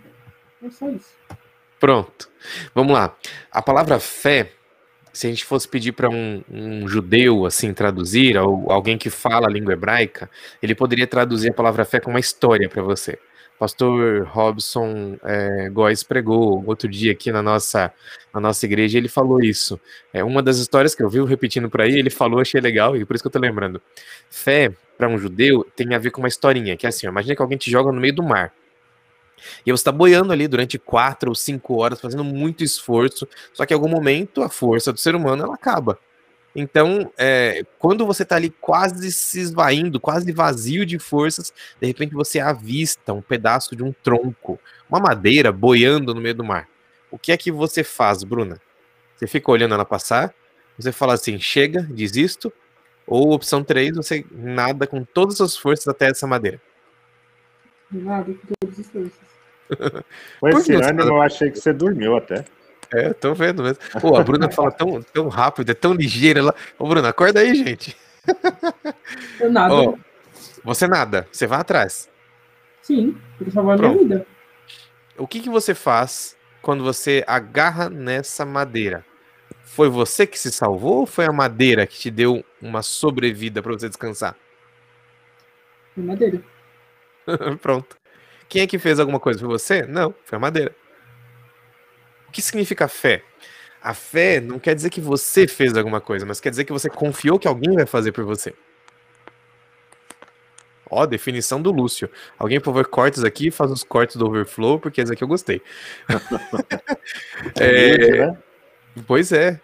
é 0.63 0.69
só 0.69 0.89
isso. 0.89 1.13
Pronto. 1.79 2.29
Vamos 2.75 2.93
lá. 2.93 3.15
A 3.51 3.61
palavra 3.61 3.99
fé, 3.99 4.51
se 5.13 5.27
a 5.27 5.29
gente 5.29 5.45
fosse 5.45 5.67
pedir 5.67 5.93
para 5.93 6.09
um, 6.09 6.43
um 6.49 6.87
judeu 6.87 7.45
assim 7.45 7.73
traduzir, 7.73 8.37
ou 8.37 8.71
alguém 8.71 8.97
que 8.97 9.09
fala 9.09 9.47
a 9.47 9.51
língua 9.51 9.73
hebraica, 9.73 10.29
ele 10.61 10.75
poderia 10.75 11.07
traduzir 11.07 11.51
a 11.51 11.53
palavra 11.53 11.85
fé 11.85 11.99
como 11.99 12.15
uma 12.15 12.19
história 12.19 12.67
para 12.69 12.83
você. 12.83 13.17
Pastor 13.59 14.25
Robson 14.25 15.17
é, 15.21 15.69
Góes 15.69 16.01
pregou 16.01 16.63
outro 16.65 16.87
dia 16.87 17.11
aqui 17.11 17.29
na 17.29 17.43
nossa, 17.43 17.91
na 18.33 18.39
nossa 18.39 18.65
igreja, 18.65 18.97
ele 18.97 19.09
falou 19.09 19.41
isso. 19.41 19.77
É 20.13 20.23
uma 20.23 20.41
das 20.41 20.59
histórias 20.59 20.95
que 20.95 21.03
eu 21.03 21.09
vi 21.09 21.21
repetindo 21.25 21.69
por 21.69 21.81
aí, 21.81 21.99
ele 21.99 22.09
falou, 22.09 22.39
achei 22.39 22.61
legal, 22.61 22.95
e 22.95 23.03
por 23.03 23.15
isso 23.15 23.23
que 23.23 23.27
eu 23.27 23.31
tô 23.31 23.39
lembrando. 23.39 23.81
Fé, 24.29 24.71
para 24.97 25.09
um 25.09 25.17
judeu, 25.17 25.65
tem 25.75 25.93
a 25.93 25.97
ver 25.97 26.11
com 26.11 26.21
uma 26.21 26.29
historinha, 26.29 26.77
que 26.77 26.85
é 26.85 26.89
assim, 26.89 27.05
imagina 27.05 27.35
que 27.35 27.41
alguém 27.41 27.57
te 27.57 27.69
joga 27.69 27.91
no 27.91 27.99
meio 27.99 28.15
do 28.15 28.23
mar. 28.23 28.53
E 29.65 29.71
você 29.71 29.81
está 29.81 29.91
boiando 29.91 30.31
ali 30.33 30.47
durante 30.47 30.77
quatro 30.77 31.29
ou 31.29 31.35
cinco 31.35 31.75
horas, 31.81 31.99
fazendo 31.99 32.23
muito 32.23 32.63
esforço, 32.63 33.27
só 33.53 33.65
que 33.65 33.73
em 33.73 33.77
algum 33.77 33.89
momento 33.89 34.41
a 34.41 34.49
força 34.49 34.93
do 34.93 34.99
ser 34.99 35.15
humano 35.15 35.43
ela 35.43 35.55
acaba. 35.55 35.97
Então, 36.55 37.11
é, 37.17 37.63
quando 37.77 38.05
você 38.05 38.23
está 38.23 38.35
ali 38.35 38.49
quase 38.49 39.11
se 39.11 39.39
esvaindo, 39.39 39.99
quase 39.99 40.31
vazio 40.31 40.85
de 40.85 40.97
forças, 40.97 41.53
de 41.79 41.87
repente 41.87 42.13
você 42.13 42.39
avista 42.39 43.13
um 43.13 43.21
pedaço 43.21 43.75
de 43.75 43.83
um 43.83 43.93
tronco, 43.93 44.59
uma 44.89 44.99
madeira 44.99 45.51
boiando 45.51 46.13
no 46.13 46.21
meio 46.21 46.35
do 46.35 46.43
mar. 46.43 46.67
O 47.11 47.17
que 47.17 47.31
é 47.31 47.37
que 47.37 47.51
você 47.51 47.83
faz, 47.83 48.23
Bruna? 48.23 48.59
Você 49.15 49.27
fica 49.27 49.51
olhando 49.51 49.73
ela 49.73 49.85
passar, 49.85 50.33
você 50.77 50.91
fala 50.91 51.13
assim, 51.13 51.39
chega, 51.39 51.83
desisto, 51.83 52.51
ou 53.05 53.33
opção 53.33 53.63
3, 53.63 53.95
você 53.95 54.25
nada 54.31 54.87
com 54.87 55.03
todas 55.03 55.41
as 55.41 55.57
forças 55.57 55.87
até 55.87 56.09
essa 56.09 56.27
madeira. 56.27 56.61
Nada 57.91 58.33
com 58.33 58.53
todas 58.59 58.79
as 58.79 58.87
forças. 58.87 59.28
Com 60.39 60.49
esse 60.49 60.73
ânimo, 60.73 61.09
eu 61.09 61.21
achei 61.21 61.51
que 61.51 61.59
você 61.59 61.73
dormiu 61.73 62.17
até. 62.17 62.45
É, 62.93 63.13
tô 63.13 63.33
vendo 63.33 63.63
mesmo. 63.63 63.77
Pô, 64.01 64.15
a 64.15 64.23
Bruna 64.23 64.49
fala 64.49 64.71
tão, 64.71 65.01
tão 65.01 65.27
rápido, 65.27 65.69
é 65.69 65.75
tão 65.75 65.93
ligeira. 65.93 66.39
Ela... 66.39 66.55
Ô, 66.77 66.87
Bruna, 66.87 67.09
acorda 67.09 67.39
aí, 67.39 67.53
gente. 67.53 67.95
Eu 69.39 69.51
nada. 69.51 69.73
Ó, 69.73 69.95
você 70.63 70.87
nada, 70.87 71.27
você 71.31 71.45
vai 71.45 71.59
atrás. 71.59 72.09
Sim, 72.81 73.15
por 73.37 73.51
salvar 73.51 73.75
a 73.75 73.77
minha 73.77 73.91
Pronto. 73.91 74.03
vida. 74.03 74.25
O 75.17 75.27
que, 75.27 75.39
que 75.39 75.49
você 75.49 75.75
faz 75.75 76.35
quando 76.61 76.83
você 76.83 77.23
agarra 77.27 77.89
nessa 77.89 78.45
madeira? 78.45 79.05
Foi 79.63 79.87
você 79.87 80.25
que 80.25 80.39
se 80.39 80.51
salvou 80.51 81.01
ou 81.01 81.05
foi 81.05 81.25
a 81.25 81.31
madeira 81.31 81.85
que 81.85 81.99
te 81.99 82.09
deu 82.09 82.43
uma 82.59 82.81
sobrevida 82.81 83.61
para 83.61 83.73
você 83.73 83.87
descansar? 83.87 84.35
Foi 85.93 86.03
madeira. 86.03 86.41
Pronto. 87.61 87.98
Quem 88.49 88.63
é 88.63 88.67
que 88.67 88.79
fez 88.79 88.99
alguma 88.99 89.19
coisa? 89.19 89.39
Foi 89.39 89.47
você? 89.47 89.83
Não, 89.83 90.13
foi 90.25 90.35
a 90.37 90.39
madeira. 90.39 90.75
O 92.27 92.31
que 92.31 92.41
significa 92.41 92.87
fé? 92.87 93.23
A 93.81 93.93
fé 93.93 94.41
não 94.41 94.59
quer 94.59 94.75
dizer 94.75 94.89
que 94.89 94.99
você 94.99 95.47
fez 95.47 95.75
alguma 95.77 96.01
coisa, 96.01 96.25
mas 96.25 96.39
quer 96.41 96.49
dizer 96.49 96.65
que 96.65 96.73
você 96.73 96.89
confiou 96.89 97.39
que 97.39 97.47
alguém 97.47 97.75
vai 97.75 97.85
fazer 97.85 98.11
por 98.11 98.25
você. 98.25 98.53
Ó, 100.89 101.05
definição 101.05 101.61
do 101.61 101.71
Lúcio. 101.71 102.09
Alguém, 102.37 102.59
por 102.59 102.65
favor, 102.65 102.87
cortes 102.87 103.23
aqui, 103.23 103.51
faz 103.51 103.69
os 103.71 103.83
cortes 103.83 104.15
do 104.15 104.25
overflow, 104.25 104.79
porque 104.79 104.99
esse 105.01 105.13
aqui 105.13 105.23
eu 105.23 105.27
gostei. 105.27 105.61
É, 107.59 108.27
né? 108.27 108.37
Pois 109.07 109.31
é. 109.31 109.59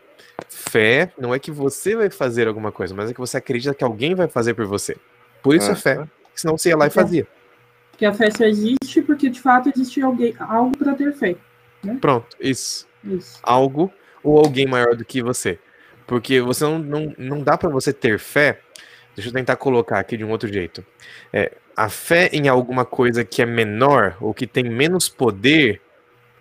Fé 0.50 1.12
não 1.17 1.34
é 1.34 1.39
que 1.39 1.52
você 1.52 1.95
vai 1.95 2.10
fazer 2.10 2.48
alguma 2.48 2.71
coisa, 2.71 2.93
mas 2.93 3.10
é 3.10 3.13
que 3.13 3.19
você 3.19 3.38
acredita 3.38 3.74
que 3.74 3.84
alguém 3.84 4.13
vai 4.15 4.28
fazer 4.28 4.54
por 4.54 4.65
você. 4.65 4.95
Por 5.41 5.56
isso 5.56 5.69
é, 5.69 5.74
É. 5.74 5.76
fé. 5.76 6.08
Senão 6.36 6.58
você 6.58 6.69
ia 6.69 6.78
lá 6.78 6.88
e 6.88 6.89
fazia. 6.89 7.28
Porque 7.95 8.05
a 8.05 8.13
fé 8.13 8.29
só 8.29 8.43
existe 8.43 9.01
porque 9.01 9.29
de 9.29 9.39
fato 9.39 9.71
existe 9.73 10.01
alguém, 10.01 10.36
algo 10.38 10.77
para 10.77 10.93
ter 10.95 11.13
fé. 11.13 11.38
Pronto, 12.01 12.36
isso. 12.41 12.86
Isso. 13.01 13.39
Algo 13.41 13.89
ou 14.21 14.38
alguém 14.38 14.65
maior 14.65 14.97
do 14.97 15.05
que 15.05 15.23
você. 15.23 15.58
Porque 16.05 16.41
você 16.41 16.65
não, 16.65 16.77
não, 16.77 17.15
não 17.17 17.41
dá 17.41 17.58
pra 17.58 17.69
você 17.69 17.93
ter 17.93 18.19
fé. 18.19 18.60
Deixa 19.15 19.29
eu 19.29 19.34
tentar 19.34 19.55
colocar 19.55 19.97
aqui 19.97 20.17
de 20.17 20.25
um 20.25 20.29
outro 20.29 20.51
jeito. 20.51 20.86
É, 21.31 21.53
a 21.73 21.88
fé 21.88 22.29
em 22.34 22.49
alguma 22.49 22.84
coisa 22.84 23.23
que 23.23 23.41
é 23.41 23.45
menor 23.45 24.17
ou 24.19 24.34
que 24.34 24.45
tem 24.45 24.65
menos 24.65 25.08
poder 25.08 25.81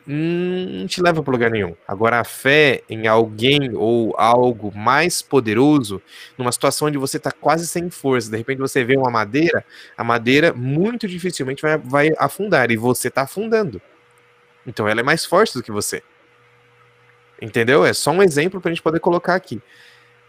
não 0.07 0.87
te 0.87 1.01
leva 1.01 1.23
para 1.23 1.33
lugar 1.33 1.51
nenhum. 1.51 1.75
Agora, 1.89 2.21
a 2.21 2.25
fé 2.25 2.83
em 2.89 3.07
alguém 3.07 3.71
ou 3.75 4.15
algo 4.19 4.71
mais 4.77 5.23
poderoso, 5.23 6.03
numa 6.37 6.53
situação 6.53 6.89
onde 6.89 6.99
você 6.99 7.17
está 7.17 7.33
quase 7.33 7.67
sem 7.67 7.89
força, 7.89 8.31
de 8.31 8.37
repente 8.37 8.59
você 8.59 8.85
vê 8.85 8.97
uma 8.97 9.11
madeira, 9.11 9.65
a 9.97 10.05
madeira 10.05 10.53
muito 10.53 11.09
dificilmente 11.09 11.63
vai, 11.63 11.79
vai 11.79 12.11
afundar 12.19 12.71
e 12.71 12.77
você 12.77 13.09
está 13.09 13.23
afundando. 13.23 13.81
Então, 14.67 14.87
ela 14.87 15.01
é 15.01 15.03
mais 15.03 15.25
forte 15.25 15.55
do 15.55 15.63
que 15.63 15.73
você. 15.73 16.03
Entendeu? 17.41 17.85
É 17.85 17.93
só 17.93 18.11
um 18.11 18.23
exemplo 18.23 18.61
para 18.61 18.71
a 18.71 18.75
gente 18.75 18.83
poder 18.83 19.01
colocar 19.01 19.35
aqui. 19.35 19.61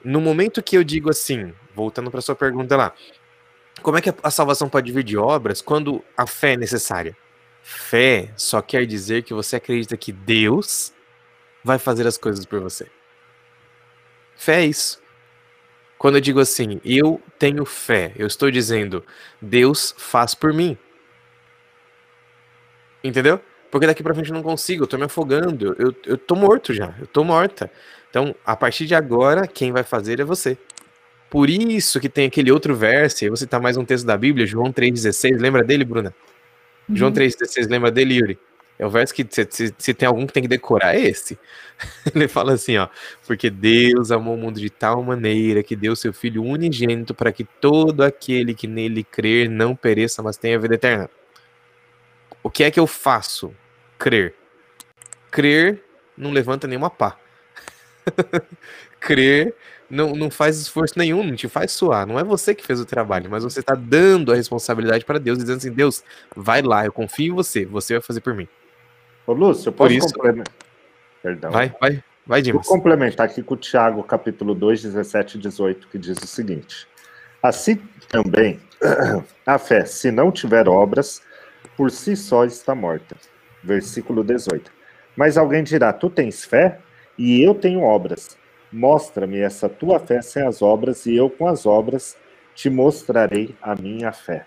No 0.03 0.21
momento 0.21 0.63
que 0.63 0.77
eu 0.77 0.83
digo 0.83 1.09
assim, 1.09 1.53
voltando 1.73 2.11
para 2.11 2.21
sua 2.21 2.35
pergunta 2.35 2.77
lá, 2.77 2.93
como 3.81 3.97
é 3.97 4.01
que 4.01 4.13
a 4.23 4.31
salvação 4.31 4.69
pode 4.69 4.91
vir 4.91 5.03
de 5.03 5.17
obras 5.17 5.61
quando 5.61 6.03
a 6.15 6.25
fé 6.25 6.53
é 6.53 6.57
necessária? 6.57 7.15
Fé 7.67 8.30
só 8.38 8.62
quer 8.62 8.86
dizer 8.86 9.23
que 9.23 9.34
você 9.34 9.56
acredita 9.56 9.97
que 9.97 10.12
Deus 10.12 10.93
vai 11.63 11.80
fazer 11.80 12.06
as 12.06 12.15
coisas 12.15 12.45
por 12.45 12.60
você. 12.60 12.86
Fé 14.36 14.62
é 14.62 14.67
isso. 14.67 15.01
Quando 15.97 16.13
eu 16.13 16.21
digo 16.21 16.39
assim, 16.39 16.80
eu 16.86 17.19
tenho 17.39 17.65
fé, 17.65 18.13
eu 18.17 18.28
estou 18.28 18.51
dizendo, 18.51 19.04
Deus 19.41 19.95
faz 19.97 20.36
por 20.36 20.54
mim. 20.54 20.78
Entendeu? 23.04 23.41
Porque 23.71 23.88
daqui 23.88 24.04
pra 24.04 24.13
frente 24.13 24.30
eu 24.30 24.36
não 24.36 24.43
consigo, 24.43 24.84
eu 24.84 24.88
tô 24.88 24.99
me 24.99 25.06
afogando, 25.06 25.75
eu, 25.80 25.95
eu 26.06 26.19
tô 26.19 26.36
morto 26.36 26.71
já, 26.71 26.93
eu 26.99 27.08
tô 27.08 27.23
morta. 27.23 27.71
Então, 28.12 28.36
a 28.45 28.56
partir 28.56 28.86
de 28.86 28.93
agora, 28.93 29.47
quem 29.47 29.71
vai 29.71 29.82
fazer 29.82 30.19
é 30.19 30.23
você. 30.23 30.56
Por 31.32 31.49
isso 31.49 31.99
que 31.99 32.10
tem 32.10 32.28
aquele 32.28 32.51
outro 32.51 32.75
verso, 32.75 33.25
e 33.25 33.30
você 33.30 33.47
tá 33.47 33.60
mais 33.60 33.75
um 33.75 33.84
texto 33.84 34.06
da 34.06 34.15
Bíblia, 34.15 34.45
João 34.45 34.71
3,16, 34.71 35.39
lembra 35.39 35.63
dele, 35.63 35.84
Bruna? 35.84 36.13
João 36.93 37.12
3,16, 37.12 37.67
lembra 37.69 37.91
dele, 37.91 38.15
Yuri? 38.15 38.39
É 38.78 38.86
o 38.86 38.89
verso 38.89 39.13
que 39.13 39.26
se, 39.30 39.48
se- 39.50 39.74
se 39.78 39.93
tem 39.93 40.08
algum 40.08 40.28
que 40.28 40.34
tem 40.34 40.43
que 40.43 40.50
decorar, 40.50 40.95
é 40.95 41.00
esse. 41.02 41.39
Ele 42.13 42.28
fala 42.28 42.54
assim, 42.54 42.78
ó, 42.78 42.88
porque 43.26 43.50
Deus 43.50 44.12
amou 44.12 44.36
o 44.36 44.38
mundo 44.38 44.60
de 44.60 44.69
tal 44.69 45.02
maneira 45.04 45.63
que 45.63 45.76
deu 45.76 45.95
seu 45.95 46.13
Filho 46.13 46.43
unigênito 46.43 47.13
para 47.15 47.32
que 47.32 47.43
todo 47.45 48.02
aquele 48.04 48.54
que 48.54 48.67
nele 48.67 49.04
crer 49.04 49.50
não 49.50 49.76
pereça, 49.76 50.21
mas 50.21 50.38
tenha 50.38 50.60
vida 50.60 50.76
eterna. 50.76 51.10
O 52.43 52.50
que 52.50 52.63
é 52.63 52.71
que 52.71 52.80
eu 52.80 52.88
faço? 52.88 53.54
Crer. 53.98 54.34
Crer 55.32 55.84
não 56.17 56.32
levanta 56.32 56.67
nenhuma 56.67 56.89
pá. 56.89 57.17
Crer 59.00 59.56
não, 59.95 60.13
não 60.15 60.29
faz 60.29 60.60
esforço 60.60 60.93
nenhum, 60.97 61.23
não 61.23 61.36
te 61.36 61.47
faz 61.47 61.71
suar. 61.71 62.05
Não 62.05 62.19
é 62.19 62.23
você 62.23 62.53
que 62.53 62.65
fez 62.65 62.79
o 62.79 62.86
trabalho, 62.86 63.29
mas 63.29 63.43
você 63.43 63.60
está 63.62 63.73
dando 63.73 64.31
a 64.31 64.36
responsabilidade 64.36 65.05
para 65.05 65.17
Deus, 65.17 65.38
dizendo 65.38 65.58
assim: 65.58 65.71
Deus, 65.71 66.03
vai 66.36 66.62
lá, 66.62 66.86
eu 66.86 66.91
confio 66.91 67.34
em 67.34 67.36
você, 67.36 67.65
você 67.65 67.93
vai 67.93 68.01
fazer 68.01 68.21
por 68.21 68.34
mim. 68.34 68.47
Ô, 69.25 69.34
Lúcio, 69.34 69.69
eu 69.69 69.73
posso 69.73 69.93
isso- 69.93 70.13
complementar? 70.13 70.53
Perdão. 71.23 71.51
Vai, 71.51 71.73
vai, 71.81 72.03
vai, 72.27 72.41
Vou 72.41 72.41
Dimas. 72.41 72.67
complementar 72.67 73.25
aqui 73.25 73.41
com 73.41 73.55
o 73.55 73.58
Tiago, 73.58 74.03
capítulo 74.03 74.53
2, 74.53 74.84
17 74.84 75.38
e 75.38 75.41
18, 75.41 75.88
que 75.88 75.97
diz 75.97 76.17
o 76.17 76.27
seguinte: 76.27 76.88
Assim 77.41 77.81
também 78.10 78.60
a 79.45 79.58
fé, 79.58 79.86
se 79.86 80.12
não 80.12 80.31
tiver 80.31 80.67
obras, 80.67 81.21
por 81.75 81.89
si 81.89 82.15
só 82.15 82.45
está 82.45 82.75
morta. 82.75 83.15
Versículo 83.63 84.23
18. 84.23 84.71
Mas 85.15 85.38
alguém 85.38 85.63
dirá: 85.63 85.91
Tu 85.91 86.10
tens 86.10 86.45
fé 86.45 86.79
e 87.17 87.41
eu 87.41 87.55
tenho 87.55 87.81
obras. 87.81 88.38
Mostra-me 88.75 89.39
essa 89.39 89.69
tua 89.69 89.99
fé 89.99 90.21
sem 90.21 90.45
as 90.45 90.61
obras, 90.61 91.05
e 91.05 91.15
eu 91.15 91.29
com 91.29 91.47
as 91.47 91.65
obras 91.65 92.17
te 92.53 92.69
mostrarei 92.69 93.55
a 93.61 93.73
minha 93.73 94.11
fé. 94.11 94.45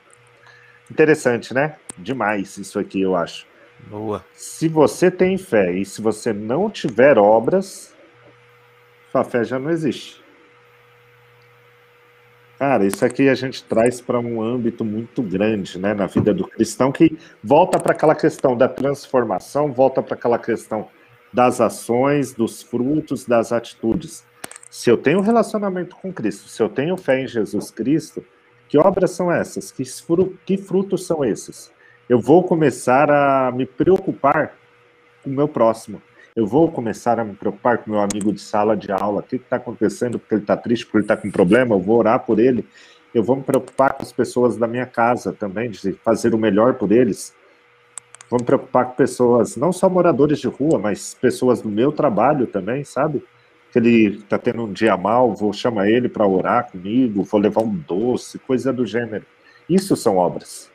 Interessante, 0.90 1.54
né? 1.54 1.76
Demais 1.96 2.58
isso 2.58 2.78
aqui, 2.78 3.00
eu 3.00 3.16
acho. 3.16 3.46
Boa. 3.86 4.22
Se 4.34 4.68
você 4.68 5.10
tem 5.10 5.38
fé 5.38 5.72
e 5.72 5.82
se 5.82 6.02
você 6.02 6.34
não 6.34 6.68
tiver 6.68 7.16
obras, 7.16 7.94
sua 9.10 9.24
fé 9.24 9.42
já 9.44 9.58
não 9.58 9.70
existe. 9.70 10.22
Cara, 12.58 12.84
isso 12.84 13.02
aqui 13.06 13.30
a 13.30 13.34
gente 13.34 13.64
traz 13.64 13.98
para 13.98 14.20
um 14.20 14.42
âmbito 14.42 14.84
muito 14.84 15.22
grande, 15.22 15.78
né, 15.78 15.94
na 15.94 16.06
vida 16.06 16.34
do 16.34 16.46
cristão, 16.46 16.92
que 16.92 17.16
volta 17.42 17.78
para 17.78 17.92
aquela 17.92 18.14
questão 18.14 18.54
da 18.54 18.68
transformação, 18.68 19.72
volta 19.72 20.02
para 20.02 20.14
aquela 20.14 20.38
questão 20.38 20.86
das 21.32 21.60
ações, 21.60 22.32
dos 22.32 22.62
frutos, 22.62 23.24
das 23.24 23.52
atitudes. 23.52 24.24
Se 24.70 24.90
eu 24.90 24.96
tenho 24.96 25.20
relacionamento 25.20 25.96
com 25.96 26.12
Cristo, 26.12 26.48
se 26.48 26.62
eu 26.62 26.68
tenho 26.68 26.96
fé 26.96 27.22
em 27.22 27.26
Jesus 27.26 27.70
Cristo, 27.70 28.24
que 28.68 28.78
obras 28.78 29.12
são 29.12 29.32
essas? 29.32 29.70
Que, 29.72 29.84
fru- 29.84 30.36
que 30.44 30.56
frutos 30.56 31.06
são 31.06 31.24
esses? 31.24 31.70
Eu 32.08 32.20
vou 32.20 32.42
começar 32.44 33.10
a 33.10 33.50
me 33.50 33.64
preocupar 33.66 34.54
com 35.22 35.30
o 35.30 35.32
meu 35.32 35.48
próximo. 35.48 36.02
Eu 36.36 36.46
vou 36.46 36.70
começar 36.70 37.18
a 37.18 37.24
me 37.24 37.34
preocupar 37.34 37.78
com 37.78 37.90
meu 37.90 38.00
amigo 38.00 38.32
de 38.32 38.40
sala 38.40 38.76
de 38.76 38.92
aula. 38.92 39.20
O 39.20 39.22
que 39.22 39.36
está 39.36 39.56
acontecendo? 39.56 40.18
Porque 40.18 40.34
ele 40.34 40.42
está 40.42 40.56
triste, 40.56 40.84
porque 40.86 40.98
ele 40.98 41.04
está 41.04 41.16
com 41.16 41.30
problema. 41.30 41.74
Eu 41.74 41.80
vou 41.80 41.98
orar 41.98 42.20
por 42.20 42.38
ele. 42.38 42.64
eu 43.14 43.22
vou 43.22 43.36
me 43.36 43.42
preocupar 43.42 43.94
com 43.94 44.02
as 44.02 44.12
pessoas 44.12 44.56
da 44.56 44.66
minha 44.66 44.86
casa 44.86 45.32
também, 45.32 45.70
de 45.70 45.92
fazer 46.04 46.34
o 46.34 46.38
melhor 46.38 46.74
por 46.74 46.92
eles. 46.92 47.34
Vou 48.30 48.38
me 48.38 48.44
preocupar 48.44 48.86
com 48.86 48.92
pessoas, 48.92 49.56
não 49.56 49.72
só 49.72 49.88
moradores 49.88 50.38
de 50.38 50.48
rua, 50.48 50.78
mas 50.78 51.14
pessoas 51.14 51.62
do 51.62 51.68
meu 51.68 51.90
trabalho 51.90 52.46
também, 52.46 52.84
sabe? 52.84 53.24
Que 53.72 53.78
ele 53.78 54.16
está 54.16 54.38
tendo 54.38 54.64
um 54.64 54.72
dia 54.72 54.96
mal, 54.96 55.34
vou 55.34 55.52
chamar 55.52 55.88
ele 55.88 56.08
para 56.08 56.26
orar 56.26 56.70
comigo, 56.70 57.22
vou 57.22 57.40
levar 57.40 57.62
um 57.62 57.74
doce, 57.74 58.38
coisa 58.38 58.72
do 58.72 58.84
gênero. 58.84 59.24
Isso 59.68 59.96
são 59.96 60.16
obras. 60.16 60.70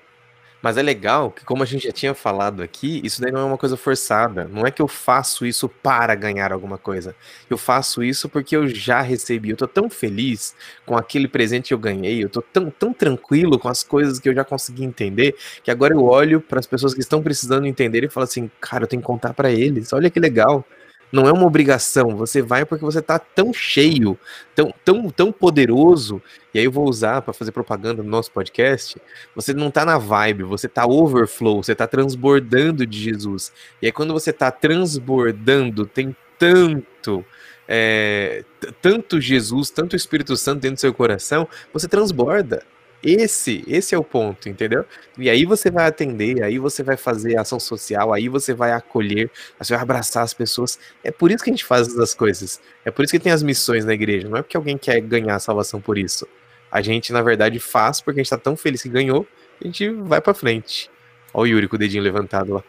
Mas 0.64 0.78
é 0.78 0.82
legal 0.82 1.30
que, 1.30 1.43
como 1.43 1.61
a 1.61 1.66
gente 1.66 1.84
já 1.84 1.91
tinha 1.91 2.14
falado 2.14 2.64
aqui, 2.64 3.01
isso 3.03 3.20
daí 3.20 3.34
não 3.34 3.41
é 3.41 3.43
uma 3.43 3.57
coisa 3.57 3.76
forçada. 3.76 4.45
Não 4.45 4.66
é 4.66 4.72
que 4.72 4.82
eu 4.82 4.88
faço 4.88 5.45
isso 5.45 5.68
para 5.68 6.16
ganhar 6.16 6.53
alguma 6.53 6.78
coisa. 6.78 7.14
Eu 7.49 7.57
faço 7.57 8.01
isso 8.01 8.30
porque 8.30 8.55
eu 8.55 8.66
já 8.70 9.01
recebi. 9.01 9.49
Eu 9.49 9.57
tô 9.57 9.68
tão 9.68 9.89
feliz 9.89 10.55
com 10.86 10.95
aquele 10.95 11.28
presente 11.28 11.68
que 11.68 11.74
eu 11.74 11.78
ganhei. 11.78 12.24
Eu 12.24 12.30
tô 12.30 12.41
tão, 12.41 12.70
tão 12.72 12.93
tranquilo 12.93 13.59
com 13.59 13.68
as 13.68 13.84
coisas 13.84 14.20
que 14.20 14.30
eu 14.30 14.34
já 14.34 14.45
consegui 14.45 14.86
entender, 14.86 15.36
que 15.61 15.70
agora 15.70 15.93
eu 15.93 16.01
olho 16.01 16.39
para 16.39 16.59
as 16.61 16.66
pessoas 16.66 16.93
que 16.93 17.01
estão 17.01 17.22
precisando 17.22 17.68
entender 17.68 18.01
e 18.05 18.09
falo 18.09 18.24
assim: 18.24 18.49
cara, 18.61 18.86
eu 18.86 18.88
tenho 18.88 19.01
que 19.01 19.05
contar 19.05 19.34
para 19.34 19.51
eles. 19.51 19.91
Olha 19.91 20.09
que 20.09 20.20
legal. 20.20 20.66
Não 21.14 21.28
é 21.28 21.32
uma 21.32 21.45
obrigação, 21.45 22.16
você 22.16 22.41
vai 22.41 22.66
porque 22.66 22.84
você 22.84 22.99
tá 22.99 23.20
tão 23.20 23.53
cheio, 23.53 24.18
tão, 24.55 24.74
tão, 24.84 25.09
tão 25.11 25.32
poderoso, 25.32 26.20
e 26.51 26.57
aí 26.57 26.66
eu 26.66 26.72
vou 26.72 26.89
usar 26.89 27.22
para 27.22 27.32
fazer 27.32 27.51
propaganda 27.51 28.01
no 28.01 28.09
nosso 28.09 28.32
podcast. 28.32 28.99
Você 29.36 29.53
não 29.53 29.70
tá 29.70 29.86
na 29.86 29.99
vibe, 29.99 30.41
você 30.41 30.68
tá 30.68 30.88
overflow, 30.88 31.61
você 31.61 31.76
tá 31.76 31.86
transbordando 31.86 32.84
de 32.84 32.99
Jesus. 32.99 33.53
E 33.80 33.86
aí 33.86 33.91
quando 33.91 34.11
você 34.11 34.34
tá 34.34 34.49
transbordando, 34.49 35.86
tem 35.86 36.16
tanto 36.39 37.24
é, 37.68 38.43
tanto 38.82 39.22
Jesus, 39.22 39.70
tanto 39.70 39.95
Espírito 39.95 40.36
Santo 40.36 40.61
dentro 40.61 40.78
do 40.78 40.82
seu 40.82 40.93
coração, 40.95 41.47
você 41.72 41.88
transborda. 41.88 42.64
Esse, 43.04 43.66
esse 43.68 43.93
é 43.93 43.97
o 43.97 44.04
ponto, 44.04 44.47
entendeu? 44.47 44.86
E 45.18 45.30
aí 45.30 45.43
você 45.43 45.70
vai 45.70 45.86
atender, 45.86 46.41
aí 46.41 46.58
você 46.58 46.82
vai 46.82 46.95
fazer 46.95 47.38
ação 47.38 47.60
social, 47.60 48.14
aí 48.14 48.30
você 48.30 48.54
vai 48.54 48.72
acolher, 48.72 49.30
você 49.60 49.74
vai 49.74 49.82
abraçar 49.82 50.24
as 50.24 50.34
pessoas. 50.34 50.80
É 51.04 51.12
por 51.12 51.30
isso 51.30 51.43
que 51.43 51.49
a 51.49 51.54
gente 51.54 51.66
faz 51.66 51.89
essas 51.89 52.14
coisas. 52.14 52.62
É 52.86 52.91
por 52.91 53.04
isso 53.04 53.12
que 53.12 53.20
tem 53.20 53.34
as 53.34 53.43
missões 53.43 53.84
na 53.84 53.93
igreja. 53.93 54.30
Não 54.30 54.38
é 54.38 54.41
porque 54.41 54.56
alguém 54.56 54.78
quer 54.78 55.01
ganhar 55.01 55.36
a 55.36 55.39
salvação 55.39 55.82
por 55.82 55.97
isso. 55.97 56.26
A 56.72 56.82
gente, 56.82 57.12
na 57.12 57.22
verdade, 57.22 57.60
faz 57.60 57.99
porque 57.99 58.22
a 58.22 58.24
gente 58.24 58.30
tá 58.30 58.38
tão 58.38 58.56
feliz 58.56 58.82
que 58.82 58.89
ganhou, 58.89 59.28
a 59.62 59.68
gente 59.68 59.89
vai 59.89 60.22
para 60.22 60.34
frente. 60.34 60.89
Olha 61.34 61.43
o 61.43 61.47
Yuri 61.56 61.68
com 61.68 61.76
o 61.76 61.80
dedinho 61.80 62.04
levantado 62.04 62.54
lá. 62.54 62.64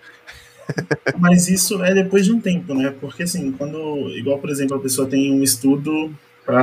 Mas 1.18 1.48
isso 1.48 1.82
é 1.84 1.94
depois 1.94 2.24
de 2.24 2.32
um 2.32 2.40
tempo, 2.40 2.74
né? 2.74 2.92
Porque 3.00 3.22
assim, 3.22 3.52
quando, 3.52 4.10
igual 4.10 4.38
por 4.38 4.50
exemplo, 4.50 4.76
a 4.76 4.80
pessoa 4.80 5.06
tem 5.08 5.32
um 5.32 5.44
estudo 5.44 6.12
para 6.44 6.62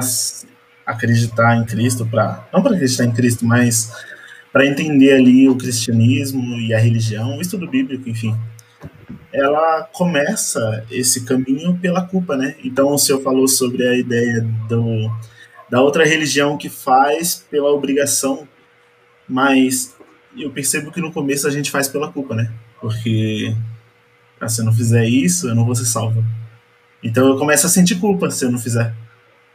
acreditar 0.91 1.57
em 1.57 1.65
Cristo, 1.65 2.05
para 2.05 2.47
não 2.53 2.61
para 2.61 2.75
acreditar 2.75 3.05
em 3.05 3.11
Cristo, 3.11 3.45
mas 3.45 3.91
para 4.51 4.65
entender 4.65 5.13
ali 5.13 5.47
o 5.49 5.55
cristianismo 5.55 6.59
e 6.59 6.73
a 6.73 6.79
religião, 6.79 7.37
o 7.37 7.41
estudo 7.41 7.67
bíblico, 7.67 8.09
enfim. 8.09 8.35
Ela 9.31 9.83
começa 9.93 10.85
esse 10.91 11.23
caminho 11.23 11.77
pela 11.77 12.05
culpa, 12.05 12.35
né? 12.35 12.55
Então 12.63 12.93
o 12.93 12.97
senhor 12.97 13.21
falou 13.21 13.47
sobre 13.47 13.87
a 13.87 13.95
ideia 13.95 14.41
do, 14.67 15.09
da 15.69 15.81
outra 15.81 16.05
religião 16.05 16.57
que 16.57 16.67
faz 16.67 17.45
pela 17.49 17.71
obrigação, 17.71 18.45
mas 19.27 19.95
eu 20.37 20.51
percebo 20.51 20.91
que 20.91 20.99
no 20.99 21.13
começo 21.13 21.47
a 21.47 21.51
gente 21.51 21.71
faz 21.71 21.87
pela 21.87 22.11
culpa, 22.11 22.35
né? 22.35 22.51
Porque 22.81 23.55
ah, 24.39 24.49
se 24.49 24.59
eu 24.59 24.65
não 24.65 24.73
fizer 24.73 25.05
isso, 25.05 25.47
eu 25.47 25.55
não 25.55 25.65
vou 25.65 25.75
ser 25.75 25.85
salvo. 25.85 26.23
Então 27.01 27.27
eu 27.27 27.37
começo 27.37 27.65
a 27.65 27.69
sentir 27.69 27.95
culpa 27.99 28.29
se 28.29 28.43
eu 28.43 28.51
não 28.51 28.59
fizer, 28.59 28.93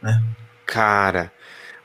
né? 0.01 0.23
Cara, 0.67 1.31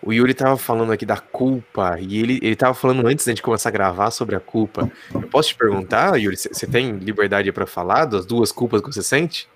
o 0.03 0.12
Yuri 0.12 0.35
tava 0.35 0.57
falando 0.57 0.93
aqui 0.93 1.07
da 1.07 1.16
culpa, 1.16 1.97
e 2.01 2.18
ele, 2.18 2.41
ele 2.43 2.57
tava 2.57 2.74
falando 2.74 3.07
antes 3.07 3.24
da 3.24 3.30
gente 3.30 3.41
começar 3.41 3.68
a 3.68 3.72
gravar 3.72 4.11
sobre 4.11 4.35
a 4.35 4.41
culpa. 4.41 4.91
Eu 5.14 5.22
posso 5.22 5.51
te 5.51 5.55
perguntar, 5.55 6.16
Yuri, 6.16 6.37
você 6.37 6.66
tem 6.66 6.97
liberdade 6.97 7.53
para 7.53 7.64
falar 7.64 8.07
das 8.07 8.26
duas 8.26 8.51
culpas 8.51 8.83
que 8.83 8.93
você 8.93 9.03
sente? 9.03 9.49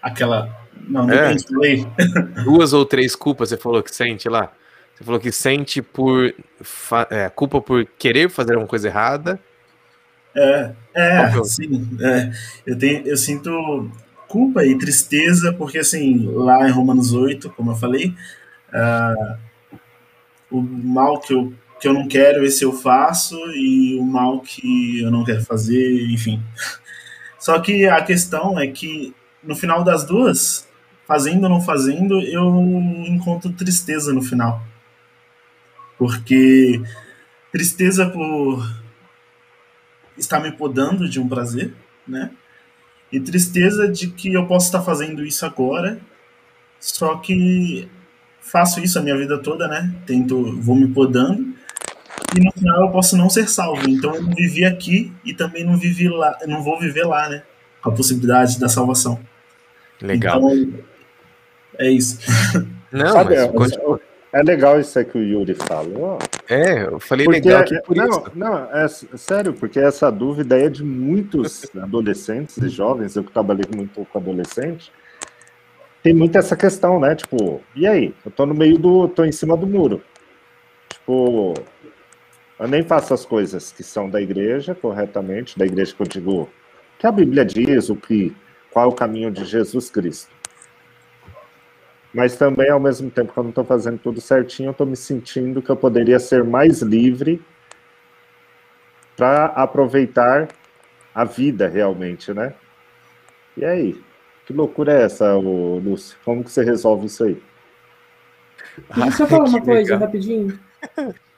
Aquela. 0.00 0.56
Não, 0.88 1.04
depende, 1.04 1.44
é. 1.44 1.48
falei. 1.48 1.86
Duas 2.44 2.72
ou 2.72 2.86
três 2.86 3.16
culpas 3.16 3.48
você 3.48 3.56
falou 3.56 3.82
que 3.82 3.92
sente 3.92 4.28
lá? 4.28 4.52
Você 4.94 5.02
falou 5.02 5.18
que 5.18 5.32
sente 5.32 5.82
por. 5.82 6.32
É, 7.10 7.28
culpa 7.30 7.60
por 7.60 7.84
querer 7.98 8.30
fazer 8.30 8.52
alguma 8.52 8.68
coisa 8.68 8.86
errada. 8.86 9.40
É, 10.36 10.72
é, 10.94 11.44
sim. 11.44 11.98
É. 12.00 12.30
Eu, 12.64 12.78
tenho, 12.78 13.06
eu 13.08 13.16
sinto 13.16 13.90
culpa 14.28 14.64
e 14.64 14.76
tristeza, 14.76 15.52
porque 15.52 15.78
assim, 15.78 16.26
lá 16.32 16.68
em 16.68 16.72
Romanos 16.72 17.12
8, 17.12 17.50
como 17.50 17.70
eu 17.70 17.76
falei, 17.76 18.14
uh, 18.72 19.38
o 20.50 20.60
mal 20.60 21.20
que 21.20 21.32
eu, 21.32 21.52
que 21.80 21.88
eu 21.88 21.92
não 21.92 22.08
quero, 22.08 22.44
esse 22.44 22.64
eu 22.64 22.72
faço, 22.72 23.36
e 23.52 23.96
o 23.98 24.04
mal 24.04 24.40
que 24.40 25.00
eu 25.00 25.10
não 25.10 25.24
quero 25.24 25.44
fazer, 25.44 26.06
enfim. 26.10 26.42
Só 27.38 27.58
que 27.60 27.86
a 27.86 28.02
questão 28.02 28.58
é 28.58 28.66
que 28.66 29.14
no 29.42 29.54
final 29.54 29.84
das 29.84 30.04
duas, 30.04 30.68
fazendo 31.06 31.44
ou 31.44 31.50
não 31.50 31.60
fazendo, 31.60 32.20
eu 32.20 32.44
encontro 33.06 33.52
tristeza 33.52 34.12
no 34.12 34.22
final. 34.22 34.62
Porque 35.96 36.82
tristeza 37.52 38.08
por 38.08 38.66
estar 40.18 40.40
me 40.40 40.50
podando 40.50 41.08
de 41.08 41.20
um 41.20 41.28
prazer, 41.28 41.72
né? 42.06 42.30
E 43.12 43.20
tristeza 43.20 43.88
de 43.88 44.08
que 44.08 44.32
eu 44.32 44.46
posso 44.46 44.66
estar 44.66 44.82
fazendo 44.82 45.24
isso 45.24 45.46
agora, 45.46 45.98
só 46.80 47.16
que 47.16 47.88
faço 48.40 48.80
isso 48.80 48.98
a 48.98 49.02
minha 49.02 49.16
vida 49.16 49.38
toda, 49.38 49.68
né? 49.68 49.94
Tento, 50.06 50.60
vou 50.60 50.74
me 50.74 50.88
podando 50.88 51.56
e 52.36 52.40
no 52.40 52.52
final 52.52 52.82
eu 52.82 52.90
posso 52.90 53.16
não 53.16 53.30
ser 53.30 53.48
salvo. 53.48 53.88
Então 53.88 54.14
eu 54.14 54.22
não 54.22 54.32
vivi 54.32 54.64
aqui 54.64 55.12
e 55.24 55.34
também 55.34 55.64
não 55.64 55.76
vivi 55.76 56.08
lá, 56.08 56.38
não 56.46 56.62
vou 56.62 56.78
viver 56.78 57.04
lá, 57.04 57.28
né? 57.28 57.42
Com 57.82 57.90
a 57.90 57.92
possibilidade 57.92 58.58
da 58.58 58.68
salvação. 58.68 59.18
Legal. 60.00 60.38
Então, 60.38 60.80
é 61.78 61.90
isso. 61.90 62.18
Não, 62.92 63.12
Sabe, 63.12 63.34
mas... 63.52 63.72
é, 63.72 64.40
é 64.40 64.42
legal 64.42 64.80
isso 64.80 64.98
aí 64.98 65.04
que 65.04 65.18
o 65.18 65.22
Yuri 65.22 65.54
falou. 65.54 66.18
É, 66.48 66.84
eu 66.84 67.00
falei 67.00 67.24
porque 67.26 67.40
legal 67.40 67.62
aqui 67.62 67.80
por 67.82 67.96
não, 67.96 68.08
isso. 68.08 68.32
Não, 68.34 68.74
é 68.74 68.88
sério, 68.88 69.52
porque 69.52 69.80
essa 69.80 70.10
dúvida 70.10 70.58
é 70.58 70.68
de 70.68 70.84
muitos 70.84 71.64
adolescentes 71.76 72.56
e 72.58 72.68
jovens, 72.68 73.16
eu 73.16 73.24
que 73.24 73.32
trabalhei 73.32 73.64
muito 73.74 74.04
com 74.04 74.18
adolescente, 74.18 74.92
tem 76.02 76.14
muito 76.14 76.38
essa 76.38 76.54
questão, 76.54 77.00
né? 77.00 77.16
Tipo, 77.16 77.60
e 77.74 77.86
aí? 77.86 78.14
Eu 78.24 78.30
tô 78.30 78.46
no 78.46 78.54
meio 78.54 78.78
do. 78.78 79.08
tô 79.08 79.24
em 79.24 79.32
cima 79.32 79.56
do 79.56 79.66
muro. 79.66 80.00
Tipo, 80.88 81.54
eu 82.60 82.68
nem 82.68 82.82
faço 82.84 83.12
as 83.12 83.24
coisas 83.24 83.72
que 83.72 83.82
são 83.82 84.08
da 84.08 84.20
igreja 84.20 84.74
corretamente, 84.74 85.58
da 85.58 85.66
igreja 85.66 85.94
que 85.94 86.02
eu 86.02 86.06
digo 86.06 86.48
que 86.98 87.06
a 87.06 87.12
Bíblia 87.12 87.44
diz, 87.44 87.90
o 87.90 87.96
que, 87.96 88.34
qual 88.70 88.86
é 88.86 88.88
o 88.88 88.92
caminho 88.92 89.30
de 89.30 89.44
Jesus 89.44 89.90
Cristo 89.90 90.35
mas 92.16 92.34
também, 92.34 92.70
ao 92.70 92.80
mesmo 92.80 93.10
tempo 93.10 93.30
que 93.30 93.38
eu 93.38 93.42
não 93.42 93.50
estou 93.50 93.62
fazendo 93.62 93.98
tudo 93.98 94.22
certinho, 94.22 94.68
eu 94.68 94.70
estou 94.70 94.86
me 94.86 94.96
sentindo 94.96 95.60
que 95.60 95.68
eu 95.68 95.76
poderia 95.76 96.18
ser 96.18 96.42
mais 96.42 96.80
livre 96.80 97.42
para 99.14 99.44
aproveitar 99.48 100.48
a 101.14 101.24
vida 101.24 101.68
realmente, 101.68 102.32
né? 102.32 102.54
E 103.54 103.66
aí? 103.66 104.02
Que 104.46 104.54
loucura 104.54 104.94
é 104.94 105.02
essa, 105.02 105.34
Lúcio? 105.34 106.16
Como 106.24 106.42
que 106.42 106.50
você 106.50 106.64
resolve 106.64 107.04
isso 107.04 107.22
aí? 107.22 107.42
Deixa 108.96 109.24
eu 109.24 109.26
falar 109.26 109.44
uma 109.44 109.60
coisa 109.60 109.82
legal. 109.82 109.98
rapidinho. 109.98 110.58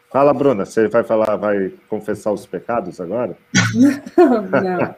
Fala, 0.08 0.32
Bruna, 0.32 0.64
você 0.64 0.86
vai 0.86 1.02
falar, 1.02 1.34
vai 1.34 1.72
confessar 1.88 2.30
os 2.30 2.46
pecados 2.46 3.00
agora? 3.00 3.36
Não, 3.74 4.42
não. 4.46 4.94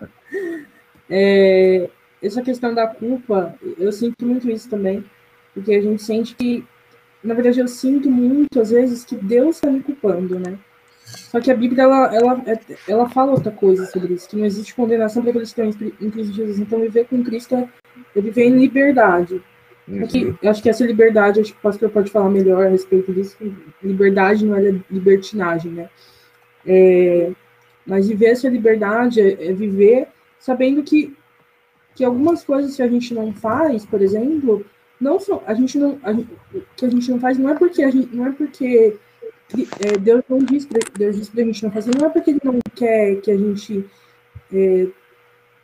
É, 1.08 1.88
essa 2.22 2.42
questão 2.42 2.74
da 2.74 2.86
culpa, 2.86 3.54
eu 3.78 3.90
sinto 3.90 4.26
muito 4.26 4.50
isso 4.50 4.68
também 4.68 5.02
porque 5.60 5.74
a 5.74 5.82
gente 5.82 6.02
sente 6.02 6.34
que, 6.34 6.64
na 7.22 7.34
verdade, 7.34 7.60
eu 7.60 7.68
sinto 7.68 8.10
muito, 8.10 8.58
às 8.60 8.70
vezes, 8.70 9.04
que 9.04 9.14
Deus 9.14 9.56
está 9.56 9.70
me 9.70 9.82
culpando, 9.82 10.38
né? 10.38 10.58
Só 11.04 11.40
que 11.40 11.50
a 11.50 11.54
Bíblia, 11.54 11.82
ela, 11.82 12.14
ela, 12.14 12.42
ela 12.88 13.08
fala 13.10 13.32
outra 13.32 13.50
coisa 13.50 13.84
sobre 13.86 14.14
isso, 14.14 14.28
que 14.28 14.36
não 14.36 14.46
existe 14.46 14.74
condenação 14.74 15.22
para 15.22 15.30
aqueles 15.30 15.52
que 15.52 15.60
estão 15.60 15.90
em 16.00 16.10
Cristo 16.10 16.32
Jesus. 16.32 16.58
Então, 16.58 16.80
viver 16.80 17.06
com 17.06 17.22
Cristo 17.22 17.54
é, 17.56 17.68
é 18.16 18.20
viver 18.20 18.44
em 18.44 18.58
liberdade. 18.58 19.42
Uhum. 19.86 20.04
Aqui, 20.04 20.34
acho 20.44 20.62
que 20.62 20.70
essa 20.70 20.84
liberdade, 20.84 21.40
acho 21.40 21.52
que 21.52 21.58
o 21.58 21.62
pastor 21.62 21.90
pode 21.90 22.10
falar 22.10 22.30
melhor 22.30 22.66
a 22.66 22.70
respeito 22.70 23.12
disso, 23.12 23.36
liberdade 23.82 24.46
não 24.46 24.56
é 24.56 24.80
libertinagem, 24.90 25.72
né? 25.72 25.90
É, 26.64 27.32
mas 27.84 28.08
viver 28.08 28.26
essa 28.26 28.48
liberdade 28.48 29.20
é, 29.20 29.50
é 29.50 29.52
viver 29.52 30.08
sabendo 30.38 30.82
que, 30.82 31.14
que 31.94 32.04
algumas 32.04 32.44
coisas 32.44 32.76
que 32.76 32.82
a 32.82 32.88
gente 32.88 33.12
não 33.12 33.32
faz, 33.32 33.84
por 33.84 34.00
exemplo, 34.00 34.64
não 35.00 35.18
só 35.18 35.42
a 35.46 35.54
gente 35.54 35.78
não 35.78 35.98
a 36.02 36.12
que 36.76 36.86
a 36.86 36.90
gente 36.90 37.10
não 37.10 37.20
faz 37.20 37.38
não 37.38 37.50
é 37.50 37.54
porque 37.54 37.82
a 37.82 37.90
gente 37.90 38.14
não 38.14 38.26
é 38.26 38.32
porque 38.32 38.96
é, 39.80 39.98
Deus 39.98 40.22
não 40.28 40.38
diz 40.38 40.66
pra, 40.66 40.78
Deus 40.96 41.16
diz 41.16 41.28
pra 41.28 41.42
gente 41.42 41.62
não 41.62 41.70
fazer 41.70 41.90
não 41.98 42.06
é 42.06 42.10
porque 42.10 42.30
ele 42.30 42.40
não 42.44 42.58
quer 42.74 43.16
que 43.20 43.30
a 43.30 43.36
gente 43.36 43.84
é, 44.52 44.86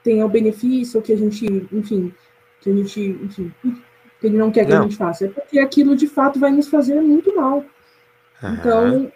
tenha 0.02 0.24
o 0.24 0.28
benefício 0.28 0.98
ou 0.98 1.02
que 1.02 1.12
a 1.12 1.16
gente 1.16 1.46
enfim 1.72 2.12
que 2.60 2.70
a 2.70 2.72
gente 2.72 3.00
enfim 3.00 3.52
que 4.20 4.26
ele 4.26 4.38
não 4.38 4.50
quer 4.50 4.64
que 4.64 4.72
não. 4.72 4.80
a 4.80 4.82
gente 4.82 4.96
faça 4.96 5.26
é 5.26 5.28
porque 5.28 5.58
aquilo 5.58 5.94
de 5.94 6.06
fato 6.06 6.40
vai 6.40 6.50
nos 6.50 6.68
fazer 6.68 7.00
muito 7.00 7.34
mal 7.36 7.64
Uhum. 8.42 8.54
Então, 8.54 9.12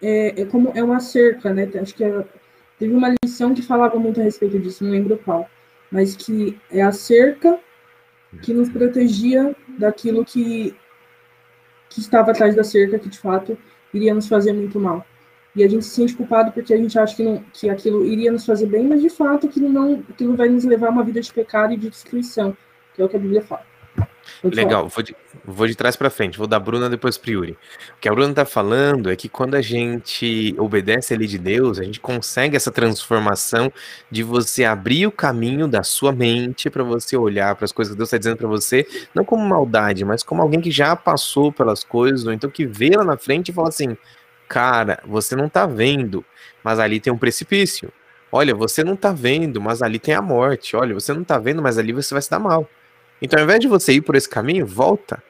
é, 0.00 0.42
é, 0.42 0.44
como 0.46 0.72
é 0.74 0.82
uma 0.82 1.00
cerca, 1.00 1.52
né? 1.52 1.68
Acho 1.80 1.94
que 1.94 2.04
é, 2.04 2.24
teve 2.78 2.94
uma 2.94 3.14
lição 3.22 3.54
que 3.54 3.62
falava 3.62 3.98
muito 3.98 4.20
a 4.20 4.24
respeito 4.24 4.58
disso, 4.58 4.84
não 4.84 4.90
lembro 4.90 5.18
qual, 5.18 5.48
mas 5.90 6.16
que 6.16 6.58
é 6.70 6.82
a 6.82 6.92
cerca 6.92 7.58
que 8.40 8.52
nos 8.52 8.70
protegia 8.70 9.54
daquilo 9.78 10.24
que, 10.24 10.74
que 11.88 12.00
estava 12.00 12.30
atrás 12.30 12.54
da 12.54 12.64
cerca, 12.64 12.98
que 12.98 13.08
de 13.08 13.18
fato 13.18 13.58
iria 13.92 14.14
nos 14.14 14.28
fazer 14.28 14.52
muito 14.52 14.80
mal. 14.80 15.04
E 15.54 15.62
a 15.62 15.68
gente 15.68 15.84
se 15.84 15.90
sente 15.90 16.16
culpado 16.16 16.50
porque 16.52 16.72
a 16.72 16.76
gente 16.76 16.98
acha 16.98 17.14
que, 17.14 17.22
não, 17.22 17.44
que 17.52 17.68
aquilo 17.68 18.06
iria 18.06 18.32
nos 18.32 18.46
fazer 18.46 18.66
bem, 18.66 18.88
mas 18.88 19.02
de 19.02 19.10
fato 19.10 19.46
aquilo, 19.46 19.68
não, 19.68 20.02
aquilo 20.08 20.34
vai 20.34 20.48
nos 20.48 20.64
levar 20.64 20.86
a 20.86 20.90
uma 20.90 21.04
vida 21.04 21.20
de 21.20 21.32
pecado 21.32 21.74
e 21.74 21.76
de 21.76 21.90
destruição, 21.90 22.56
que 22.94 23.02
é 23.02 23.04
o 23.04 23.08
que 23.08 23.16
a 23.16 23.18
Bíblia 23.18 23.42
fala. 23.42 23.71
Legal, 24.44 24.88
vou 24.88 25.02
de, 25.02 25.16
vou 25.44 25.66
de 25.66 25.74
trás 25.74 25.96
para 25.96 26.10
frente, 26.10 26.38
vou 26.38 26.46
da 26.46 26.58
Bruna 26.58 26.88
depois 26.90 27.16
pro 27.16 27.30
Yuri. 27.30 27.52
O 27.52 28.00
que 28.00 28.08
a 28.08 28.12
Bruna 28.12 28.34
tá 28.34 28.44
falando 28.44 29.10
é 29.10 29.16
que 29.16 29.28
quando 29.28 29.54
a 29.54 29.62
gente 29.62 30.54
obedece 30.58 31.14
a 31.14 31.16
lei 31.16 31.26
de 31.26 31.38
Deus, 31.38 31.78
a 31.78 31.84
gente 31.84 32.00
consegue 32.00 32.56
essa 32.56 32.70
transformação 32.70 33.72
de 34.10 34.22
você 34.22 34.64
abrir 34.64 35.06
o 35.06 35.12
caminho 35.12 35.68
da 35.68 35.82
sua 35.82 36.12
mente 36.12 36.68
para 36.68 36.82
você 36.82 37.16
olhar 37.16 37.54
para 37.54 37.64
as 37.64 37.72
coisas 37.72 37.92
que 37.92 37.98
Deus 37.98 38.08
está 38.08 38.18
dizendo 38.18 38.36
para 38.36 38.48
você, 38.48 38.86
não 39.14 39.24
como 39.24 39.44
maldade, 39.44 40.04
mas 40.04 40.22
como 40.22 40.42
alguém 40.42 40.60
que 40.60 40.70
já 40.70 40.96
passou 40.96 41.52
pelas 41.52 41.84
coisas, 41.84 42.26
ou 42.26 42.32
então 42.32 42.50
que 42.50 42.66
vê 42.66 42.90
lá 42.96 43.04
na 43.04 43.16
frente 43.16 43.50
e 43.50 43.52
fala 43.54 43.68
assim: 43.68 43.96
cara, 44.48 45.00
você 45.06 45.34
não 45.34 45.48
tá 45.48 45.66
vendo, 45.66 46.24
mas 46.62 46.78
ali 46.78 47.00
tem 47.00 47.12
um 47.12 47.18
precipício. 47.18 47.92
Olha, 48.30 48.54
você 48.54 48.82
não 48.82 48.96
tá 48.96 49.12
vendo, 49.12 49.60
mas 49.60 49.82
ali 49.82 49.98
tem 49.98 50.14
a 50.14 50.22
morte. 50.22 50.74
Olha, 50.74 50.94
você 50.94 51.12
não 51.12 51.22
tá 51.22 51.38
vendo, 51.38 51.62
mas 51.62 51.76
ali 51.78 51.92
você 51.92 52.14
vai 52.14 52.22
se 52.22 52.30
dar 52.30 52.38
mal. 52.38 52.68
Então, 53.22 53.38
ao 53.38 53.44
invés 53.44 53.60
de 53.60 53.68
você 53.68 53.92
ir 53.92 54.00
por 54.00 54.16
esse 54.16 54.28
caminho, 54.28 54.66
volta. 54.66 55.22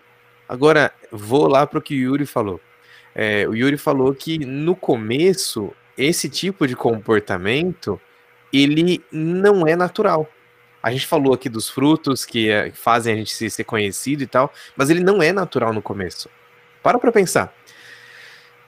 Agora, 0.48 0.90
vou 1.10 1.46
lá 1.46 1.66
para 1.66 1.78
o 1.78 1.82
que 1.82 1.94
o 1.94 1.98
Yuri 1.98 2.24
falou. 2.24 2.58
É, 3.14 3.46
o 3.46 3.54
Yuri 3.54 3.76
falou 3.76 4.14
que 4.14 4.38
no 4.38 4.74
começo, 4.74 5.70
esse 5.96 6.30
tipo 6.30 6.66
de 6.66 6.74
comportamento, 6.74 8.00
ele 8.50 9.04
não 9.12 9.66
é 9.66 9.76
natural. 9.76 10.26
A 10.82 10.90
gente 10.90 11.06
falou 11.06 11.34
aqui 11.34 11.50
dos 11.50 11.68
frutos 11.68 12.24
que 12.24 12.48
é, 12.48 12.72
fazem 12.72 13.12
a 13.12 13.16
gente 13.16 13.34
ser, 13.34 13.50
ser 13.50 13.64
conhecido 13.64 14.22
e 14.22 14.26
tal, 14.26 14.50
mas 14.74 14.88
ele 14.88 15.04
não 15.04 15.22
é 15.22 15.30
natural 15.30 15.72
no 15.74 15.82
começo. 15.82 16.30
Para 16.82 16.98
para 16.98 17.12
pensar 17.12 17.54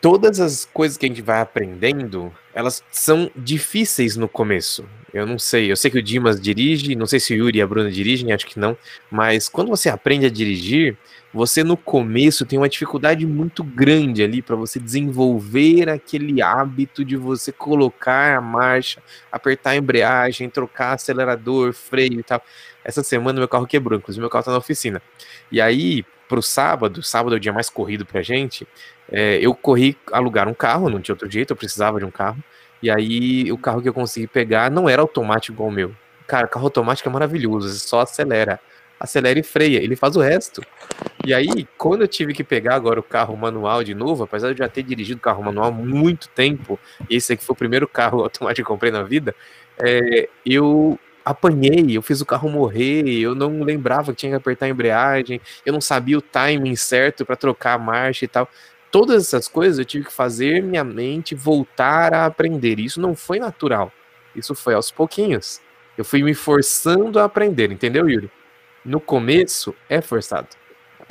todas 0.05 0.39
as 0.39 0.67
coisas 0.67 0.99
que 0.99 1.07
a 1.07 1.09
gente 1.09 1.23
vai 1.23 1.41
aprendendo, 1.41 2.31
elas 2.53 2.85
são 2.93 3.31
difíceis 3.35 4.19
no 4.19 4.29
começo. 4.29 4.85
Eu 5.15 5.27
não 5.27 5.39
sei, 5.39 5.73
eu 5.73 5.77
sei 5.77 5.91
que 5.91 5.97
o 5.97 6.03
Dimas 6.03 6.39
dirige, 6.39 6.95
não 6.95 7.07
sei 7.07 7.19
se 7.19 7.33
o 7.33 7.37
Yuri 7.39 7.57
e 7.57 7.63
a 7.63 7.67
Bruna 7.67 7.91
dirigem, 7.91 8.31
acho 8.31 8.45
que 8.45 8.59
não, 8.59 8.77
mas 9.11 9.49
quando 9.49 9.69
você 9.69 9.89
aprende 9.89 10.27
a 10.27 10.29
dirigir, 10.29 10.95
você 11.33 11.65
no 11.65 11.75
começo 11.75 12.45
tem 12.45 12.59
uma 12.59 12.69
dificuldade 12.69 13.25
muito 13.25 13.65
grande 13.65 14.23
ali 14.23 14.43
para 14.43 14.55
você 14.55 14.79
desenvolver 14.79 15.89
aquele 15.89 16.43
hábito 16.43 17.03
de 17.03 17.17
você 17.17 17.51
colocar 17.51 18.37
a 18.37 18.43
marcha, 18.43 19.03
apertar 19.33 19.71
a 19.71 19.77
embreagem, 19.77 20.51
trocar 20.51 20.93
acelerador, 20.93 21.73
freio 21.73 22.21
e 22.21 22.23
tal. 22.23 22.45
Essa 22.85 23.03
semana 23.03 23.39
meu 23.39 23.49
carro 23.49 23.67
quebrou, 23.67 23.99
inclusive 23.99 24.21
meu 24.21 24.29
carro 24.29 24.45
tá 24.45 24.51
na 24.51 24.59
oficina. 24.59 25.01
E 25.51 25.63
aí, 25.63 26.05
pro 26.35 26.43
sábado, 26.43 27.01
sábado 27.01 27.37
é 27.37 27.39
o 27.39 27.41
dia 27.41 27.53
mais 27.53 27.71
corrido 27.71 28.05
pra 28.05 28.21
gente, 28.21 28.67
é, 29.11 29.39
eu 29.41 29.55
corri 29.55 29.97
alugar 30.11 30.49
um 30.49 30.55
carro, 30.55 30.91
não 30.91 31.01
tinha 31.01 31.15
outro 31.15 31.31
jeito, 31.31 31.53
eu 31.53 31.57
precisava 31.57 32.01
de 32.01 32.05
um 32.05 32.11
carro. 32.11 32.43
E 32.83 32.91
aí 32.91 33.53
o 33.53 33.57
carro 33.57 33.81
que 33.81 33.89
eu 33.89 33.95
consegui 33.95 34.27
pegar 34.27 34.71
não 34.71 34.89
era 34.89 35.01
automático 35.01 35.53
igual 35.53 35.69
o 35.69 35.73
meu. 35.73 35.95
Cara, 36.27 36.49
carro 36.49 36.67
automático 36.67 37.09
é 37.09 37.13
maravilhoso, 37.13 37.69
só 37.79 38.01
acelera. 38.01 38.59
Acelera 38.99 39.39
e 39.39 39.43
freia, 39.43 39.79
ele 39.79 39.95
faz 39.95 40.17
o 40.17 40.21
resto. 40.21 40.61
E 41.25 41.33
aí, 41.33 41.67
quando 41.79 42.03
eu 42.03 42.09
tive 42.09 42.33
que 42.33 42.43
pegar 42.43 42.75
agora 42.75 42.99
o 42.99 43.03
carro 43.03 43.37
manual 43.37 43.85
de 43.85 43.95
novo, 43.95 44.25
apesar 44.25 44.49
de 44.49 44.55
eu 44.55 44.59
já 44.59 44.69
ter 44.69 44.83
dirigido 44.83 45.21
carro 45.21 45.43
manual 45.43 45.69
há 45.69 45.71
muito 45.71 46.29
tempo, 46.29 46.79
esse 47.09 47.33
aqui 47.33 47.45
foi 47.45 47.55
o 47.55 47.57
primeiro 47.57 47.87
carro 47.87 48.23
automático 48.25 48.57
que 48.57 48.63
eu 48.63 48.75
comprei 48.75 48.91
na 48.91 49.03
vida, 49.03 49.35
é, 49.79 50.29
eu 50.45 50.99
apanhei, 51.25 51.97
eu 51.97 52.03
fiz 52.03 52.21
o 52.21 52.27
carro 52.27 52.49
morrer, 52.49 53.09
eu 53.09 53.35
não 53.35 53.63
lembrava 53.63 54.13
que 54.13 54.19
tinha 54.19 54.31
que 54.33 54.37
apertar 54.37 54.67
a 54.67 54.69
embreagem, 54.69 55.41
eu 55.65 55.73
não 55.73 55.81
sabia 55.81 56.19
o 56.19 56.23
timing 56.23 56.77
certo 56.77 57.25
para 57.25 57.37
trocar 57.37 57.75
a 57.75 57.79
marcha 57.79 58.25
e 58.25 58.29
tal 58.29 58.49
todas 58.95 59.25
essas 59.27 59.49
coisas 59.49 59.77
eu 59.77 59.85
tive 59.85 60.05
que 60.05 60.13
fazer 60.13 60.63
minha 60.63 60.85
mente 60.85 61.35
voltar 61.35 62.15
a 62.15 62.27
aprender. 62.27 62.79
Isso 62.79 63.01
não 63.01 63.17
foi 63.17 63.41
natural. 63.41 63.93
Isso 64.37 64.55
foi 64.55 64.73
aos 64.73 64.89
pouquinhos. 64.89 65.61
Eu 65.99 66.05
fui 66.05 66.23
me 66.23 66.33
forçando 66.33 67.19
a 67.19 67.25
aprender, 67.25 67.73
entendeu, 67.73 68.09
Yuri? 68.09 68.31
No 68.85 69.01
começo 69.01 69.75
é 69.89 70.01
forçado. 70.01 70.47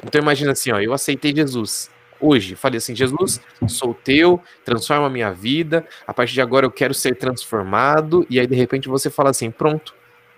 Então 0.01 0.21
imagina 0.21 0.53
assim, 0.53 0.71
ó, 0.71 0.79
eu 0.79 0.93
aceitei 0.93 1.35
Jesus 1.35 1.91
hoje. 2.21 2.55
Falei 2.55 2.77
assim, 2.77 2.95
Jesus, 2.95 3.41
sou 3.67 3.93
teu, 3.93 4.41
transforma 4.63 5.07
a 5.07 5.09
minha 5.09 5.33
vida. 5.33 5.85
A 6.07 6.13
partir 6.13 6.35
de 6.35 6.41
agora 6.41 6.65
eu 6.65 6.71
quero 6.71 6.93
ser 6.93 7.17
transformado. 7.17 8.25
E 8.29 8.39
aí 8.39 8.47
de 8.47 8.55
repente 8.55 8.87
você 8.87 9.09
fala 9.09 9.31
assim, 9.31 9.51
pronto, 9.51 9.93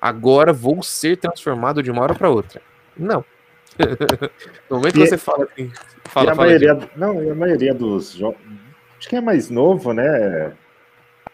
agora 0.05 0.53
vou 0.53 0.83
ser 0.83 1.17
transformado 1.17 1.81
de 1.81 1.89
uma 1.89 2.03
hora 2.03 2.13
para 2.13 2.29
outra. 2.29 2.61
Não. 2.95 3.25
no 4.69 4.77
momento 4.77 4.93
que 4.93 5.07
você 5.07 5.17
fala 5.17 5.45
assim, 5.45 5.71
fala, 6.03 6.31
a 6.31 6.35
fala 6.35 6.47
maioria, 6.47 6.75
de... 6.75 6.87
não, 6.95 7.31
a 7.31 7.33
maioria 7.33 7.73
dos 7.73 8.11
jovens, 8.11 8.39
acho 8.99 9.09
que 9.09 9.15
é 9.15 9.21
mais 9.21 9.49
novo, 9.49 9.93
né? 9.93 10.53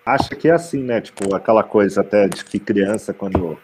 Acha 0.06 0.34
que 0.36 0.48
é 0.48 0.54
assim, 0.54 0.82
né? 0.82 1.02
Tipo, 1.02 1.36
aquela 1.36 1.64
coisa 1.64 2.00
até 2.00 2.30
de 2.30 2.46
que 2.46 2.60
criança, 2.60 3.14
quando 3.14 3.60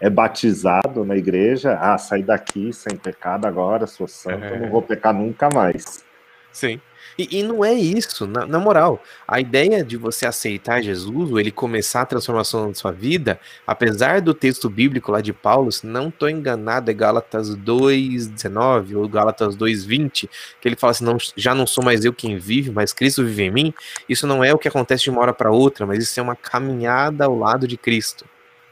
é 0.00 0.08
batizado 0.08 1.04
na 1.04 1.16
igreja, 1.16 1.76
ah, 1.80 1.98
sair 1.98 2.22
daqui 2.22 2.72
sem 2.72 2.96
pecado 2.96 3.46
agora, 3.46 3.84
sou 3.84 4.06
santo, 4.06 4.44
é. 4.44 4.60
não 4.60 4.70
vou 4.70 4.80
pecar 4.80 5.12
nunca 5.12 5.48
mais. 5.52 6.04
Sim. 6.52 6.80
E, 7.18 7.38
e 7.38 7.42
não 7.42 7.64
é 7.64 7.72
isso, 7.72 8.26
na, 8.26 8.46
na, 8.46 8.58
moral. 8.58 9.02
A 9.26 9.40
ideia 9.40 9.84
de 9.84 9.96
você 9.96 10.26
aceitar 10.26 10.82
Jesus, 10.82 11.30
ou 11.30 11.40
ele 11.40 11.50
começar 11.50 12.02
a 12.02 12.06
transformação 12.06 12.68
na 12.68 12.74
sua 12.74 12.92
vida, 12.92 13.40
apesar 13.66 14.20
do 14.20 14.34
texto 14.34 14.68
bíblico 14.68 15.10
lá 15.10 15.20
de 15.20 15.32
Paulo, 15.32 15.70
se 15.72 15.86
não 15.86 16.08
estou 16.08 16.28
enganado, 16.28 16.90
é 16.90 16.94
Gálatas 16.94 17.56
2,19 17.56 18.96
ou 18.96 19.08
Gálatas 19.08 19.56
2,20, 19.56 20.28
que 20.60 20.68
ele 20.68 20.76
fala 20.76 20.92
assim: 20.92 21.04
não, 21.04 21.16
já 21.36 21.54
não 21.54 21.66
sou 21.66 21.84
mais 21.84 22.04
eu 22.04 22.12
quem 22.12 22.38
vive, 22.38 22.70
mas 22.70 22.92
Cristo 22.92 23.24
vive 23.24 23.44
em 23.44 23.50
mim. 23.50 23.74
Isso 24.08 24.26
não 24.26 24.44
é 24.44 24.52
o 24.52 24.58
que 24.58 24.68
acontece 24.68 25.04
de 25.04 25.10
uma 25.10 25.20
hora 25.20 25.32
para 25.32 25.50
outra, 25.50 25.86
mas 25.86 26.02
isso 26.02 26.18
é 26.20 26.22
uma 26.22 26.36
caminhada 26.36 27.24
ao 27.24 27.36
lado 27.36 27.66
de 27.66 27.76
Cristo. 27.76 28.24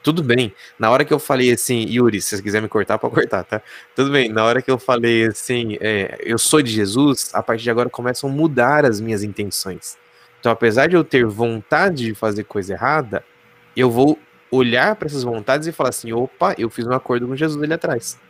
Tudo 0.05 0.23
bem. 0.23 0.53
Na 0.79 0.91
hora 0.91 1.03
que 1.03 1.15
eu 1.15 1.19
falei 1.19 1.51
assim, 1.51 1.87
Yuri, 1.89 2.21
se 2.21 2.37
você 2.37 2.43
quiser 2.43 2.61
me 2.61 2.69
cortar, 2.69 2.99
pode 2.99 3.15
cortar, 3.15 3.43
tá? 3.43 3.63
Tudo 3.97 4.11
bem. 4.11 4.29
Na 4.29 4.45
hora 4.45 4.61
que 4.61 4.71
eu 4.71 4.79
falei 4.79 5.25
assim, 5.29 5.79
é, 5.81 6.19
eu 6.21 6.37
sou 6.37 6.61
de 6.61 6.71
Jesus, 6.71 7.31
a 7.33 7.43
partir 7.43 7.65
de 7.65 7.71
agora 7.71 7.89
começam 7.89 8.29
a 8.29 8.33
mudar 8.33 8.85
as 8.85 9.01
minhas 9.01 9.23
intenções. 9.23 9.97
Então, 10.39 10.53
apesar 10.53 10.89
de 10.89 10.95
eu 10.95 11.03
ter 11.03 11.25
vontade 11.25 12.05
de 12.05 12.15
fazer 12.15 12.45
coisa 12.45 12.75
errada, 12.75 13.25
eu 13.75 13.91
vou 13.91 14.19
olhar 14.51 14.95
para 14.95 15.09
essas 15.09 15.23
vontades 15.23 15.67
e 15.67 15.73
falar 15.73 15.89
assim: 15.89 16.13
opa, 16.13 16.55
eu 16.59 16.69
fiz 16.69 16.87
um 16.87 16.93
acordo 16.93 17.27
com 17.27 17.35
Jesus 17.35 17.63
ali 17.63 17.73
atrás. 17.73 18.21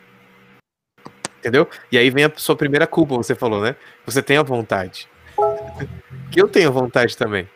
Entendeu? 1.40 1.68
E 1.90 1.98
aí 1.98 2.08
vem 2.08 2.24
a 2.24 2.32
sua 2.36 2.54
primeira 2.54 2.86
culpa, 2.86 3.16
você 3.16 3.34
falou, 3.34 3.60
né? 3.60 3.74
Você 4.06 4.22
tem 4.22 4.36
a 4.36 4.44
vontade. 4.44 5.08
que 6.30 6.40
eu 6.40 6.46
tenho 6.48 6.70
vontade 6.70 7.16
também. 7.16 7.50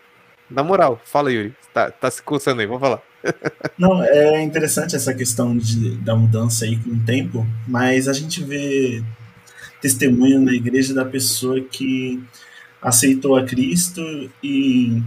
Na 0.50 0.64
moral, 0.64 1.00
fala, 1.04 1.30
Yuri. 1.30 1.54
Tá, 1.72 1.88
tá 1.88 2.10
se 2.10 2.20
coçando 2.20 2.60
aí, 2.60 2.66
vamos 2.66 2.80
falar. 2.80 3.00
Não, 3.76 4.02
é 4.02 4.42
interessante 4.42 4.96
essa 4.96 5.14
questão 5.14 5.56
de, 5.56 5.96
da 5.96 6.14
mudança 6.14 6.64
aí 6.64 6.76
com 6.76 6.90
o 6.90 7.00
tempo, 7.00 7.46
mas 7.66 8.08
a 8.08 8.12
gente 8.12 8.42
vê 8.42 9.02
testemunho 9.80 10.40
na 10.40 10.52
igreja 10.52 10.94
da 10.94 11.04
pessoa 11.04 11.60
que 11.60 12.22
aceitou 12.80 13.36
a 13.36 13.44
Cristo 13.44 14.02
e 14.42 15.02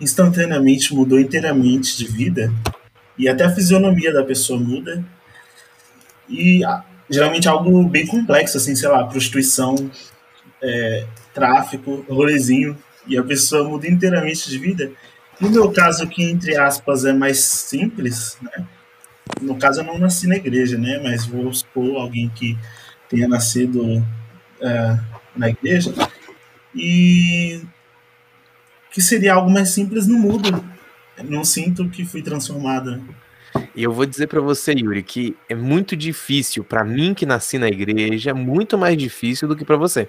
instantaneamente 0.00 0.94
mudou 0.94 1.18
inteiramente 1.18 1.96
de 1.96 2.06
vida 2.06 2.52
e 3.16 3.28
até 3.28 3.44
a 3.44 3.54
fisionomia 3.54 4.12
da 4.12 4.24
pessoa 4.24 4.58
muda. 4.58 5.04
E 6.28 6.62
geralmente 7.10 7.48
algo 7.48 7.84
bem 7.84 8.06
complexo 8.06 8.56
assim 8.58 8.76
sei 8.76 8.88
lá 8.88 9.04
prostituição 9.06 9.90
é, 10.62 11.06
tráfico 11.32 12.04
rolezinho 12.08 12.76
e 13.06 13.16
a 13.16 13.22
pessoa 13.22 13.66
muda 13.66 13.88
inteiramente 13.88 14.50
de 14.50 14.58
vida 14.58 14.92
no 15.40 15.50
meu 15.50 15.70
caso, 15.70 16.08
que 16.08 16.22
entre 16.22 16.56
aspas 16.56 17.04
é 17.04 17.12
mais 17.12 17.38
simples, 17.40 18.36
né? 18.42 18.66
No 19.40 19.56
caso, 19.56 19.80
eu 19.80 19.84
não 19.84 19.98
nasci 19.98 20.26
na 20.26 20.36
igreja, 20.36 20.78
né? 20.78 21.00
Mas 21.02 21.26
vou 21.26 21.52
supor 21.52 22.00
alguém 22.00 22.28
que 22.30 22.58
tenha 23.08 23.28
nascido 23.28 23.98
uh, 23.98 25.00
na 25.36 25.50
igreja 25.50 25.92
e 26.74 27.60
que 28.90 29.00
seria 29.00 29.34
algo 29.34 29.50
mais 29.50 29.70
simples 29.70 30.06
no 30.06 30.18
mudo. 30.18 30.64
Não 31.24 31.44
sinto 31.44 31.88
que 31.88 32.04
fui 32.04 32.22
transformada. 32.22 33.00
E 33.74 33.82
eu 33.82 33.92
vou 33.92 34.06
dizer 34.06 34.26
para 34.26 34.40
você, 34.40 34.72
Yuri, 34.72 35.02
que 35.02 35.36
é 35.48 35.54
muito 35.54 35.96
difícil 35.96 36.64
para 36.64 36.84
mim 36.84 37.14
que 37.14 37.26
nasci 37.26 37.58
na 37.58 37.68
igreja, 37.68 38.34
muito 38.34 38.76
mais 38.78 38.96
difícil 38.96 39.48
do 39.48 39.56
que 39.56 39.64
para 39.64 39.76
você. 39.76 40.08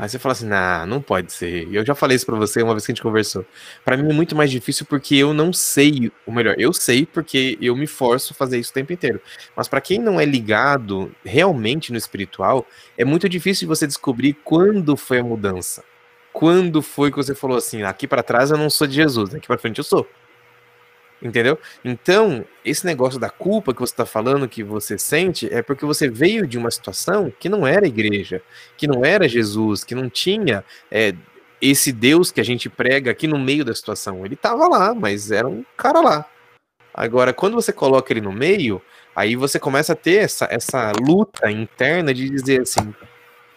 Aí 0.00 0.08
você 0.08 0.18
fala 0.18 0.32
assim, 0.32 0.46
nah, 0.46 0.86
não 0.86 1.02
pode 1.02 1.30
ser. 1.30 1.68
Eu 1.70 1.84
já 1.84 1.94
falei 1.94 2.16
isso 2.16 2.24
pra 2.24 2.34
você 2.34 2.62
uma 2.62 2.72
vez 2.72 2.86
que 2.86 2.90
a 2.90 2.94
gente 2.94 3.02
conversou. 3.02 3.44
Para 3.84 3.98
mim 3.98 4.08
é 4.08 4.14
muito 4.14 4.34
mais 4.34 4.50
difícil 4.50 4.86
porque 4.86 5.14
eu 5.14 5.34
não 5.34 5.52
sei, 5.52 6.10
ou 6.24 6.32
melhor, 6.32 6.54
eu 6.58 6.72
sei 6.72 7.04
porque 7.04 7.58
eu 7.60 7.76
me 7.76 7.86
forço 7.86 8.32
a 8.32 8.34
fazer 8.34 8.58
isso 8.58 8.70
o 8.70 8.72
tempo 8.72 8.94
inteiro. 8.94 9.20
Mas 9.54 9.68
para 9.68 9.78
quem 9.78 9.98
não 9.98 10.18
é 10.18 10.24
ligado 10.24 11.12
realmente 11.22 11.92
no 11.92 11.98
espiritual, 11.98 12.66
é 12.96 13.04
muito 13.04 13.28
difícil 13.28 13.68
você 13.68 13.86
descobrir 13.86 14.32
quando 14.42 14.96
foi 14.96 15.18
a 15.18 15.22
mudança. 15.22 15.84
Quando 16.32 16.80
foi 16.80 17.10
que 17.10 17.18
você 17.18 17.34
falou 17.34 17.58
assim, 17.58 17.82
aqui 17.82 18.08
para 18.08 18.22
trás 18.22 18.50
eu 18.50 18.56
não 18.56 18.70
sou 18.70 18.86
de 18.86 18.94
Jesus, 18.94 19.34
aqui 19.34 19.46
para 19.46 19.58
frente 19.58 19.76
eu 19.76 19.84
sou. 19.84 20.08
Entendeu? 21.22 21.58
Então, 21.84 22.44
esse 22.64 22.86
negócio 22.86 23.20
da 23.20 23.28
culpa 23.28 23.74
que 23.74 23.80
você 23.80 23.92
está 23.92 24.06
falando, 24.06 24.48
que 24.48 24.62
você 24.62 24.98
sente, 24.98 25.52
é 25.52 25.60
porque 25.62 25.84
você 25.84 26.08
veio 26.08 26.46
de 26.46 26.56
uma 26.56 26.70
situação 26.70 27.30
que 27.38 27.48
não 27.48 27.66
era 27.66 27.86
igreja, 27.86 28.42
que 28.76 28.86
não 28.86 29.04
era 29.04 29.28
Jesus, 29.28 29.84
que 29.84 29.94
não 29.94 30.08
tinha 30.08 30.64
é, 30.90 31.14
esse 31.60 31.92
Deus 31.92 32.30
que 32.30 32.40
a 32.40 32.44
gente 32.44 32.70
prega 32.70 33.10
aqui 33.10 33.26
no 33.26 33.38
meio 33.38 33.64
da 33.64 33.74
situação. 33.74 34.24
Ele 34.24 34.34
estava 34.34 34.66
lá, 34.66 34.94
mas 34.94 35.30
era 35.30 35.46
um 35.46 35.64
cara 35.76 36.00
lá. 36.00 36.26
Agora, 36.92 37.32
quando 37.32 37.54
você 37.54 37.72
coloca 37.72 38.12
ele 38.12 38.20
no 38.20 38.32
meio, 38.32 38.80
aí 39.14 39.36
você 39.36 39.58
começa 39.58 39.92
a 39.92 39.96
ter 39.96 40.24
essa, 40.24 40.48
essa 40.50 40.92
luta 41.00 41.50
interna 41.50 42.14
de 42.14 42.28
dizer 42.28 42.62
assim: 42.62 42.94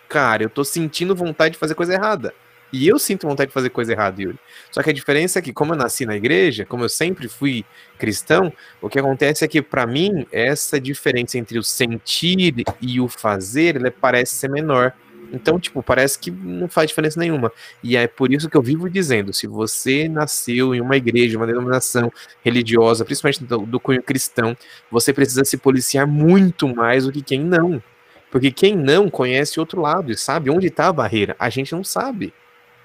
cara, 0.10 0.44
eu 0.44 0.50
tô 0.50 0.64
sentindo 0.64 1.16
vontade 1.16 1.54
de 1.54 1.60
fazer 1.60 1.76
coisa 1.76 1.94
errada. 1.94 2.34
E 2.74 2.88
eu 2.88 2.98
sinto 2.98 3.28
vontade 3.28 3.50
de 3.50 3.54
fazer 3.54 3.70
coisa 3.70 3.92
errada, 3.92 4.20
Yuri. 4.20 4.40
Só 4.72 4.82
que 4.82 4.90
a 4.90 4.94
diferença 4.94 5.38
é 5.38 5.42
que, 5.44 5.54
como 5.54 5.74
eu 5.74 5.78
nasci 5.78 6.08
na 6.08 6.16
igreja, 6.16 6.66
como 6.66 6.84
eu 6.84 6.90
sempre 6.90 7.28
fui 7.28 7.64
cristão, 8.00 8.52
o 8.82 8.90
que 8.90 8.98
acontece 8.98 9.46
é 9.46 9.48
que, 9.48 9.62
para 9.62 9.86
mim, 9.86 10.26
essa 10.32 10.82
diferença 10.82 11.38
entre 11.38 11.60
o 11.60 11.64
sentir 11.64 12.66
e 12.82 13.00
o 13.00 13.08
fazer, 13.08 13.76
ela 13.76 13.92
parece 13.92 14.34
ser 14.34 14.50
menor. 14.50 14.92
Então, 15.32 15.60
tipo, 15.60 15.84
parece 15.84 16.18
que 16.18 16.32
não 16.32 16.68
faz 16.68 16.88
diferença 16.88 17.20
nenhuma. 17.20 17.52
E 17.84 17.96
é 17.96 18.08
por 18.08 18.34
isso 18.34 18.50
que 18.50 18.58
eu 18.58 18.62
vivo 18.62 18.90
dizendo: 18.90 19.32
se 19.32 19.46
você 19.46 20.10
nasceu 20.10 20.74
em 20.74 20.82
uma 20.82 20.98
igreja, 20.98 21.38
uma 21.38 21.46
denominação 21.46 22.12
religiosa, 22.44 23.06
principalmente 23.06 23.44
do, 23.44 23.68
do 23.68 23.80
cunho 23.80 24.02
cristão, 24.02 24.58
você 24.90 25.14
precisa 25.14 25.46
se 25.46 25.58
policiar 25.58 26.08
muito 26.08 26.68
mais 26.68 27.06
do 27.06 27.12
que 27.12 27.22
quem 27.22 27.40
não. 27.40 27.82
Porque 28.32 28.52
quem 28.52 28.76
não 28.76 29.12
conhece 29.12 29.60
outro 29.60 29.80
lado 29.80 30.12
e 30.12 30.18
sabe 30.18 30.50
onde 30.50 30.66
está 30.66 30.88
a 30.88 30.94
barreira. 30.94 31.36
A 31.38 31.52
gente 31.52 31.72
não 31.72 31.84
sabe 31.84 32.34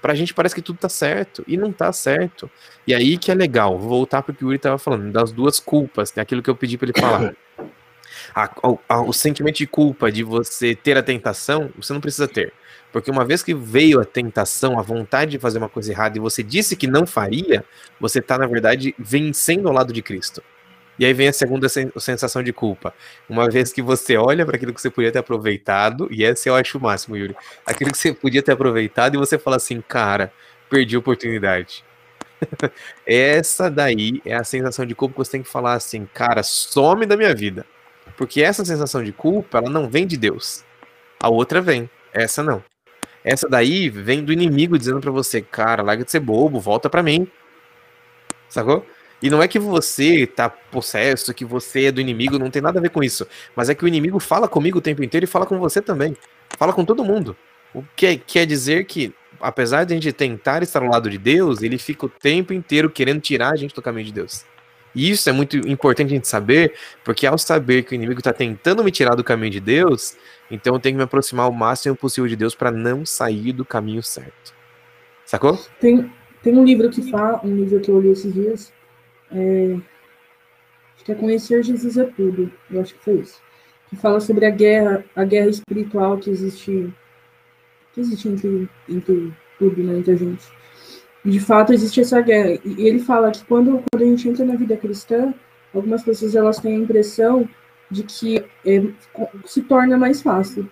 pra 0.01 0.15
gente 0.15 0.33
parece 0.33 0.55
que 0.55 0.61
tudo 0.61 0.79
tá 0.79 0.89
certo, 0.89 1.43
e 1.47 1.57
não 1.57 1.71
tá 1.71 1.91
certo. 1.91 2.49
E 2.85 2.93
aí 2.93 3.17
que 3.17 3.31
é 3.31 3.35
legal, 3.35 3.77
vou 3.77 3.89
voltar 3.89 4.21
pro 4.21 4.33
que 4.33 4.43
o 4.43 4.47
Yuri 4.47 4.59
tava 4.59 4.77
falando, 4.77 5.11
das 5.11 5.31
duas 5.31 5.59
culpas, 5.59 6.15
é 6.15 6.21
aquilo 6.21 6.41
que 6.41 6.49
eu 6.49 6.55
pedi 6.55 6.77
para 6.77 6.89
ele 6.89 6.99
falar. 6.99 7.33
A, 8.35 8.49
a, 8.87 9.01
o 9.01 9.11
sentimento 9.11 9.57
de 9.57 9.65
culpa 9.65 10.11
de 10.11 10.23
você 10.23 10.75
ter 10.75 10.95
a 10.95 11.01
tentação, 11.01 11.71
você 11.75 11.93
não 11.93 12.01
precisa 12.01 12.27
ter. 12.27 12.53
Porque 12.91 13.09
uma 13.09 13.25
vez 13.25 13.41
que 13.41 13.53
veio 13.55 13.99
a 13.99 14.05
tentação, 14.05 14.77
a 14.77 14.83
vontade 14.83 15.31
de 15.31 15.39
fazer 15.39 15.57
uma 15.57 15.69
coisa 15.69 15.91
errada 15.91 16.17
e 16.17 16.21
você 16.21 16.43
disse 16.43 16.75
que 16.75 16.85
não 16.85 17.07
faria, 17.07 17.65
você 17.99 18.19
está, 18.19 18.37
na 18.37 18.45
verdade, 18.45 18.93
vencendo 18.99 19.67
ao 19.67 19.73
lado 19.73 19.91
de 19.91 20.01
Cristo. 20.01 20.43
E 20.99 21.05
aí 21.05 21.13
vem 21.13 21.29
a 21.29 21.33
segunda 21.33 21.69
sensação 21.69 22.43
de 22.43 22.51
culpa. 22.51 22.93
Uma 23.29 23.49
vez 23.49 23.71
que 23.71 23.81
você 23.81 24.17
olha 24.17 24.45
para 24.45 24.57
aquilo 24.57 24.73
que 24.73 24.81
você 24.81 24.89
podia 24.89 25.11
ter 25.13 25.19
aproveitado, 25.19 26.09
e 26.11 26.25
esse 26.25 26.49
eu 26.49 26.55
acho 26.55 26.77
o 26.77 26.81
máximo, 26.81 27.15
Yuri. 27.15 27.37
Aquilo 27.65 27.89
que 27.89 27.97
você 27.97 28.13
podia 28.13 28.43
ter 28.43 28.51
aproveitado 28.51 29.15
e 29.15 29.17
você 29.17 29.39
fala 29.39 29.55
assim, 29.55 29.79
cara, 29.79 30.31
perdi 30.69 30.97
a 30.97 30.99
oportunidade. 30.99 31.85
essa 33.07 33.69
daí 33.69 34.21
é 34.25 34.35
a 34.35 34.43
sensação 34.43 34.85
de 34.85 34.93
culpa 34.93 35.13
que 35.13 35.19
você 35.19 35.31
tem 35.31 35.43
que 35.43 35.49
falar 35.49 35.73
assim, 35.73 36.05
cara, 36.13 36.43
some 36.43 37.05
da 37.05 37.15
minha 37.15 37.33
vida. 37.33 37.65
Porque 38.17 38.41
essa 38.41 38.65
sensação 38.65 39.01
de 39.01 39.13
culpa, 39.13 39.59
ela 39.59 39.69
não 39.69 39.89
vem 39.89 40.05
de 40.05 40.17
Deus. 40.17 40.65
A 41.17 41.29
outra 41.29 41.61
vem, 41.61 41.89
essa 42.11 42.43
não. 42.43 42.61
Essa 43.23 43.47
daí 43.47 43.89
vem 43.89 44.23
do 44.23 44.33
inimigo 44.33 44.77
dizendo 44.77 44.99
para 44.99 45.11
você, 45.11 45.41
cara, 45.41 45.81
larga 45.81 46.03
de 46.03 46.11
ser 46.11 46.19
bobo, 46.19 46.59
volta 46.59 46.89
para 46.89 47.01
mim. 47.01 47.25
Sacou? 48.49 48.85
E 49.21 49.29
não 49.29 49.43
é 49.43 49.47
que 49.47 49.59
você 49.59 50.25
tá 50.25 50.49
possesso, 50.49 51.33
que 51.33 51.43
você 51.43 51.85
é 51.85 51.91
do 51.91 51.99
inimigo, 51.99 52.39
não 52.39 52.49
tem 52.49 52.61
nada 52.61 52.79
a 52.79 52.81
ver 52.81 52.89
com 52.89 53.03
isso. 53.03 53.27
Mas 53.55 53.69
é 53.69 53.75
que 53.75 53.83
o 53.83 53.87
inimigo 53.87 54.19
fala 54.19 54.47
comigo 54.47 54.77
o 54.77 54.81
tempo 54.81 55.03
inteiro 55.03 55.25
e 55.25 55.27
fala 55.27 55.45
com 55.45 55.59
você 55.59 55.81
também. 55.81 56.15
Fala 56.57 56.71
com 56.71 56.85
todo 56.85 57.03
mundo. 57.03 57.35
O 57.73 57.83
que 57.95 58.17
quer 58.17 58.45
dizer 58.45 58.85
que, 58.85 59.13
apesar 59.39 59.83
de 59.83 59.93
a 59.93 59.95
gente 59.95 60.11
tentar 60.13 60.63
estar 60.63 60.81
ao 60.81 60.89
lado 60.89 61.09
de 61.09 61.17
Deus, 61.17 61.61
ele 61.61 61.77
fica 61.77 62.05
o 62.05 62.09
tempo 62.09 62.53
inteiro 62.53 62.89
querendo 62.89 63.19
tirar 63.19 63.51
a 63.51 63.55
gente 63.55 63.75
do 63.75 63.81
caminho 63.81 64.05
de 64.05 64.13
Deus. 64.13 64.45
E 64.95 65.11
isso 65.11 65.29
é 65.29 65.31
muito 65.31 65.57
importante 65.57 66.07
a 66.07 66.15
gente 66.15 66.27
saber, 66.27 66.73
porque 67.03 67.27
ao 67.27 67.37
saber 67.37 67.83
que 67.83 67.93
o 67.93 67.95
inimigo 67.95 68.19
está 68.19 68.33
tentando 68.33 68.83
me 68.83 68.91
tirar 68.91 69.15
do 69.15 69.23
caminho 69.23 69.51
de 69.51 69.59
Deus, 69.59 70.17
então 70.49 70.73
eu 70.73 70.79
tenho 70.79 70.93
que 70.93 70.97
me 70.97 71.03
aproximar 71.03 71.47
o 71.47 71.53
máximo 71.53 71.95
possível 71.95 72.27
de 72.27 72.35
Deus 72.35 72.55
para 72.55 72.71
não 72.71 73.05
sair 73.05 73.53
do 73.53 73.63
caminho 73.63 74.01
certo. 74.01 74.53
Sacou? 75.25 75.59
Tem, 75.79 76.11
tem 76.41 76.57
um 76.57 76.65
livro 76.65 76.89
que 76.89 77.07
fala, 77.11 77.39
um 77.43 77.55
livro 77.55 77.79
que 77.79 77.91
eu 77.91 77.99
li 78.01 78.09
esses 78.09 78.33
dias, 78.33 78.73
é, 79.31 79.77
acho 80.95 81.05
que 81.05 81.11
é 81.11 81.15
Conhecer 81.15 81.63
Jesus 81.63 81.97
é 81.97 82.05
Tudo, 82.05 82.51
eu 82.71 82.81
acho 82.81 82.95
que 82.95 83.03
foi 83.03 83.15
isso. 83.15 83.41
Que 83.89 83.95
fala 83.95 84.19
sobre 84.19 84.45
a 84.45 84.51
guerra, 84.51 85.03
a 85.15 85.23
guerra 85.23 85.49
espiritual 85.49 86.17
que 86.17 86.29
existe, 86.29 86.93
que 87.93 88.01
existe 88.01 88.27
entre, 88.27 88.69
entre 88.87 89.33
tudo, 89.57 89.83
né, 89.83 89.97
entre 89.97 90.13
a 90.13 90.15
gente. 90.15 90.45
E 91.25 91.31
de 91.31 91.39
fato 91.39 91.73
existe 91.73 92.01
essa 92.01 92.21
guerra. 92.21 92.59
E 92.63 92.87
ele 92.87 92.99
fala 92.99 93.31
que 93.31 93.43
quando, 93.45 93.83
quando 93.91 94.03
a 94.03 94.05
gente 94.05 94.29
entra 94.29 94.45
na 94.45 94.55
vida 94.55 94.77
cristã, 94.77 95.33
algumas 95.73 96.03
pessoas 96.03 96.35
elas 96.35 96.59
têm 96.59 96.75
a 96.75 96.79
impressão 96.79 97.47
de 97.89 98.03
que 98.03 98.45
é, 98.65 98.83
se 99.45 99.61
torna 99.63 99.97
mais 99.97 100.21
fácil. 100.21 100.69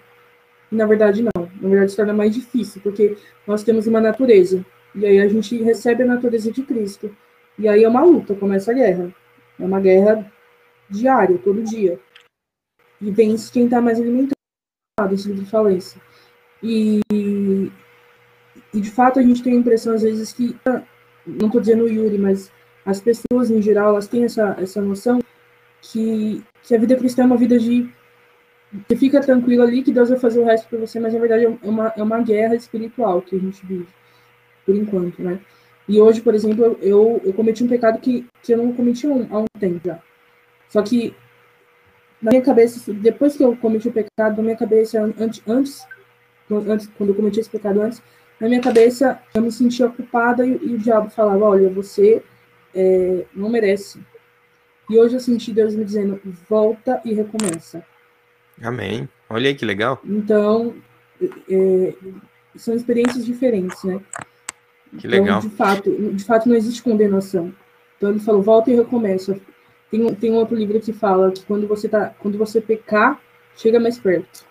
E, 0.71 0.75
na 0.75 0.85
verdade, 0.85 1.23
não. 1.23 1.49
Na 1.61 1.69
verdade, 1.69 1.91
se 1.91 1.97
torna 1.97 2.13
mais 2.13 2.33
difícil, 2.33 2.81
porque 2.81 3.17
nós 3.45 3.63
temos 3.63 3.87
uma 3.87 3.99
natureza. 3.99 4.65
E 4.95 5.05
aí 5.05 5.19
a 5.19 5.27
gente 5.27 5.61
recebe 5.61 6.03
a 6.03 6.07
natureza 6.07 6.51
de 6.51 6.63
Cristo. 6.63 7.15
E 7.57 7.67
aí 7.67 7.83
é 7.83 7.89
uma 7.89 8.03
luta, 8.03 8.35
começa 8.35 8.71
a 8.71 8.73
guerra. 8.73 9.13
É 9.59 9.65
uma 9.65 9.79
guerra 9.79 10.31
diária, 10.89 11.37
todo 11.37 11.63
dia. 11.63 11.99
E 13.01 13.11
vence 13.11 13.51
quem 13.51 13.65
está 13.65 13.81
mais 13.81 13.99
alimentado, 13.99 14.35
esse 15.13 15.27
livro 15.27 15.45
fala 15.45 15.71
isso. 15.71 15.99
E, 16.61 17.01
e 18.73 18.81
de 18.81 18.91
fato 18.91 19.19
a 19.19 19.23
gente 19.23 19.43
tem 19.43 19.53
a 19.53 19.57
impressão 19.57 19.93
às 19.93 20.01
vezes 20.01 20.33
que, 20.33 20.55
não 21.25 21.47
estou 21.47 21.61
dizendo 21.61 21.83
o 21.83 21.89
Yuri, 21.89 22.17
mas 22.17 22.51
as 22.85 23.01
pessoas 23.01 23.51
em 23.51 23.61
geral, 23.61 23.89
elas 23.89 24.07
têm 24.07 24.23
essa, 24.23 24.55
essa 24.59 24.81
noção 24.81 25.19
que, 25.81 26.43
que 26.63 26.75
a 26.75 26.79
vida 26.79 26.95
cristã 26.95 27.23
é 27.23 27.25
uma 27.25 27.37
vida 27.37 27.59
de 27.59 27.89
você 28.71 28.97
fica 28.97 29.21
tranquilo 29.21 29.63
ali 29.63 29.81
que 29.81 29.93
Deus 29.93 30.09
vai 30.09 30.19
fazer 30.19 30.39
o 30.39 30.45
resto 30.45 30.67
para 30.67 30.79
você, 30.79 30.99
mas 30.99 31.13
na 31.13 31.19
verdade 31.19 31.45
é 31.45 31.49
uma, 31.67 31.93
é 31.95 32.03
uma 32.03 32.21
guerra 32.21 32.55
espiritual 32.55 33.21
que 33.21 33.35
a 33.35 33.39
gente 33.39 33.65
vive, 33.65 33.87
por 34.65 34.75
enquanto, 34.75 35.21
né? 35.21 35.39
E 35.87 36.01
hoje, 36.01 36.21
por 36.21 36.35
exemplo, 36.35 36.77
eu, 36.81 37.21
eu 37.23 37.33
cometi 37.33 37.63
um 37.63 37.67
pecado 37.67 37.99
que, 37.99 38.25
que 38.43 38.53
eu 38.53 38.57
não 38.57 38.73
cometi 38.73 39.07
há 39.07 39.37
um 39.39 39.45
tempo 39.59 39.79
já. 39.85 39.99
Só 40.69 40.81
que, 40.81 41.15
na 42.21 42.31
minha 42.31 42.43
cabeça, 42.43 42.93
depois 42.93 43.37
que 43.37 43.43
eu 43.43 43.55
cometi 43.55 43.87
o 43.87 43.93
pecado, 43.93 44.37
na 44.37 44.43
minha 44.43 44.57
cabeça, 44.57 45.01
antes, 45.01 45.41
antes, 45.47 45.87
antes 46.49 46.87
quando 46.97 47.11
eu 47.11 47.15
cometi 47.15 47.39
esse 47.39 47.49
pecado 47.49 47.81
antes, 47.81 48.01
na 48.39 48.47
minha 48.47 48.61
cabeça, 48.61 49.19
eu 49.33 49.41
me 49.41 49.51
sentia 49.51 49.87
culpada 49.87 50.45
e, 50.45 50.51
e 50.51 50.75
o 50.75 50.77
diabo 50.77 51.09
falava, 51.09 51.45
olha, 51.45 51.69
você 51.69 52.21
é, 52.75 53.25
não 53.33 53.49
merece. 53.49 53.99
E 54.89 54.97
hoje 54.97 55.15
eu 55.15 55.19
senti 55.19 55.51
Deus 55.51 55.75
me 55.75 55.83
dizendo, 55.83 56.19
volta 56.49 57.01
e 57.03 57.13
recomeça. 57.13 57.83
Amém. 58.61 59.07
Olha 59.29 59.49
aí 59.49 59.55
que 59.55 59.65
legal. 59.65 59.99
Então, 60.03 60.75
é, 61.49 61.93
são 62.55 62.73
experiências 62.73 63.25
diferentes, 63.25 63.83
né? 63.83 64.01
Que 64.97 65.07
então, 65.07 65.19
legal. 65.19 65.41
De 65.41 65.49
fato, 65.49 66.13
de 66.13 66.23
fato, 66.23 66.49
não 66.49 66.55
existe 66.55 66.81
condenação. 66.81 67.53
Então 67.97 68.09
ele 68.09 68.19
falou, 68.19 68.41
volta 68.41 68.71
e 68.71 68.75
recomeça. 68.75 69.39
Tem, 69.89 70.13
tem 70.15 70.31
um 70.31 70.35
outro 70.35 70.55
livro 70.55 70.79
que 70.79 70.93
fala 70.93 71.31
que 71.31 71.43
quando 71.45 71.67
você 71.67 71.87
tá, 71.87 72.13
quando 72.19 72.37
você 72.37 72.61
pecar, 72.61 73.19
chega 73.55 73.79
mais 73.79 73.97
perto. 73.97 74.45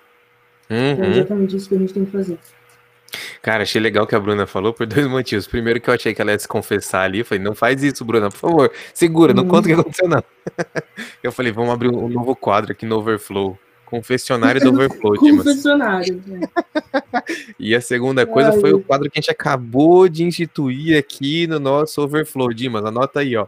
Uhum. 0.71 0.91
Então, 0.93 1.05
é 1.05 1.11
exatamente 1.11 1.57
isso 1.57 1.69
que 1.69 1.75
a 1.75 1.79
gente 1.79 1.95
tem 1.95 2.05
que 2.05 2.11
fazer. 2.11 2.39
Cara, 3.41 3.63
achei 3.63 3.81
legal 3.81 4.07
que 4.07 4.15
a 4.15 4.21
Bruna 4.21 4.47
falou 4.47 4.73
por 4.73 4.85
dois 4.87 5.07
motivos. 5.07 5.47
Primeiro 5.47 5.81
que 5.81 5.89
eu 5.89 5.95
achei 5.95 6.15
que 6.15 6.21
ela 6.21 6.33
ia 6.33 6.39
se 6.39 6.49
confessar 6.49 7.03
ali, 7.03 7.21
eu 7.21 7.25
falei, 7.25 7.43
não 7.43 7.55
faz 7.55 7.83
isso, 7.83 8.05
Bruna, 8.05 8.29
por 8.31 8.39
favor, 8.39 8.73
segura, 8.93 9.33
não 9.33 9.45
uhum. 9.45 9.49
conta 9.49 9.69
o 9.69 9.75
que 9.75 9.81
aconteceu, 9.81 10.09
não. 10.09 10.23
eu 11.23 11.31
falei, 11.31 11.53
vamos 11.53 11.71
abrir 11.71 11.89
um 11.89 12.09
novo 12.09 12.35
quadro 12.35 12.73
aqui 12.73 12.85
no 12.85 12.97
Overflow. 12.97 13.59
Confessionário 13.87 14.61
do 14.61 14.71
Overflow, 14.71 15.17
Confessionário. 15.17 16.23
E 17.59 17.75
a 17.75 17.81
segunda 17.81 18.27
coisa 18.27 18.51
Ai. 18.51 18.61
foi 18.61 18.73
o 18.73 18.81
quadro 18.81 19.11
que 19.11 19.19
a 19.19 19.23
gente 19.23 19.31
acabou 19.31 20.09
de 20.09 20.23
instituir 20.23 20.99
aqui 20.99 21.47
no 21.47 21.59
nosso 21.59 22.03
Overflow. 22.03 22.53
Dimas, 22.53 22.85
anota 22.85 23.21
aí, 23.21 23.37
ó. 23.37 23.47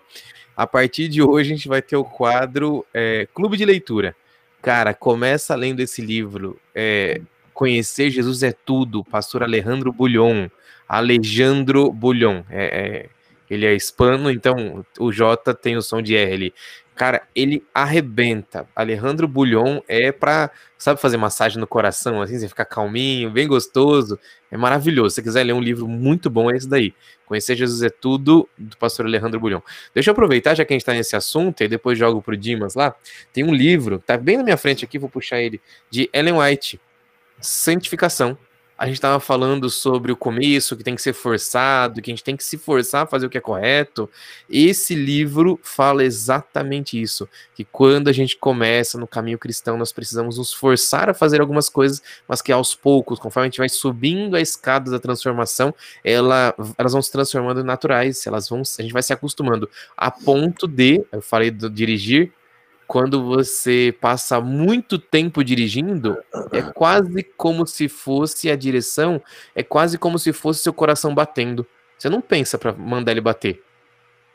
A 0.57 0.67
partir 0.67 1.09
de 1.09 1.23
hoje 1.23 1.53
a 1.53 1.57
gente 1.57 1.69
vai 1.69 1.83
ter 1.83 1.97
o 1.97 2.05
quadro 2.05 2.85
é, 2.93 3.29
Clube 3.35 3.57
de 3.57 3.65
Leitura. 3.65 4.17
Cara, 4.63 4.95
começa 4.95 5.55
lendo 5.55 5.81
esse 5.81 6.01
livro. 6.01 6.59
É, 6.75 7.21
Conhecer 7.53 8.11
Jesus 8.11 8.45
é 8.45 8.53
Tudo, 8.53 9.05
pastor 9.05 9.43
Alejandro 9.43 9.93
Bulhon. 9.93 10.49
Alejandro 10.89 11.93
Bulhon. 11.93 12.43
É, 12.49 12.65
é, 12.65 13.09
ele 13.51 13.67
é 13.67 13.75
hispano, 13.75 14.31
então 14.31 14.85
o 14.99 15.13
J 15.13 15.55
tem 15.55 15.77
o 15.77 15.83
som 15.83 16.01
de 16.01 16.15
R 16.15 16.33
ali. 16.33 16.55
Cara, 16.99 17.23
ele 17.33 17.65
arrebenta. 17.73 18.67
Alejandro 18.75 19.29
Bulhon 19.29 19.81
é 19.87 20.11
pra, 20.11 20.51
sabe, 20.77 21.01
fazer 21.01 21.17
massagem 21.17 21.61
no 21.61 21.67
coração, 21.67 22.21
assim, 22.21 22.37
você 22.37 22.49
ficar 22.49 22.65
calminho, 22.65 23.31
bem 23.31 23.47
gostoso. 23.47 24.19
É 24.51 24.57
maravilhoso. 24.57 25.11
Se 25.11 25.15
você 25.15 25.23
quiser 25.23 25.45
ler 25.45 25.53
um 25.53 25.61
livro 25.61 25.87
muito 25.87 26.29
bom, 26.29 26.51
é 26.51 26.57
esse 26.57 26.69
daí. 26.69 26.93
Conhecer 27.25 27.55
Jesus 27.55 27.83
é 27.85 27.89
tudo, 27.89 28.49
do 28.59 28.77
pastor 28.79 29.07
Alejandro 29.07 29.39
Bulhon. 29.39 29.61
Deixa 29.95 30.11
eu 30.11 30.13
aproveitar, 30.13 30.57
já 30.57 30.65
que 30.65 30.73
a 30.73 30.77
gente 30.77 30.85
tá 30.85 30.93
nesse 30.93 31.15
assunto, 31.15 31.63
e 31.63 31.69
depois 31.69 31.97
jogo 31.97 32.21
pro 32.21 32.37
Dimas 32.37 32.75
lá. 32.75 32.93
Tem 33.33 33.45
um 33.45 33.55
livro, 33.55 34.01
tá 34.01 34.17
bem 34.17 34.37
na 34.37 34.43
minha 34.43 34.57
frente 34.57 34.85
aqui, 34.85 34.99
vou 34.99 35.09
puxar 35.09 35.41
ele, 35.41 35.61
de 35.89 36.11
Ellen 36.13 36.41
White, 36.41 36.81
Santificação 37.41 38.37
a 38.79 38.87
gente 38.87 38.95
estava 38.95 39.19
falando 39.19 39.69
sobre 39.69 40.13
o 40.13 40.17
começo, 40.17 40.77
que 40.77 40.85
tem 40.85 40.95
que 40.95 41.03
ser 41.03 41.13
forçado, 41.13 42.01
que 42.01 42.13
a 42.13 42.15
gente 42.15 42.23
tem 42.23 42.37
que 42.37 42.45
se 42.45 42.57
forçar 42.57 43.03
a 43.03 43.07
fazer 43.07 43.27
o 43.27 43.31
que 43.31 43.37
é 43.37 43.41
correto. 43.41 44.09
Esse 44.49 44.95
livro 44.95 45.59
fala 45.65 46.05
exatamente 46.05 47.01
isso, 47.01 47.29
que 47.57 47.65
quando 47.65 48.07
a 48.07 48.13
gente 48.13 48.37
começa 48.37 48.97
no 48.97 49.07
caminho 49.09 49.37
cristão, 49.37 49.77
nós 49.77 49.91
precisamos 49.91 50.39
nos 50.39 50.53
forçar 50.53 51.11
a 51.11 51.15
fazer 51.15 51.41
algumas 51.41 51.69
coisas, 51.69 52.01
mas 52.29 52.41
que 52.41 52.53
aos 52.53 52.73
poucos, 52.73 53.19
conforme 53.19 53.49
a 53.49 53.51
gente 53.51 53.59
vai 53.59 53.69
subindo 53.69 54.37
a 54.37 54.41
escada 54.41 54.93
da 54.93 55.01
transformação, 55.01 55.75
ela, 56.05 56.55
elas 56.79 56.93
vão 56.93 57.03
se 57.03 57.11
transformando 57.11 57.65
naturais, 57.65 58.25
elas 58.29 58.49
vão, 58.49 58.63
a 58.79 58.83
gente 58.83 58.93
vai 58.93 59.03
se 59.03 59.13
acostumando 59.13 59.69
a 59.97 60.09
ponto 60.09 60.69
de, 60.69 61.05
eu 61.11 61.21
falei 61.21 61.51
do 61.51 61.69
dirigir, 61.69 62.33
quando 62.89 63.23
você 63.23 63.95
passa 64.01 64.41
muito 64.41 64.99
tempo 64.99 65.45
dirigindo, 65.45 66.17
é 66.51 66.63
quase 66.63 67.23
como 67.23 67.67
se 67.67 67.87
fosse 67.87 68.51
a 68.51 68.57
direção, 68.57 69.23
é 69.55 69.63
quase 69.63 69.99
como 69.99 70.19
se 70.19 70.33
fosse 70.33 70.63
seu 70.63 70.73
coração 70.73 71.15
batendo. 71.15 71.67
Você 71.99 72.09
não 72.09 72.23
pensa 72.23 72.57
para 72.57 72.73
mandar 72.73 73.13
ele 73.13 73.21
bater. 73.21 73.63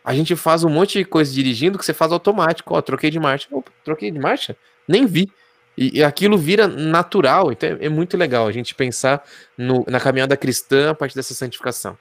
A 0.05 0.13
gente 0.13 0.35
faz 0.35 0.63
um 0.63 0.69
monte 0.69 0.99
de 0.99 1.05
coisa 1.05 1.33
dirigindo 1.33 1.79
que 1.79 1.85
você 1.85 1.95
faz 1.95 2.11
automático. 2.11 2.75
Ó, 2.75 2.81
troquei 2.81 3.09
de 3.09 3.19
marcha. 3.19 3.47
Opa, 3.51 3.71
troquei 3.83 4.11
de 4.11 4.19
marcha? 4.19 4.55
Nem 4.87 5.07
vi. 5.07 5.31
E, 5.75 5.97
e 5.97 6.03
aquilo 6.03 6.37
vira 6.37 6.67
natural. 6.67 7.51
Então 7.51 7.67
é, 7.69 7.85
é, 7.85 7.89
muito 7.89 8.15
legal 8.15 8.45
a 8.45 8.51
gente 8.51 8.75
pensar 8.75 9.23
no, 9.57 9.83
na 9.87 9.99
caminhada 9.99 10.37
cristã 10.37 10.91
a 10.91 10.93
partir 10.93 11.15
dessa 11.15 11.33
santificação. 11.33 11.97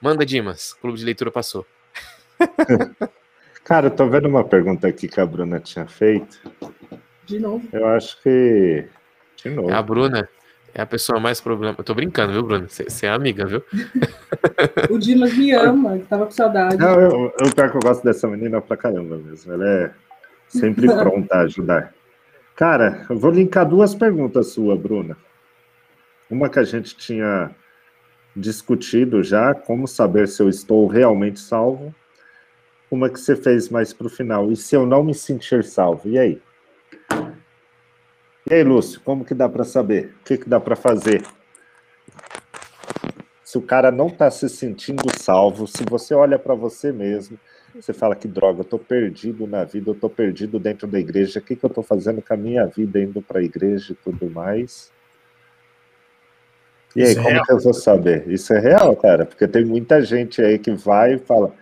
Manda, 0.00 0.24
Dimas. 0.24 0.74
Clube 0.74 0.96
de 0.96 1.04
leitura 1.04 1.32
passou. 1.32 1.66
Cara, 3.64 3.86
eu 3.86 3.90
tô 3.90 4.08
vendo 4.08 4.28
uma 4.28 4.44
pergunta 4.44 4.88
aqui 4.88 5.06
que 5.08 5.20
a 5.20 5.26
Bruna 5.26 5.60
tinha 5.60 5.86
feito. 5.86 6.40
De 7.24 7.38
novo. 7.38 7.66
Eu 7.72 7.86
acho 7.86 8.20
que. 8.22 8.86
De 9.36 9.50
novo. 9.50 9.70
É 9.70 9.74
a 9.74 9.82
Bruna 9.82 10.28
é 10.74 10.82
a 10.82 10.86
pessoa 10.86 11.20
mais 11.20 11.40
problema. 11.40 11.76
Eu 11.78 11.84
tô 11.84 11.94
brincando, 11.94 12.32
viu, 12.32 12.42
Bruna? 12.42 12.66
Você 12.68 13.06
é 13.06 13.10
amiga, 13.10 13.46
viu? 13.46 13.62
o 14.90 14.98
Dimas 14.98 15.36
me 15.36 15.52
ama, 15.52 15.98
tava 16.08 16.24
com 16.24 16.32
saudade. 16.32 16.76
Não, 16.76 17.00
eu, 17.00 17.34
eu 17.38 17.54
pior 17.54 17.70
que 17.70 17.76
eu 17.76 17.80
gosto 17.80 18.02
dessa 18.02 18.26
menina 18.26 18.60
pra 18.60 18.76
caramba 18.76 19.16
mesmo. 19.18 19.52
Ela 19.52 19.68
é 19.68 19.90
sempre 20.48 20.86
pronta 20.92 21.36
a 21.36 21.40
ajudar. 21.42 21.92
Cara, 22.56 23.06
eu 23.08 23.18
vou 23.18 23.30
linkar 23.30 23.68
duas 23.68 23.94
perguntas 23.94 24.48
suas, 24.48 24.78
Bruna. 24.78 25.16
Uma 26.30 26.48
que 26.48 26.58
a 26.58 26.64
gente 26.64 26.96
tinha 26.96 27.50
discutido 28.34 29.22
já, 29.22 29.54
como 29.54 29.86
saber 29.86 30.26
se 30.26 30.42
eu 30.42 30.48
estou 30.48 30.86
realmente 30.86 31.38
salvo, 31.38 31.94
uma 32.92 33.08
que 33.08 33.18
você 33.18 33.34
fez 33.34 33.70
mais 33.70 33.90
para 33.92 34.06
o 34.06 34.10
final. 34.10 34.52
E 34.52 34.56
se 34.56 34.76
eu 34.76 34.84
não 34.84 35.02
me 35.02 35.14
sentir 35.14 35.64
salvo? 35.64 36.08
E 36.10 36.18
aí? 36.18 36.42
E 38.50 38.54
aí, 38.54 38.62
Lúcio, 38.62 39.00
como 39.00 39.24
que 39.24 39.32
dá 39.32 39.48
para 39.48 39.64
saber? 39.64 40.14
O 40.20 40.24
que, 40.24 40.36
que 40.36 40.48
dá 40.48 40.60
para 40.60 40.76
fazer? 40.76 41.22
Se 43.42 43.56
o 43.56 43.62
cara 43.62 43.90
não 43.90 44.08
está 44.08 44.30
se 44.30 44.46
sentindo 44.48 45.04
salvo, 45.18 45.66
se 45.66 45.82
você 45.88 46.14
olha 46.14 46.38
para 46.38 46.54
você 46.54 46.92
mesmo, 46.92 47.38
você 47.74 47.94
fala 47.94 48.14
que 48.14 48.28
droga, 48.28 48.60
eu 48.60 48.62
estou 48.62 48.78
perdido 48.78 49.46
na 49.46 49.64
vida, 49.64 49.88
eu 49.88 49.94
estou 49.94 50.10
perdido 50.10 50.58
dentro 50.58 50.86
da 50.86 51.00
igreja, 51.00 51.40
o 51.40 51.42
que, 51.42 51.56
que 51.56 51.64
eu 51.64 51.68
estou 51.68 51.82
fazendo 51.82 52.20
com 52.20 52.34
a 52.34 52.36
minha 52.36 52.66
vida 52.66 53.00
indo 53.00 53.22
para 53.22 53.40
a 53.40 53.42
igreja 53.42 53.92
e 53.92 53.96
tudo 53.96 54.28
mais? 54.30 54.92
E 56.94 57.02
aí, 57.02 57.12
Isso 57.12 57.20
é 57.20 57.22
como 57.22 57.36
é 57.36 57.42
que 57.42 57.52
eu 57.52 57.60
vou 57.60 57.72
saber? 57.72 58.28
Isso 58.28 58.52
é 58.52 58.58
real, 58.58 58.94
cara, 58.96 59.24
porque 59.24 59.48
tem 59.48 59.64
muita 59.64 60.02
gente 60.02 60.42
aí 60.42 60.58
que 60.58 60.72
vai 60.72 61.14
e 61.14 61.18
fala, 61.18 61.54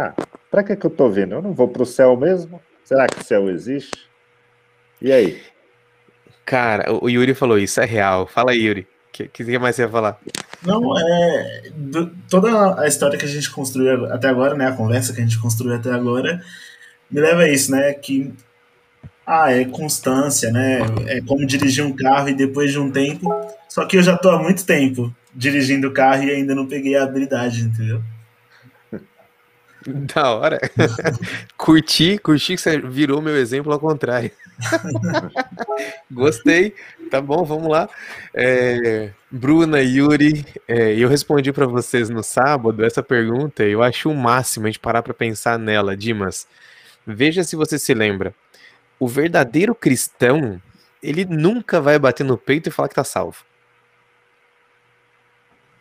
ah, 0.00 0.14
para 0.50 0.64
que, 0.64 0.74
que 0.74 0.86
eu 0.86 0.90
estou 0.90 1.10
vendo? 1.10 1.34
Eu 1.34 1.42
não 1.42 1.52
vou 1.52 1.68
para 1.68 1.82
o 1.82 1.86
céu 1.86 2.16
mesmo? 2.16 2.60
Será 2.82 3.06
que 3.06 3.20
o 3.20 3.24
céu 3.24 3.50
existe? 3.50 4.08
E 5.00 5.12
aí? 5.12 5.42
Cara, 6.46 6.92
o 6.92 7.08
Yuri 7.08 7.34
falou 7.34 7.58
isso, 7.58 7.80
é 7.80 7.84
real. 7.84 8.26
Fala 8.26 8.52
aí, 8.52 8.62
Yuri. 8.62 8.80
O 8.80 9.12
que, 9.12 9.28
que 9.28 9.58
mais 9.58 9.76
você 9.76 9.82
ia 9.82 9.88
falar? 9.88 10.18
Não, 10.64 10.98
é. 10.98 11.70
Do, 11.74 12.10
toda 12.30 12.80
a 12.80 12.86
história 12.86 13.18
que 13.18 13.26
a 13.26 13.28
gente 13.28 13.50
construiu 13.50 14.06
até 14.06 14.28
agora, 14.28 14.54
né? 14.54 14.68
A 14.68 14.72
conversa 14.72 15.12
que 15.12 15.20
a 15.20 15.22
gente 15.22 15.38
construiu 15.38 15.74
até 15.74 15.90
agora, 15.92 16.42
me 17.10 17.20
leva 17.20 17.42
a 17.42 17.48
isso, 17.48 17.70
né? 17.70 17.92
Que. 17.92 18.32
Ah, 19.26 19.52
é 19.52 19.66
constância, 19.66 20.50
né? 20.50 20.78
É 21.06 21.20
como 21.20 21.46
dirigir 21.46 21.84
um 21.84 21.94
carro 21.94 22.30
e 22.30 22.34
depois 22.34 22.72
de 22.72 22.78
um 22.78 22.90
tempo. 22.90 23.28
Só 23.68 23.84
que 23.84 23.98
eu 23.98 24.02
já 24.02 24.14
estou 24.14 24.32
há 24.32 24.42
muito 24.42 24.64
tempo 24.64 25.14
dirigindo 25.34 25.88
o 25.88 25.92
carro 25.92 26.24
e 26.24 26.30
ainda 26.30 26.54
não 26.54 26.66
peguei 26.66 26.96
a 26.96 27.04
habilidade, 27.04 27.62
entendeu? 27.62 28.02
Da 30.14 30.34
hora. 30.34 30.60
curti, 31.56 32.18
curti 32.18 32.54
que 32.54 32.60
você 32.60 32.78
virou 32.78 33.22
meu 33.22 33.36
exemplo 33.36 33.72
ao 33.72 33.80
contrário. 33.80 34.30
Gostei. 36.10 36.74
Tá 37.10 37.20
bom, 37.20 37.44
vamos 37.44 37.68
lá. 37.70 37.88
É, 38.34 39.10
Bruna, 39.30 39.80
Yuri, 39.80 40.44
é, 40.68 40.94
eu 40.94 41.08
respondi 41.08 41.52
para 41.52 41.66
vocês 41.66 42.08
no 42.08 42.22
sábado 42.22 42.84
essa 42.84 43.02
pergunta. 43.02 43.64
Eu 43.64 43.82
acho 43.82 44.10
o 44.10 44.14
máximo 44.14 44.66
a 44.66 44.70
gente 44.70 44.78
parar 44.78 45.02
para 45.02 45.14
pensar 45.14 45.58
nela, 45.58 45.96
Dimas. 45.96 46.46
Veja 47.06 47.42
se 47.42 47.56
você 47.56 47.78
se 47.78 47.94
lembra. 47.94 48.34
O 48.98 49.08
verdadeiro 49.08 49.74
cristão, 49.74 50.60
ele 51.02 51.24
nunca 51.24 51.80
vai 51.80 51.98
bater 51.98 52.24
no 52.24 52.36
peito 52.36 52.68
e 52.68 52.72
falar 52.72 52.88
que 52.88 52.94
tá 52.94 53.04
salvo. 53.04 53.38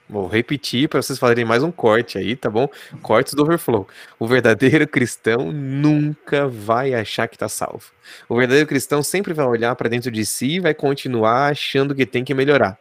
Vou 0.10 0.26
repetir 0.28 0.90
para 0.90 1.00
vocês 1.04 1.20
fazerem 1.20 1.46
mais 1.46 1.62
um 1.62 1.72
corte 1.72 2.18
aí, 2.18 2.36
tá 2.36 2.50
bom? 2.50 2.68
Cortes 3.04 3.36
do 3.36 3.44
Overflow. 3.44 3.88
O 4.18 4.26
verdadeiro 4.26 4.88
cristão 4.90 5.52
nunca 5.52 6.48
vai 6.48 6.96
achar 6.96 7.28
que 7.28 7.38
tá 7.38 7.48
salvo. 7.48 7.92
O 8.28 8.36
verdadeiro 8.36 8.68
cristão 8.68 9.04
sempre 9.04 9.36
vai 9.36 9.46
olhar 9.46 9.76
para 9.76 9.88
dentro 9.88 10.10
de 10.10 10.26
si 10.26 10.56
e 10.56 10.60
vai 10.60 10.74
continuar 10.74 11.52
achando 11.52 11.94
que 11.94 12.08
tem 12.08 12.24
que 12.24 12.34
melhorar. 12.34 12.76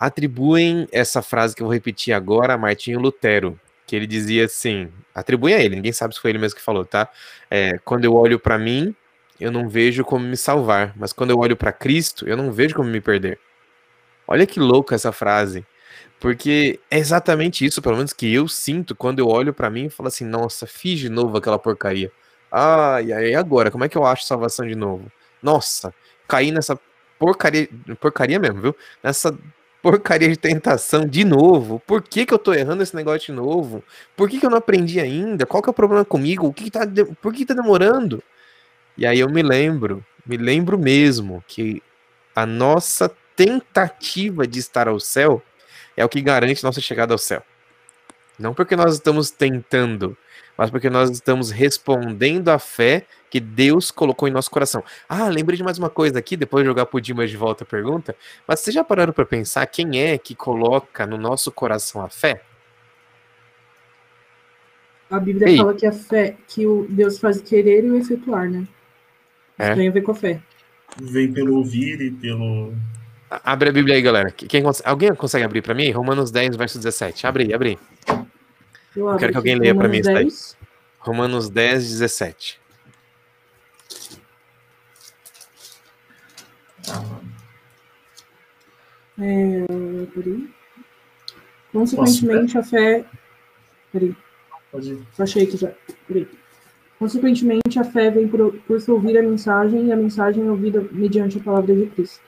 Atribuem 0.00 0.88
essa 0.90 1.20
frase 1.20 1.54
que 1.54 1.60
eu 1.60 1.66
vou 1.66 1.74
repetir 1.74 2.14
agora 2.14 2.54
a 2.54 2.58
Martinho 2.58 3.00
Lutero, 3.00 3.60
que 3.86 3.94
ele 3.94 4.06
dizia 4.06 4.46
assim: 4.46 4.88
atribuem 5.14 5.54
a 5.54 5.60
ele, 5.60 5.76
ninguém 5.76 5.92
sabe 5.92 6.14
se 6.14 6.20
foi 6.22 6.30
ele 6.30 6.38
mesmo 6.38 6.56
que 6.56 6.64
falou, 6.64 6.86
tá? 6.86 7.06
É, 7.50 7.76
quando 7.84 8.06
eu 8.06 8.14
olho 8.14 8.38
para 8.38 8.58
mim, 8.58 8.94
eu 9.38 9.52
não 9.52 9.68
vejo 9.68 10.02
como 10.06 10.24
me 10.26 10.38
salvar, 10.38 10.94
mas 10.96 11.12
quando 11.12 11.32
eu 11.32 11.38
olho 11.38 11.54
para 11.56 11.70
Cristo, 11.70 12.26
eu 12.26 12.36
não 12.36 12.50
vejo 12.50 12.74
como 12.74 12.88
me 12.88 13.00
perder. 13.00 13.38
Olha 14.26 14.46
que 14.46 14.58
louca 14.58 14.94
essa 14.94 15.12
frase. 15.12 15.66
Porque 16.18 16.80
é 16.90 16.98
exatamente 16.98 17.64
isso, 17.64 17.82
pelo 17.82 17.96
menos 17.96 18.12
que 18.12 18.32
eu 18.32 18.48
sinto 18.48 18.94
quando 18.94 19.18
eu 19.18 19.28
olho 19.28 19.52
para 19.52 19.70
mim 19.70 19.86
e 19.86 19.90
falo 19.90 20.08
assim, 20.08 20.24
nossa, 20.24 20.66
fiz 20.66 20.98
de 20.98 21.08
novo 21.08 21.36
aquela 21.36 21.58
porcaria. 21.58 22.10
Ah, 22.50 23.00
e 23.02 23.12
aí 23.12 23.34
agora, 23.34 23.70
como 23.70 23.84
é 23.84 23.88
que 23.88 23.96
eu 23.98 24.04
acho 24.04 24.24
salvação 24.24 24.66
de 24.66 24.74
novo? 24.74 25.10
Nossa, 25.42 25.94
caí 26.26 26.50
nessa 26.50 26.78
porcaria, 27.18 27.68
porcaria 28.00 28.38
mesmo, 28.38 28.60
viu? 28.60 28.76
Nessa 29.02 29.36
porcaria 29.82 30.28
de 30.28 30.36
tentação 30.36 31.06
de 31.06 31.24
novo. 31.24 31.80
Por 31.86 32.02
que, 32.02 32.26
que 32.26 32.34
eu 32.34 32.38
tô 32.38 32.52
errando 32.52 32.82
esse 32.82 32.96
negócio 32.96 33.26
de 33.26 33.32
novo? 33.32 33.84
Por 34.16 34.28
que, 34.28 34.40
que 34.40 34.46
eu 34.46 34.50
não 34.50 34.58
aprendi 34.58 35.00
ainda? 35.00 35.46
Qual 35.46 35.62
que 35.62 35.68
é 35.68 35.70
o 35.72 35.74
problema 35.74 36.04
comigo? 36.04 36.46
O 36.46 36.52
que, 36.52 36.64
que 36.64 36.70
tá, 36.70 36.80
por 37.20 37.32
que, 37.32 37.40
que 37.40 37.46
tá 37.46 37.54
demorando? 37.54 38.22
E 38.96 39.06
aí 39.06 39.20
eu 39.20 39.28
me 39.28 39.42
lembro, 39.42 40.04
me 40.26 40.36
lembro 40.36 40.78
mesmo 40.78 41.44
que 41.46 41.82
a 42.34 42.46
nossa 42.46 43.10
tentativa 43.36 44.46
de 44.46 44.58
estar 44.58 44.88
ao 44.88 44.98
céu 44.98 45.42
é 45.96 46.04
o 46.04 46.08
que 46.08 46.20
garante 46.20 46.62
nossa 46.62 46.80
chegada 46.80 47.14
ao 47.14 47.18
céu. 47.18 47.42
Não 48.38 48.52
porque 48.52 48.76
nós 48.76 48.94
estamos 48.94 49.30
tentando, 49.30 50.16
mas 50.56 50.70
porque 50.70 50.90
nós 50.90 51.10
estamos 51.10 51.50
respondendo 51.50 52.50
à 52.50 52.58
fé 52.58 53.06
que 53.30 53.40
Deus 53.40 53.90
colocou 53.90 54.28
em 54.28 54.30
nosso 54.30 54.50
coração. 54.50 54.84
Ah, 55.08 55.28
lembrei 55.28 55.56
de 55.56 55.62
mais 55.62 55.78
uma 55.78 55.90
coisa 55.90 56.18
aqui, 56.18 56.36
depois 56.36 56.62
de 56.62 56.68
jogar 56.68 56.86
pro 56.86 57.00
Dimas 57.00 57.30
de 57.30 57.36
volta 57.36 57.64
a 57.64 57.66
pergunta, 57.66 58.14
mas 58.46 58.60
vocês 58.60 58.74
já 58.74 58.84
pararam 58.84 59.12
para 59.12 59.24
pensar 59.24 59.66
quem 59.66 60.00
é 60.00 60.18
que 60.18 60.34
coloca 60.34 61.06
no 61.06 61.16
nosso 61.16 61.50
coração 61.50 62.02
a 62.02 62.08
fé? 62.08 62.42
A 65.10 65.20
Bíblia 65.20 65.48
Ei. 65.48 65.56
fala 65.56 65.74
que 65.74 65.86
a 65.86 65.92
fé, 65.92 66.36
que 66.48 66.66
o 66.66 66.86
Deus 66.88 67.18
faz 67.18 67.40
querer 67.40 67.84
e 67.84 67.90
o 67.90 67.96
efetuar, 67.96 68.50
né? 68.50 68.66
É. 69.58 69.74
Tem 69.74 69.88
a 69.88 69.92
ver 69.92 70.02
com 70.02 70.12
a 70.12 70.14
fé. 70.14 70.40
Vem 71.00 71.32
pelo 71.32 71.56
ouvir 71.56 72.00
e 72.00 72.10
pelo 72.10 72.72
Abre 73.28 73.70
a 73.70 73.72
Bíblia 73.72 73.96
aí, 73.96 74.02
galera. 74.02 74.30
Quem, 74.30 74.62
alguém 74.84 75.14
consegue 75.14 75.44
abrir 75.44 75.62
para 75.62 75.74
mim? 75.74 75.90
Romanos 75.90 76.30
10, 76.30 76.56
verso 76.56 76.78
17. 76.78 77.26
Abre 77.26 77.44
aí, 77.44 77.54
abre 77.54 77.68
aí. 77.70 77.78
Eu, 78.96 79.08
Eu 79.08 79.16
quero 79.16 79.32
que 79.32 79.38
alguém 79.38 79.56
leia 79.56 79.74
para 79.74 79.88
mim 79.88 79.98
isso 79.98 80.12
daí. 80.12 80.28
Romanos 81.00 81.50
10, 81.50 81.88
17. 81.88 82.60
É, 89.18 89.64
peraí. 90.14 90.50
Consequentemente, 91.72 92.58
a 92.58 92.62
fé. 92.62 93.04
Peraí. 93.92 94.16
Pode 94.70 94.92
ir. 94.92 95.06
Achei 95.18 95.46
que 95.46 95.56
já. 95.56 95.72
Peraí. 96.06 96.28
Consequentemente, 96.98 97.78
a 97.78 97.84
fé 97.84 98.10
vem 98.10 98.28
por, 98.28 98.56
por 98.60 98.80
se 98.80 98.90
ouvir 98.90 99.18
a 99.18 99.22
mensagem 99.22 99.86
e 99.86 99.92
a 99.92 99.96
mensagem 99.96 100.46
é 100.46 100.50
ouvida 100.50 100.86
mediante 100.92 101.38
a 101.38 101.42
palavra 101.42 101.74
de 101.74 101.86
Cristo. 101.86 102.20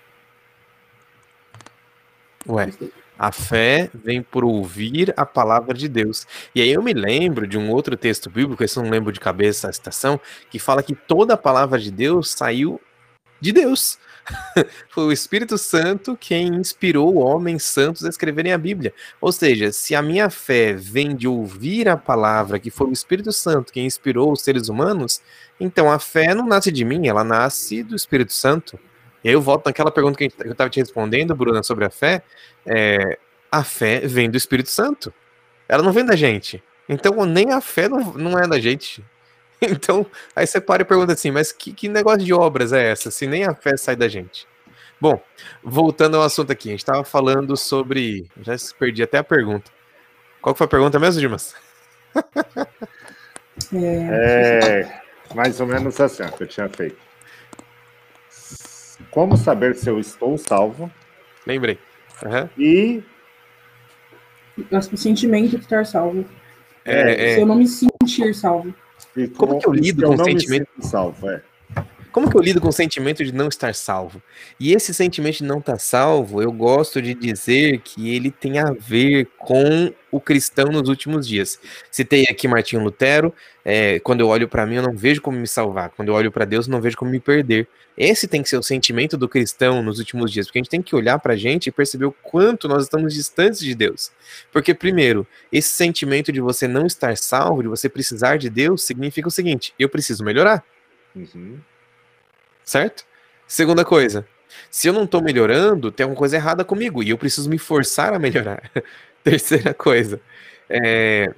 Ué, 2.48 2.70
a 3.18 3.32
fé 3.32 3.90
vem 3.92 4.22
por 4.22 4.44
ouvir 4.44 5.12
a 5.16 5.26
palavra 5.26 5.74
de 5.74 5.88
Deus. 5.88 6.26
E 6.54 6.62
aí 6.62 6.70
eu 6.70 6.82
me 6.82 6.92
lembro 6.92 7.46
de 7.46 7.58
um 7.58 7.70
outro 7.70 7.96
texto 7.96 8.30
bíblico, 8.30 8.62
esse 8.62 8.78
eu 8.78 8.82
não 8.84 8.90
lembro 8.90 9.12
de 9.12 9.18
cabeça 9.18 9.68
a 9.68 9.72
citação, 9.72 10.20
que 10.50 10.58
fala 10.58 10.82
que 10.82 10.94
toda 10.94 11.34
a 11.34 11.36
palavra 11.36 11.78
de 11.78 11.90
Deus 11.90 12.30
saiu 12.30 12.80
de 13.40 13.52
Deus. 13.52 13.98
Foi 14.90 15.04
o 15.04 15.12
Espírito 15.12 15.58
Santo 15.58 16.16
quem 16.16 16.48
inspirou 16.48 17.16
homens 17.16 17.64
santos 17.64 18.04
a 18.04 18.08
escreverem 18.08 18.52
a 18.52 18.58
Bíblia. 18.58 18.92
Ou 19.20 19.32
seja, 19.32 19.72
se 19.72 19.94
a 19.94 20.02
minha 20.02 20.30
fé 20.30 20.72
vem 20.72 21.16
de 21.16 21.26
ouvir 21.26 21.88
a 21.88 21.96
palavra, 21.96 22.58
que 22.58 22.70
foi 22.70 22.88
o 22.88 22.92
Espírito 22.92 23.32
Santo 23.32 23.72
quem 23.72 23.86
inspirou 23.86 24.32
os 24.32 24.42
seres 24.42 24.68
humanos, 24.68 25.22
então 25.58 25.90
a 25.90 25.98
fé 25.98 26.34
não 26.34 26.46
nasce 26.46 26.70
de 26.70 26.84
mim, 26.84 27.08
ela 27.08 27.24
nasce 27.24 27.82
do 27.82 27.96
Espírito 27.96 28.32
Santo. 28.32 28.78
E 29.28 29.30
aí 29.30 29.34
eu 29.34 29.42
volto 29.42 29.66
naquela 29.66 29.90
pergunta 29.90 30.16
que 30.16 30.32
eu 30.38 30.52
estava 30.52 30.70
te 30.70 30.80
respondendo, 30.80 31.36
Bruna, 31.36 31.62
sobre 31.62 31.84
a 31.84 31.90
fé. 31.90 32.22
É, 32.64 33.18
a 33.52 33.62
fé 33.62 34.00
vem 34.00 34.30
do 34.30 34.38
Espírito 34.38 34.70
Santo. 34.70 35.12
Ela 35.68 35.82
não 35.82 35.92
vem 35.92 36.02
da 36.02 36.16
gente. 36.16 36.62
Então 36.88 37.26
nem 37.26 37.52
a 37.52 37.60
fé 37.60 37.90
não, 37.90 38.14
não 38.14 38.38
é 38.38 38.48
da 38.48 38.58
gente. 38.58 39.04
Então, 39.60 40.06
aí 40.36 40.46
você 40.46 40.60
para 40.60 40.82
e 40.82 40.84
pergunta 40.84 41.12
assim, 41.12 41.32
mas 41.32 41.50
que, 41.50 41.72
que 41.72 41.88
negócio 41.88 42.24
de 42.24 42.32
obras 42.32 42.72
é 42.72 42.92
essa, 42.92 43.10
se 43.10 43.26
nem 43.26 43.44
a 43.44 43.52
fé 43.52 43.76
sai 43.76 43.96
da 43.96 44.06
gente? 44.06 44.46
Bom, 45.00 45.20
voltando 45.64 46.16
ao 46.16 46.22
assunto 46.22 46.52
aqui, 46.52 46.68
a 46.68 46.70
gente 46.70 46.80
estava 46.80 47.02
falando 47.02 47.56
sobre. 47.56 48.24
Já 48.40 48.54
perdi 48.78 49.02
até 49.02 49.18
a 49.18 49.24
pergunta. 49.24 49.68
Qual 50.40 50.54
foi 50.54 50.66
a 50.66 50.68
pergunta 50.68 51.00
mesmo, 51.00 51.20
Dimas? 51.20 51.56
É, 53.74 54.82
é, 54.86 55.34
mais 55.34 55.60
ou 55.60 55.66
menos 55.66 56.00
assim 56.00 56.24
que 56.28 56.44
eu 56.44 56.46
tinha 56.46 56.68
feito. 56.68 57.07
Como 59.10 59.36
saber 59.36 59.74
se 59.74 59.88
eu 59.88 59.98
estou 59.98 60.36
salvo? 60.36 60.90
Lembrei. 61.46 61.78
Uhum. 62.24 62.48
E. 62.58 63.02
O 64.70 64.96
sentimento 64.96 65.50
de 65.50 65.56
estar 65.56 65.86
salvo. 65.86 66.24
É, 66.84 67.30
é... 67.30 67.34
Se 67.34 67.40
eu 67.40 67.46
não 67.46 67.56
me 67.56 67.66
sentir 67.66 68.34
salvo. 68.34 68.74
E 69.16 69.28
como, 69.28 69.52
como 69.52 69.60
que 69.60 69.68
eu 69.68 69.72
lido 69.72 70.06
com 70.06 70.14
o 70.14 70.24
sentimento? 70.24 70.68
Salvo, 70.80 71.30
é. 71.30 71.42
Como 72.18 72.28
que 72.28 72.36
eu 72.36 72.42
lido 72.42 72.60
com 72.60 72.66
o 72.66 72.72
sentimento 72.72 73.24
de 73.24 73.30
não 73.30 73.46
estar 73.46 73.72
salvo? 73.76 74.20
E 74.58 74.72
esse 74.72 74.92
sentimento 74.92 75.36
de 75.36 75.44
não 75.44 75.60
estar 75.60 75.78
salvo, 75.78 76.42
eu 76.42 76.50
gosto 76.50 77.00
de 77.00 77.14
dizer 77.14 77.78
que 77.78 78.12
ele 78.12 78.32
tem 78.32 78.58
a 78.58 78.72
ver 78.72 79.28
com 79.38 79.94
o 80.10 80.20
cristão 80.20 80.66
nos 80.72 80.88
últimos 80.88 81.28
dias. 81.28 81.60
Citei 81.92 82.24
aqui 82.24 82.48
Martinho 82.48 82.82
Lutero. 82.82 83.32
É, 83.64 84.00
quando 84.00 84.18
eu 84.18 84.26
olho 84.26 84.48
para 84.48 84.66
mim, 84.66 84.74
eu 84.74 84.82
não 84.82 84.96
vejo 84.96 85.22
como 85.22 85.38
me 85.38 85.46
salvar. 85.46 85.90
Quando 85.90 86.08
eu 86.08 86.14
olho 86.14 86.32
para 86.32 86.44
Deus, 86.44 86.66
eu 86.66 86.72
não 86.72 86.80
vejo 86.80 86.96
como 86.96 87.08
me 87.08 87.20
perder. 87.20 87.68
Esse 87.96 88.26
tem 88.26 88.42
que 88.42 88.48
ser 88.48 88.58
o 88.58 88.64
sentimento 88.64 89.16
do 89.16 89.28
cristão 89.28 89.80
nos 89.80 90.00
últimos 90.00 90.32
dias, 90.32 90.46
porque 90.46 90.58
a 90.58 90.62
gente 90.62 90.70
tem 90.70 90.82
que 90.82 90.96
olhar 90.96 91.20
para 91.20 91.34
a 91.34 91.36
gente 91.36 91.68
e 91.68 91.70
perceber 91.70 92.06
o 92.06 92.12
quanto 92.12 92.66
nós 92.66 92.82
estamos 92.82 93.14
distantes 93.14 93.60
de 93.60 93.76
Deus. 93.76 94.10
Porque, 94.52 94.74
primeiro, 94.74 95.24
esse 95.52 95.68
sentimento 95.68 96.32
de 96.32 96.40
você 96.40 96.66
não 96.66 96.84
estar 96.84 97.16
salvo, 97.16 97.62
de 97.62 97.68
você 97.68 97.88
precisar 97.88 98.38
de 98.38 98.50
Deus, 98.50 98.82
significa 98.82 99.28
o 99.28 99.30
seguinte: 99.30 99.72
eu 99.78 99.88
preciso 99.88 100.24
melhorar. 100.24 100.64
Uhum 101.14 101.60
certo? 102.68 103.04
Segunda 103.46 103.82
coisa, 103.84 104.26
se 104.70 104.88
eu 104.88 104.92
não 104.92 105.04
estou 105.04 105.22
melhorando, 105.22 105.90
tem 105.90 106.04
alguma 106.04 106.18
coisa 106.18 106.36
errada 106.36 106.64
comigo 106.64 107.02
e 107.02 107.10
eu 107.10 107.18
preciso 107.18 107.48
me 107.48 107.58
forçar 107.58 108.12
a 108.12 108.18
melhorar. 108.18 108.70
Terceira 109.24 109.72
coisa, 109.72 110.20
é, 110.68 111.32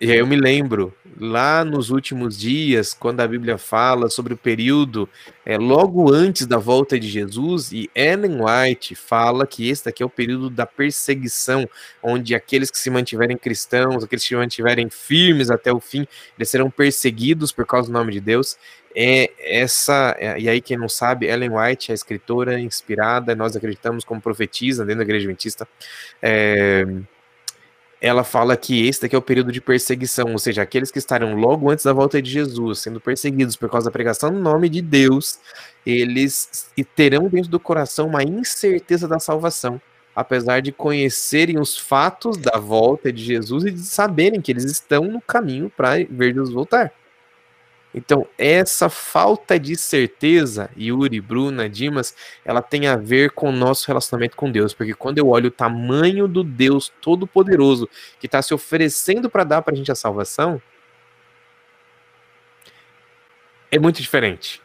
e 0.00 0.12
aí 0.12 0.18
eu 0.18 0.26
me 0.26 0.36
lembro, 0.36 0.94
lá 1.18 1.64
nos 1.64 1.90
últimos 1.90 2.38
dias, 2.38 2.92
quando 2.92 3.20
a 3.20 3.26
Bíblia 3.26 3.56
fala 3.56 4.10
sobre 4.10 4.34
o 4.34 4.36
período 4.36 5.08
é, 5.44 5.56
logo 5.56 6.12
antes 6.12 6.46
da 6.46 6.58
volta 6.58 7.00
de 7.00 7.08
Jesus, 7.08 7.72
e 7.72 7.90
Ellen 7.94 8.38
White 8.42 8.94
fala 8.94 9.46
que 9.46 9.68
esse 9.68 9.86
daqui 9.86 10.02
é 10.02 10.06
o 10.06 10.10
período 10.10 10.50
da 10.50 10.66
perseguição, 10.66 11.68
onde 12.02 12.34
aqueles 12.34 12.70
que 12.70 12.78
se 12.78 12.90
mantiverem 12.90 13.36
cristãos, 13.36 14.04
aqueles 14.04 14.22
que 14.22 14.28
se 14.28 14.36
mantiverem 14.36 14.90
firmes 14.90 15.50
até 15.50 15.72
o 15.72 15.80
fim, 15.80 16.06
eles 16.38 16.50
serão 16.50 16.70
perseguidos 16.70 17.52
por 17.52 17.66
causa 17.66 17.88
do 17.88 17.92
nome 17.92 18.12
de 18.12 18.20
Deus. 18.20 18.58
É 18.94 19.30
essa, 19.38 20.16
é, 20.18 20.38
e 20.38 20.48
aí 20.48 20.60
quem 20.60 20.76
não 20.76 20.88
sabe, 20.88 21.26
Ellen 21.26 21.50
White 21.50 21.92
é 21.92 21.94
escritora 21.94 22.58
inspirada, 22.58 23.34
nós 23.34 23.54
acreditamos 23.54 24.04
como 24.04 24.20
profetisa 24.20 24.84
dentro 24.84 24.98
da 24.98 25.04
igreja 25.04 25.24
adventista, 25.24 25.68
é, 26.22 26.86
ela 28.06 28.24
fala 28.24 28.56
que 28.56 28.86
esse 28.86 29.02
daqui 29.02 29.14
é 29.14 29.18
o 29.18 29.22
período 29.22 29.52
de 29.52 29.60
perseguição, 29.60 30.32
ou 30.32 30.38
seja, 30.38 30.62
aqueles 30.62 30.90
que 30.90 30.98
estarão 30.98 31.34
logo 31.34 31.70
antes 31.70 31.84
da 31.84 31.92
volta 31.92 32.20
de 32.20 32.30
Jesus, 32.30 32.80
sendo 32.80 33.00
perseguidos 33.00 33.56
por 33.56 33.70
causa 33.70 33.86
da 33.86 33.90
pregação 33.90 34.30
no 34.30 34.40
nome 34.40 34.68
de 34.68 34.80
Deus, 34.80 35.38
eles 35.84 36.70
terão 36.94 37.28
dentro 37.28 37.50
do 37.50 37.60
coração 37.60 38.08
uma 38.08 38.22
incerteza 38.22 39.06
da 39.06 39.18
salvação, 39.18 39.80
apesar 40.14 40.60
de 40.60 40.72
conhecerem 40.72 41.58
os 41.58 41.78
fatos 41.78 42.36
da 42.36 42.58
volta 42.58 43.12
de 43.12 43.24
Jesus 43.24 43.64
e 43.64 43.70
de 43.70 43.82
saberem 43.82 44.40
que 44.40 44.52
eles 44.52 44.64
estão 44.64 45.04
no 45.04 45.20
caminho 45.20 45.70
para 45.76 45.96
ver 46.08 46.34
Jesus 46.34 46.52
voltar. 46.52 46.92
Então, 47.96 48.26
essa 48.36 48.90
falta 48.90 49.58
de 49.58 49.74
certeza, 49.74 50.68
Yuri, 50.78 51.18
Bruna, 51.18 51.66
Dimas, 51.66 52.14
ela 52.44 52.60
tem 52.60 52.86
a 52.86 52.94
ver 52.94 53.30
com 53.30 53.48
o 53.48 53.52
nosso 53.52 53.86
relacionamento 53.88 54.36
com 54.36 54.52
Deus, 54.52 54.74
porque 54.74 54.92
quando 54.92 55.16
eu 55.16 55.28
olho 55.28 55.48
o 55.48 55.50
tamanho 55.50 56.28
do 56.28 56.44
Deus 56.44 56.92
Todo-Poderoso 57.00 57.88
que 58.20 58.26
está 58.26 58.42
se 58.42 58.52
oferecendo 58.52 59.30
para 59.30 59.44
dar 59.44 59.62
para 59.62 59.72
a 59.72 59.76
gente 59.76 59.90
a 59.90 59.94
salvação, 59.94 60.60
é 63.70 63.78
muito 63.78 64.02
diferente. 64.02 64.60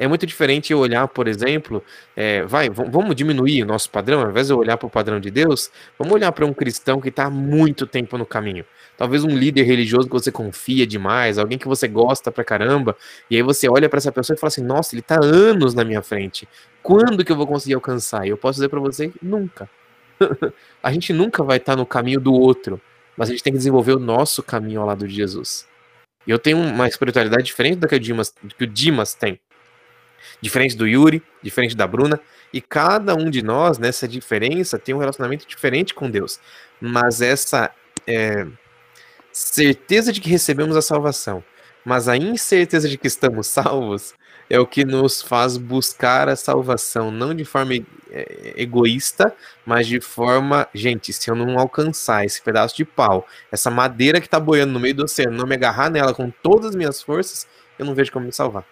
É 0.00 0.08
muito 0.08 0.26
diferente 0.26 0.72
eu 0.72 0.78
olhar, 0.78 1.06
por 1.08 1.28
exemplo, 1.28 1.84
é, 2.16 2.42
vai, 2.46 2.70
vamos 2.70 3.14
diminuir 3.14 3.62
o 3.62 3.66
nosso 3.66 3.90
padrão, 3.90 4.22
ao 4.22 4.30
invés 4.30 4.46
de 4.46 4.52
eu 4.54 4.56
olhar 4.56 4.78
para 4.78 4.86
o 4.86 4.90
padrão 4.90 5.20
de 5.20 5.30
Deus, 5.30 5.70
vamos 5.98 6.14
olhar 6.14 6.32
para 6.32 6.46
um 6.46 6.54
cristão 6.54 7.02
que 7.02 7.10
está 7.10 7.26
há 7.26 7.30
muito 7.30 7.86
tempo 7.86 8.16
no 8.16 8.24
caminho. 8.24 8.64
Talvez 8.96 9.24
um 9.24 9.36
líder 9.36 9.64
religioso 9.64 10.08
que 10.08 10.14
você 10.14 10.32
confia 10.32 10.86
demais, 10.86 11.36
alguém 11.36 11.58
que 11.58 11.68
você 11.68 11.86
gosta 11.86 12.32
pra 12.32 12.42
caramba, 12.42 12.96
e 13.30 13.36
aí 13.36 13.42
você 13.42 13.68
olha 13.68 13.90
para 13.90 13.98
essa 13.98 14.10
pessoa 14.10 14.34
e 14.34 14.40
fala 14.40 14.48
assim: 14.48 14.64
nossa, 14.64 14.94
ele 14.94 15.00
está 15.00 15.22
anos 15.22 15.74
na 15.74 15.84
minha 15.84 16.00
frente. 16.00 16.48
Quando 16.82 17.22
que 17.22 17.30
eu 17.30 17.36
vou 17.36 17.46
conseguir 17.46 17.74
alcançar? 17.74 18.24
E 18.24 18.30
eu 18.30 18.38
posso 18.38 18.56
dizer 18.56 18.70
para 18.70 18.80
você: 18.80 19.12
nunca. 19.20 19.68
a 20.82 20.90
gente 20.90 21.12
nunca 21.12 21.44
vai 21.44 21.58
estar 21.58 21.72
tá 21.72 21.76
no 21.76 21.84
caminho 21.84 22.20
do 22.20 22.32
outro, 22.32 22.80
mas 23.18 23.28
a 23.28 23.32
gente 23.32 23.42
tem 23.42 23.52
que 23.52 23.58
desenvolver 23.58 23.92
o 23.92 23.98
nosso 23.98 24.42
caminho 24.42 24.80
ao 24.80 24.86
lado 24.86 25.06
de 25.06 25.14
Jesus. 25.14 25.68
Eu 26.26 26.38
tenho 26.38 26.56
uma 26.56 26.88
espiritualidade 26.88 27.42
diferente 27.42 27.76
da 27.76 27.86
que 27.86 27.96
o 27.96 28.00
Dimas, 28.00 28.34
que 28.56 28.64
o 28.64 28.66
Dimas 28.66 29.12
tem 29.12 29.38
diferente 30.40 30.76
do 30.76 30.86
Yuri, 30.86 31.22
diferente 31.42 31.76
da 31.76 31.86
Bruna, 31.86 32.20
e 32.52 32.60
cada 32.60 33.14
um 33.14 33.30
de 33.30 33.42
nós, 33.42 33.78
nessa 33.78 34.08
diferença, 34.08 34.78
tem 34.78 34.94
um 34.94 34.98
relacionamento 34.98 35.46
diferente 35.46 35.94
com 35.94 36.10
Deus. 36.10 36.40
Mas 36.80 37.20
essa 37.20 37.70
é, 38.06 38.46
certeza 39.32 40.12
de 40.12 40.20
que 40.20 40.28
recebemos 40.28 40.76
a 40.76 40.82
salvação, 40.82 41.44
mas 41.84 42.08
a 42.08 42.16
incerteza 42.16 42.88
de 42.88 42.98
que 42.98 43.06
estamos 43.06 43.46
salvos, 43.48 44.14
é 44.50 44.58
o 44.58 44.66
que 44.66 44.84
nos 44.84 45.22
faz 45.22 45.56
buscar 45.56 46.28
a 46.28 46.34
salvação, 46.34 47.12
não 47.12 47.32
de 47.32 47.44
forma 47.44 47.72
é, 48.10 48.54
egoísta, 48.56 49.32
mas 49.64 49.86
de 49.86 50.00
forma, 50.00 50.66
gente, 50.74 51.12
se 51.12 51.30
eu 51.30 51.36
não 51.36 51.56
alcançar 51.56 52.24
esse 52.24 52.42
pedaço 52.42 52.76
de 52.76 52.84
pau, 52.84 53.24
essa 53.52 53.70
madeira 53.70 54.20
que 54.20 54.26
está 54.26 54.40
boiando 54.40 54.72
no 54.72 54.80
meio 54.80 54.94
do 54.94 55.04
oceano, 55.04 55.36
não 55.36 55.46
me 55.46 55.54
agarrar 55.54 55.88
nela 55.88 56.12
com 56.12 56.30
todas 56.42 56.70
as 56.70 56.74
minhas 56.74 57.00
forças, 57.00 57.46
eu 57.78 57.86
não 57.86 57.94
vejo 57.94 58.10
como 58.10 58.26
me 58.26 58.32
salvar. 58.32 58.66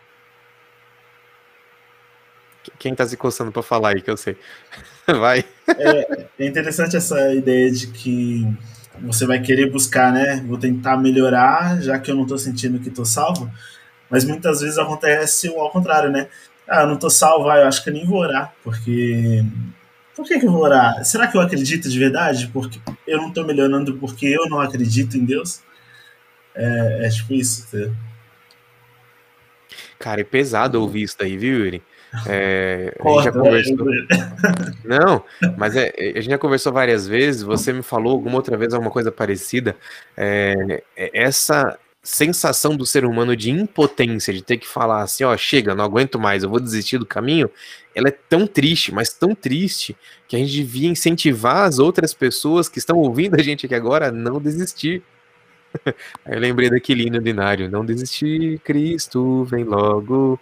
Quem 2.79 2.95
tá 2.95 3.07
se 3.07 3.17
coçando 3.17 3.53
para 3.53 3.63
falar 3.63 3.91
aí, 3.91 4.03
que 4.03 4.11
eu 4.11 4.17
sei. 4.17 4.37
Vai. 5.07 5.45
É, 5.69 6.27
é, 6.39 6.47
interessante 6.47 6.97
essa 6.97 7.33
ideia 7.33 7.71
de 7.71 7.89
que 7.89 8.47
você 9.01 9.27
vai 9.27 9.41
querer 9.41 9.71
buscar, 9.71 10.13
né? 10.13 10.43
Vou 10.47 10.59
tentar 10.59 10.97
melhorar, 10.97 11.81
já 11.81 11.99
que 11.99 12.11
eu 12.11 12.17
não 12.17 12.27
tô 12.27 12.37
sentindo 12.37 12.81
que 12.81 12.91
tô 12.91 13.05
salvo. 13.05 13.51
Mas 14.11 14.25
muitas 14.25 14.61
vezes 14.61 14.79
acontece 14.79 15.49
o 15.49 15.61
ao 15.61 15.71
contrário, 15.71 16.11
né? 16.11 16.29
Ah, 16.67 16.83
eu 16.83 16.89
não 16.89 16.97
tô 16.97 17.09
salvo, 17.09 17.49
ah, 17.49 17.59
eu 17.59 17.67
acho 17.67 17.83
que 17.83 17.91
eu 17.91 17.95
nem 17.95 18.07
vou 18.07 18.19
orar, 18.19 18.53
porque. 18.63 19.45
Por 20.15 20.27
que, 20.27 20.41
que 20.41 20.47
eu 20.47 20.51
vou 20.51 20.63
orar? 20.63 21.05
Será 21.05 21.29
que 21.29 21.37
eu 21.37 21.41
acredito 21.41 21.89
de 21.89 21.99
verdade? 21.99 22.49
Porque 22.53 22.81
eu 23.07 23.19
não 23.19 23.33
tô 23.33 23.45
melhorando 23.45 23.95
porque 23.99 24.27
eu 24.27 24.49
não 24.49 24.61
acredito 24.61 25.17
em 25.17 25.25
Deus? 25.25 25.63
É, 26.55 27.07
é 27.07 27.09
tipo 27.09 27.33
isso? 27.35 27.69
Cara, 29.99 30.21
é 30.21 30.25
pesado 30.25 30.81
ouvir 30.81 31.03
isso 31.03 31.17
daí, 31.19 31.37
viu, 31.37 31.65
Yuri? 31.65 31.83
É, 32.27 32.95
a 32.99 33.09
gente 33.09 33.25
já 33.25 33.33
conversou. 33.33 33.77
Não, 34.85 35.25
mas 35.57 35.77
é, 35.77 35.93
a 35.99 36.21
gente 36.21 36.31
já 36.31 36.39
conversou 36.39 36.73
várias 36.73 37.07
vezes. 37.07 37.43
Você 37.43 37.73
me 37.73 37.83
falou 37.83 38.13
alguma 38.13 38.37
outra 38.37 38.57
vez 38.57 38.73
alguma 38.73 38.91
coisa 38.91 39.13
parecida. 39.13 39.77
É, 40.17 40.83
é, 40.97 41.11
essa 41.13 41.79
sensação 42.03 42.75
do 42.77 42.87
ser 42.87 43.05
humano 43.05 43.37
de 43.37 43.51
impotência, 43.51 44.33
de 44.33 44.43
ter 44.43 44.57
que 44.57 44.67
falar 44.67 45.03
assim: 45.03 45.25
ó, 45.25 45.37
chega, 45.37 45.75
não 45.75 45.85
aguento 45.85 46.19
mais, 46.19 46.43
eu 46.43 46.51
vou 46.51 46.61
desistir 46.61 46.99
do 46.99 47.07
caminho. 47.07 47.51
Ela 47.95 48.09
é 48.09 48.17
tão 48.29 48.47
triste, 48.47 48.93
mas 48.93 49.13
tão 49.13 49.35
triste, 49.35 49.97
que 50.27 50.37
a 50.37 50.39
gente 50.39 50.53
devia 50.53 50.89
incentivar 50.89 51.67
as 51.67 51.79
outras 51.79 52.15
pessoas 52.15 52.69
que 52.69 52.79
estão 52.79 52.97
ouvindo 52.97 53.35
a 53.35 53.43
gente 53.43 53.67
aqui 53.67 53.75
agora 53.75 54.09
a 54.09 54.13
não 54.13 54.41
desistir. 54.41 55.03
Aí 56.25 56.35
eu 56.35 56.41
lembrei 56.41 56.71
daquele 56.71 57.07
hino 57.07 57.17
ordinário. 57.17 57.71
Não 57.71 57.85
desistir, 57.85 58.59
Cristo, 58.61 59.45
vem 59.45 59.65
logo. 59.65 60.41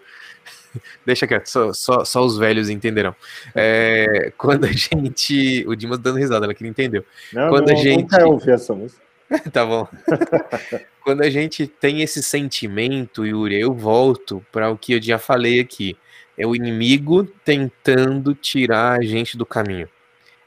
Deixa 1.04 1.26
quieto, 1.26 1.46
só, 1.46 1.72
só, 1.72 2.04
só 2.04 2.24
os 2.24 2.38
velhos 2.38 2.68
entenderão. 2.68 3.14
É, 3.54 4.32
quando 4.36 4.64
a 4.64 4.72
gente. 4.72 5.64
O 5.66 5.74
Dimas 5.74 5.98
dando 5.98 6.18
risada, 6.18 6.46
ela 6.46 6.54
que 6.54 6.62
não 6.62 6.70
entendeu. 6.70 7.04
Não, 7.32 7.48
quando 7.48 7.68
não, 7.68 7.74
a 7.74 7.76
gente. 7.76 8.02
nunca 8.02 8.26
ouvi 8.26 8.50
essa 8.50 8.74
música. 8.74 9.02
tá 9.52 9.64
bom. 9.64 9.88
quando 11.02 11.22
a 11.22 11.30
gente 11.30 11.66
tem 11.66 12.02
esse 12.02 12.22
sentimento, 12.22 13.26
Yuri, 13.26 13.60
eu 13.60 13.74
volto 13.74 14.44
para 14.52 14.70
o 14.70 14.78
que 14.78 14.92
eu 14.92 15.02
já 15.02 15.18
falei 15.18 15.60
aqui. 15.60 15.96
É 16.38 16.46
o 16.46 16.54
inimigo 16.54 17.24
tentando 17.44 18.34
tirar 18.34 18.98
a 18.98 19.02
gente 19.02 19.36
do 19.36 19.46
caminho. 19.46 19.88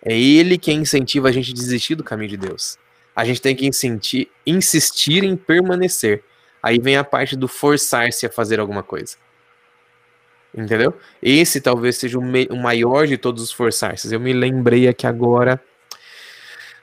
É 0.03 0.17
ele 0.17 0.57
quem 0.57 0.79
incentiva 0.79 1.29
a 1.29 1.31
gente 1.31 1.51
a 1.51 1.53
desistir 1.53 1.95
do 1.95 2.03
caminho 2.03 2.29
de 2.29 2.37
Deus. 2.37 2.77
A 3.15 3.25
gente 3.25 3.41
tem 3.41 3.55
que 3.55 3.67
insistir, 3.67 4.29
insistir 4.45 5.23
em 5.23 5.35
permanecer. 5.35 6.23
Aí 6.61 6.79
vem 6.79 6.95
a 6.95 7.03
parte 7.03 7.35
do 7.35 7.47
forçar-se 7.47 8.25
a 8.25 8.29
fazer 8.29 8.59
alguma 8.59 8.83
coisa. 8.83 9.17
Entendeu? 10.55 10.93
Esse 11.21 11.61
talvez 11.61 11.97
seja 11.97 12.17
o, 12.17 12.21
o 12.21 12.57
maior 12.57 13.05
de 13.05 13.17
todos 13.17 13.43
os 13.43 13.51
forçar-se. 13.51 14.13
Eu 14.13 14.19
me 14.19 14.33
lembrei 14.33 14.87
aqui 14.87 15.05
agora 15.05 15.61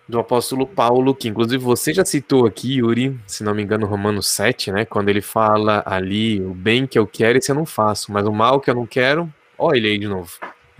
do 0.08 0.20
apóstolo 0.20 0.66
Paulo, 0.66 1.14
que 1.14 1.28
inclusive 1.28 1.62
você 1.62 1.92
já 1.92 2.04
citou 2.04 2.46
aqui, 2.46 2.76
Yuri, 2.76 3.18
se 3.26 3.42
não 3.42 3.54
me 3.54 3.62
engano, 3.62 3.86
Romanos 3.86 4.28
7, 4.28 4.70
né? 4.70 4.84
Quando 4.84 5.08
ele 5.08 5.20
fala 5.20 5.82
ali, 5.84 6.40
o 6.40 6.54
bem 6.54 6.86
que 6.86 6.98
eu 6.98 7.06
quero, 7.06 7.38
esse 7.38 7.50
eu 7.50 7.56
não 7.56 7.66
faço, 7.66 8.12
mas 8.12 8.26
o 8.26 8.32
mal 8.32 8.60
que 8.60 8.70
eu 8.70 8.74
não 8.74 8.86
quero, 8.86 9.32
ó, 9.58 9.74
ele 9.74 9.88
aí 9.88 9.98
de 9.98 10.06
novo. 10.06 10.32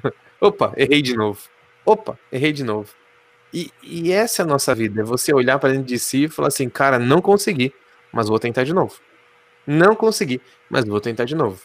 Opa, 0.41 0.73
errei 0.77 1.03
de 1.03 1.17
novo. 1.17 1.41
Opa, 1.85 2.19
errei 2.31 2.53
de 2.53 2.63
novo. 2.63 2.95
E, 3.53 3.71
e 3.83 4.13
essa 4.13 4.43
é 4.43 4.45
a 4.45 4.47
nossa 4.47 4.75
vida, 4.75 5.01
é 5.01 5.05
você 5.05 5.35
olhar 5.35 5.59
para 5.59 5.71
dentro 5.71 5.87
de 5.87 5.99
si 5.99 6.25
e 6.25 6.29
falar 6.29 6.49
assim, 6.49 6.69
cara, 6.69 6.99
não 6.99 7.21
consegui, 7.21 7.73
mas 8.13 8.29
vou 8.29 8.39
tentar 8.39 8.65
de 8.65 8.73
novo. 8.73 8.95
Não 9.67 9.97
consegui, 9.97 10.41
mas 10.71 10.85
vou 10.85 11.01
tentar 11.01 11.25
de 11.25 11.35
novo. 11.35 11.61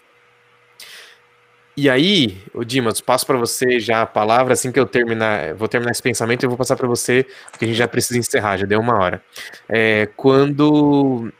E 1.75 1.89
aí, 1.89 2.37
o 2.53 2.65
Dimas, 2.65 2.99
passo 2.99 3.25
para 3.25 3.37
você 3.37 3.79
já 3.79 4.01
a 4.01 4.05
palavra 4.05 4.53
assim 4.53 4.71
que 4.71 4.79
eu 4.79 4.85
terminar, 4.85 5.53
vou 5.53 5.69
terminar 5.69 5.91
esse 5.91 6.03
pensamento 6.03 6.43
e 6.43 6.47
vou 6.47 6.57
passar 6.57 6.75
para 6.75 6.87
você, 6.87 7.25
porque 7.49 7.63
a 7.63 7.67
gente 7.67 7.77
já 7.77 7.87
precisa 7.87 8.19
encerrar, 8.19 8.57
já 8.57 8.65
deu 8.65 8.79
uma 8.79 8.99
hora. 8.99 9.23
É, 9.69 10.07
quando 10.17 11.31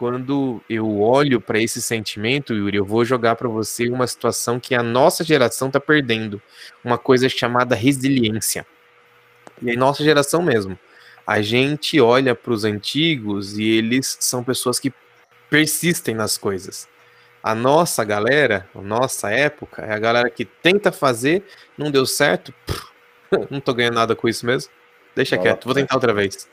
quando 0.00 0.62
eu 0.66 0.98
olho 1.02 1.42
para 1.42 1.60
esse 1.60 1.82
sentimento, 1.82 2.54
Yuri, 2.54 2.78
eu 2.78 2.86
vou 2.86 3.04
jogar 3.04 3.36
para 3.36 3.48
você 3.50 3.86
uma 3.90 4.06
situação 4.06 4.58
que 4.58 4.74
a 4.74 4.82
nossa 4.82 5.22
geração 5.22 5.68
está 5.68 5.78
perdendo, 5.78 6.40
uma 6.82 6.96
coisa 6.96 7.28
chamada 7.28 7.74
resiliência. 7.74 8.66
E 9.60 9.70
a 9.70 9.76
nossa 9.76 10.02
geração 10.02 10.40
mesmo. 10.40 10.78
A 11.26 11.42
gente 11.42 12.00
olha 12.00 12.34
para 12.34 12.52
os 12.52 12.64
antigos 12.64 13.58
e 13.58 13.64
eles 13.64 14.16
são 14.20 14.42
pessoas 14.42 14.80
que 14.80 14.90
persistem 15.50 16.14
nas 16.14 16.38
coisas. 16.38 16.88
A 17.42 17.54
nossa 17.54 18.04
galera, 18.04 18.68
a 18.74 18.82
nossa 18.82 19.30
época, 19.30 19.82
é 19.82 19.92
a 19.92 19.98
galera 19.98 20.28
que 20.28 20.44
tenta 20.44 20.92
fazer, 20.92 21.42
não 21.76 21.90
deu 21.90 22.04
certo, 22.04 22.52
pff, 22.66 22.86
não 23.50 23.60
tô 23.60 23.72
ganhando 23.72 23.94
nada 23.94 24.14
com 24.14 24.28
isso 24.28 24.44
mesmo. 24.44 24.70
Deixa 25.14 25.36
quieto, 25.38 25.64
vou 25.64 25.74
tentar 25.74 25.94
outra 25.94 26.12
vez. 26.12 26.48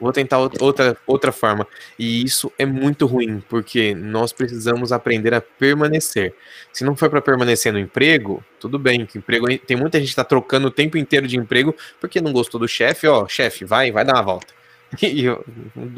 Vou 0.00 0.12
tentar 0.12 0.38
outra, 0.38 0.96
outra 1.06 1.32
forma. 1.32 1.66
E 1.98 2.22
isso 2.24 2.52
é 2.56 2.64
muito 2.64 3.04
ruim, 3.04 3.42
porque 3.48 3.94
nós 3.94 4.32
precisamos 4.32 4.92
aprender 4.92 5.34
a 5.34 5.40
permanecer. 5.40 6.34
Se 6.72 6.84
não 6.84 6.94
for 6.94 7.10
para 7.10 7.20
permanecer 7.20 7.72
no 7.72 7.78
emprego, 7.78 8.44
tudo 8.60 8.78
bem, 8.78 9.04
que 9.04 9.18
emprego 9.18 9.46
tem 9.58 9.76
muita 9.76 9.98
gente 9.98 10.10
que 10.10 10.16
tá 10.16 10.24
trocando 10.24 10.68
o 10.68 10.70
tempo 10.70 10.96
inteiro 10.96 11.26
de 11.26 11.36
emprego 11.36 11.74
porque 12.00 12.20
não 12.20 12.32
gostou 12.32 12.60
do 12.60 12.68
chefe, 12.68 13.08
ó, 13.08 13.26
chefe, 13.26 13.64
vai, 13.64 13.90
vai 13.90 14.04
dar 14.04 14.14
uma 14.14 14.22
volta. 14.22 14.54
E 15.02 15.24
eu, 15.24 15.44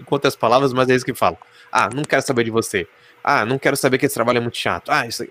quantas 0.04 0.34
palavras, 0.34 0.72
mas 0.72 0.88
é 0.88 0.94
isso 0.94 1.04
que 1.04 1.14
falo. 1.14 1.38
Ah, 1.70 1.88
não 1.94 2.02
quero 2.02 2.22
saber 2.22 2.42
de 2.42 2.50
você. 2.50 2.88
Ah, 3.22 3.44
não 3.44 3.58
quero 3.58 3.76
saber 3.76 3.98
que 3.98 4.06
esse 4.06 4.14
trabalho 4.14 4.38
é 4.38 4.40
muito 4.40 4.56
chato. 4.56 4.90
Ah, 4.90 5.06
isso 5.06 5.26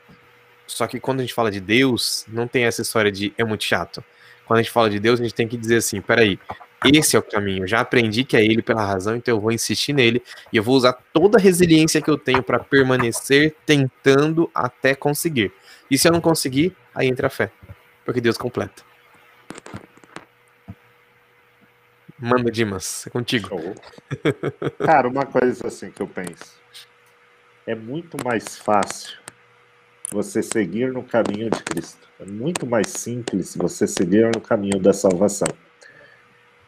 Só 0.68 0.88
que 0.88 1.00
quando 1.00 1.20
a 1.20 1.24
gente 1.24 1.34
fala 1.34 1.52
de 1.52 1.60
Deus, 1.60 2.26
não 2.28 2.48
tem 2.48 2.66
essa 2.66 2.82
história 2.82 3.12
de 3.12 3.34
é 3.38 3.44
muito 3.44 3.64
chato. 3.64 4.04
Quando 4.46 4.60
a 4.60 4.62
gente 4.62 4.72
fala 4.72 4.90
de 4.90 5.00
Deus, 5.00 5.20
a 5.20 5.24
gente 5.24 5.36
tem 5.36 5.48
que 5.48 5.58
dizer 5.58 5.78
assim: 5.78 6.02
peraí, 6.02 6.40
esse 6.86 7.16
é 7.16 7.20
o 7.20 7.24
caminho. 7.24 7.68
Já 7.68 7.82
aprendi 7.82 8.24
que 8.24 8.38
é 8.38 8.44
ele 8.44 8.62
pela 8.62 8.86
razão, 8.86 9.16
então 9.16 9.36
eu 9.36 9.42
vou 9.42 9.52
insistir 9.52 9.94
nele 9.94 10.24
e 10.52 10.58
eu 10.58 10.64
vou 10.64 10.76
usar 10.76 10.94
toda 11.12 11.38
a 11.38 11.42
resiliência 11.42 12.02
que 12.02 12.10
eu 12.10 12.18
tenho 12.18 12.42
para 12.42 12.60
permanecer 12.60 13.56
tentando 13.66 14.50
até 14.54 14.96
conseguir. 14.96 15.52
E 15.90 15.98
se 15.98 16.08
eu 16.08 16.12
não 16.12 16.22
conseguir, 16.22 16.76
aí 16.94 17.08
entra 17.08 17.28
a 17.28 17.30
fé, 17.30 17.52
porque 18.06 18.22
Deus 18.22 18.38
completa. 18.38 18.84
Manda, 22.18 22.52
Dimas, 22.52 23.08
é 23.08 23.10
contigo. 23.10 23.50
Cara, 24.86 25.08
uma 25.08 25.26
coisa 25.26 25.68
assim 25.68 25.90
que 25.90 26.02
eu 26.02 26.08
penso 26.08 26.60
é 27.70 27.76
muito 27.76 28.18
mais 28.26 28.58
fácil 28.58 29.16
você 30.12 30.42
seguir 30.42 30.92
no 30.92 31.04
caminho 31.04 31.52
de 31.52 31.64
Cristo. 31.64 32.10
É 32.20 32.26
muito 32.26 32.66
mais 32.66 32.88
simples 32.88 33.56
você 33.56 33.86
seguir 33.86 34.26
no 34.34 34.42
caminho 34.42 34.80
da 34.80 34.92
salvação. 34.92 35.48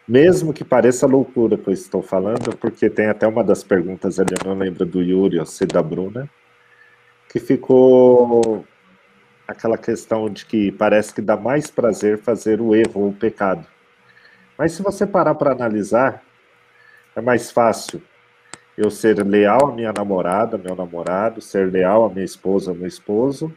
Mesmo 0.07 0.53
que 0.53 0.63
pareça 0.63 1.07
loucura 1.07 1.57
que 1.57 1.67
eu 1.67 1.73
estou 1.73 2.03
falando, 2.03 2.55
porque 2.55 2.87
tem 2.87 3.07
até 3.07 3.25
uma 3.25 3.43
das 3.43 3.63
perguntas 3.63 4.19
ali, 4.19 4.35
eu 4.39 4.47
não 4.47 4.55
lembro 4.55 4.85
do 4.85 5.01
Yuri 5.01 5.39
ou 5.39 5.45
se 5.47 5.65
da 5.65 5.81
Bruna, 5.81 6.29
que 7.27 7.39
ficou 7.39 8.63
aquela 9.47 9.79
questão 9.79 10.29
de 10.29 10.45
que 10.45 10.71
parece 10.71 11.15
que 11.15 11.21
dá 11.21 11.35
mais 11.35 11.71
prazer 11.71 12.19
fazer 12.19 12.61
o 12.61 12.75
erro 12.75 13.01
ou 13.01 13.09
o 13.09 13.13
pecado. 13.13 13.65
Mas 14.55 14.73
se 14.73 14.83
você 14.83 15.07
parar 15.07 15.33
para 15.33 15.51
analisar, 15.51 16.21
é 17.15 17.21
mais 17.21 17.49
fácil 17.49 18.03
eu 18.77 18.89
ser 18.89 19.25
leal 19.25 19.67
à 19.67 19.71
minha 19.71 19.91
namorada, 19.91 20.57
meu 20.57 20.75
namorado, 20.75 21.41
ser 21.41 21.71
leal 21.71 22.05
à 22.05 22.09
minha 22.09 22.25
esposa, 22.25 22.73
meu 22.73 22.87
esposo? 22.87 23.53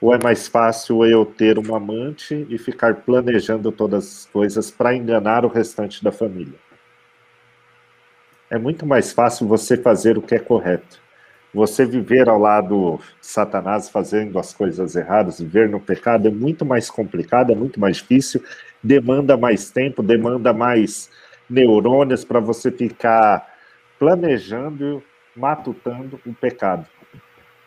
Ou 0.00 0.14
é 0.14 0.18
mais 0.22 0.46
fácil 0.46 1.04
eu 1.06 1.24
ter 1.24 1.58
uma 1.58 1.78
amante 1.78 2.46
e 2.50 2.58
ficar 2.58 2.96
planejando 2.96 3.72
todas 3.72 4.04
as 4.04 4.26
coisas 4.26 4.70
para 4.70 4.94
enganar 4.94 5.44
o 5.44 5.48
restante 5.48 6.04
da 6.04 6.12
família? 6.12 6.58
É 8.50 8.58
muito 8.58 8.86
mais 8.86 9.12
fácil 9.12 9.48
você 9.48 9.76
fazer 9.76 10.18
o 10.18 10.22
que 10.22 10.34
é 10.34 10.38
correto. 10.38 11.00
Você 11.54 11.86
viver 11.86 12.28
ao 12.28 12.38
lado 12.38 13.00
de 13.20 13.26
Satanás 13.26 13.88
fazendo 13.88 14.38
as 14.38 14.52
coisas 14.52 14.94
erradas, 14.94 15.40
viver 15.40 15.70
no 15.70 15.80
pecado, 15.80 16.28
é 16.28 16.30
muito 16.30 16.66
mais 16.66 16.90
complicado, 16.90 17.50
é 17.50 17.54
muito 17.54 17.80
mais 17.80 17.96
difícil, 17.96 18.44
demanda 18.82 19.36
mais 19.36 19.70
tempo, 19.70 20.02
demanda 20.02 20.52
mais 20.52 21.08
neurônios 21.48 22.24
para 22.24 22.40
você 22.40 22.70
ficar 22.70 23.55
planejando, 23.98 25.02
matutando 25.34 26.20
o 26.26 26.34
pecado. 26.34 26.86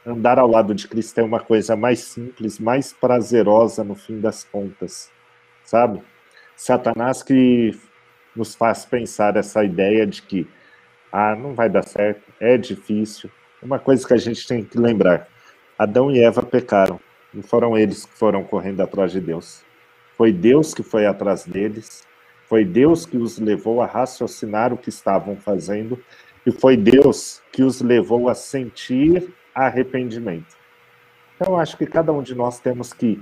Andar 0.06 0.40
ao 0.40 0.48
lado 0.48 0.74
de 0.74 0.88
Cristo 0.88 1.20
é 1.20 1.24
uma 1.24 1.40
coisa 1.40 1.76
mais 1.76 2.00
simples, 2.00 2.60
mais 2.60 2.94
prazerosa 2.94 3.84
no 3.84 3.96
fim 3.96 4.20
das 4.20 4.44
contas, 4.44 5.12
sabe? 5.64 6.02
Satanás 6.56 7.22
que 7.22 7.78
nos 8.36 8.56
faz 8.56 8.86
pensar 8.86 9.36
essa 9.36 9.64
ideia 9.64 10.06
de 10.06 10.22
que 10.22 10.48
ah, 11.12 11.36
não 11.36 11.54
vai 11.54 11.70
dar 11.70 11.84
certo, 11.84 12.32
é 12.40 12.58
difícil. 12.58 13.30
Uma 13.62 13.80
coisa 13.80 14.08
que 14.08 14.14
a 14.14 14.18
gente 14.18 14.48
tem 14.48 14.64
que 14.64 14.78
lembrar: 14.78 15.28
Adão 15.78 16.12
e 16.12 16.20
Eva 16.20 16.44
pecaram, 16.44 17.00
não 17.34 17.44
foram 17.44 17.78
eles 17.78 18.06
que 18.06 18.14
foram 18.14 18.44
correndo 18.44 18.82
atrás 18.82 19.12
de 19.12 19.20
Deus. 19.20 19.64
Foi 20.16 20.32
Deus 20.32 20.74
que 20.74 20.84
foi 20.84 21.06
atrás 21.06 21.46
deles, 21.46 22.06
foi 22.50 22.66
Deus 22.66 23.06
que 23.06 23.16
os 23.16 23.38
levou 23.38 23.80
a 23.80 23.86
raciocinar 23.86 24.74
o 24.74 24.78
que 24.78 24.90
estavam 24.90 25.36
fazendo 25.36 26.04
e 26.44 26.52
foi 26.52 26.76
Deus 26.76 27.44
que 27.52 27.62
os 27.62 27.80
levou 27.80 28.28
a 28.28 28.34
sentir 28.34 29.32
arrependimento. 29.54 30.58
Então, 31.36 31.60
acho 31.60 31.78
que 31.78 31.86
cada 31.86 32.12
um 32.12 32.24
de 32.24 32.34
nós 32.34 32.60
temos 32.60 32.92
que 32.92 33.22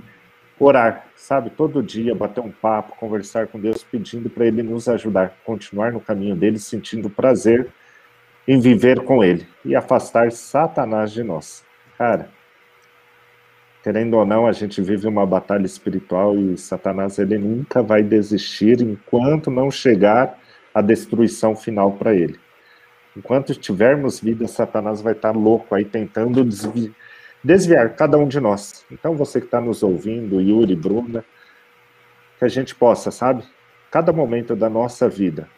orar, 0.58 1.06
sabe, 1.14 1.50
todo 1.50 1.82
dia, 1.82 2.14
bater 2.14 2.40
um 2.40 2.50
papo, 2.50 2.96
conversar 2.96 3.48
com 3.48 3.60
Deus, 3.60 3.84
pedindo 3.84 4.30
para 4.30 4.46
Ele 4.46 4.62
nos 4.62 4.88
ajudar, 4.88 5.36
continuar 5.44 5.92
no 5.92 6.00
caminho 6.00 6.34
dele, 6.34 6.58
sentindo 6.58 7.10
prazer 7.10 7.68
em 8.46 8.58
viver 8.58 9.02
com 9.04 9.22
Ele 9.22 9.46
e 9.62 9.76
afastar 9.76 10.32
Satanás 10.32 11.12
de 11.12 11.22
nós. 11.22 11.62
Cara, 11.98 12.30
querendo 13.88 14.18
ou 14.18 14.26
não, 14.26 14.46
a 14.46 14.52
gente 14.52 14.82
vive 14.82 15.08
uma 15.08 15.24
batalha 15.24 15.64
espiritual 15.64 16.36
e 16.36 16.58
Satanás 16.58 17.18
ele 17.18 17.38
nunca 17.38 17.82
vai 17.82 18.02
desistir 18.02 18.82
enquanto 18.82 19.50
não 19.50 19.70
chegar 19.70 20.38
a 20.74 20.82
destruição 20.82 21.56
final 21.56 21.92
para 21.92 22.14
ele. 22.14 22.38
Enquanto 23.16 23.54
tivermos 23.54 24.20
vida, 24.20 24.46
Satanás 24.46 25.00
vai 25.00 25.14
estar 25.14 25.34
louco 25.34 25.74
aí 25.74 25.86
tentando 25.86 26.44
desviar, 26.44 26.94
desviar 27.42 27.96
cada 27.96 28.18
um 28.18 28.28
de 28.28 28.38
nós. 28.38 28.84
Então, 28.92 29.16
você 29.16 29.40
que 29.40 29.46
está 29.46 29.58
nos 29.58 29.82
ouvindo, 29.82 30.38
Yuri, 30.38 30.76
Bruna, 30.76 31.24
que 32.38 32.44
a 32.44 32.48
gente 32.48 32.74
possa, 32.74 33.10
sabe? 33.10 33.42
Cada 33.90 34.12
momento 34.12 34.54
da 34.54 34.68
nossa 34.68 35.08
vida, 35.08 35.48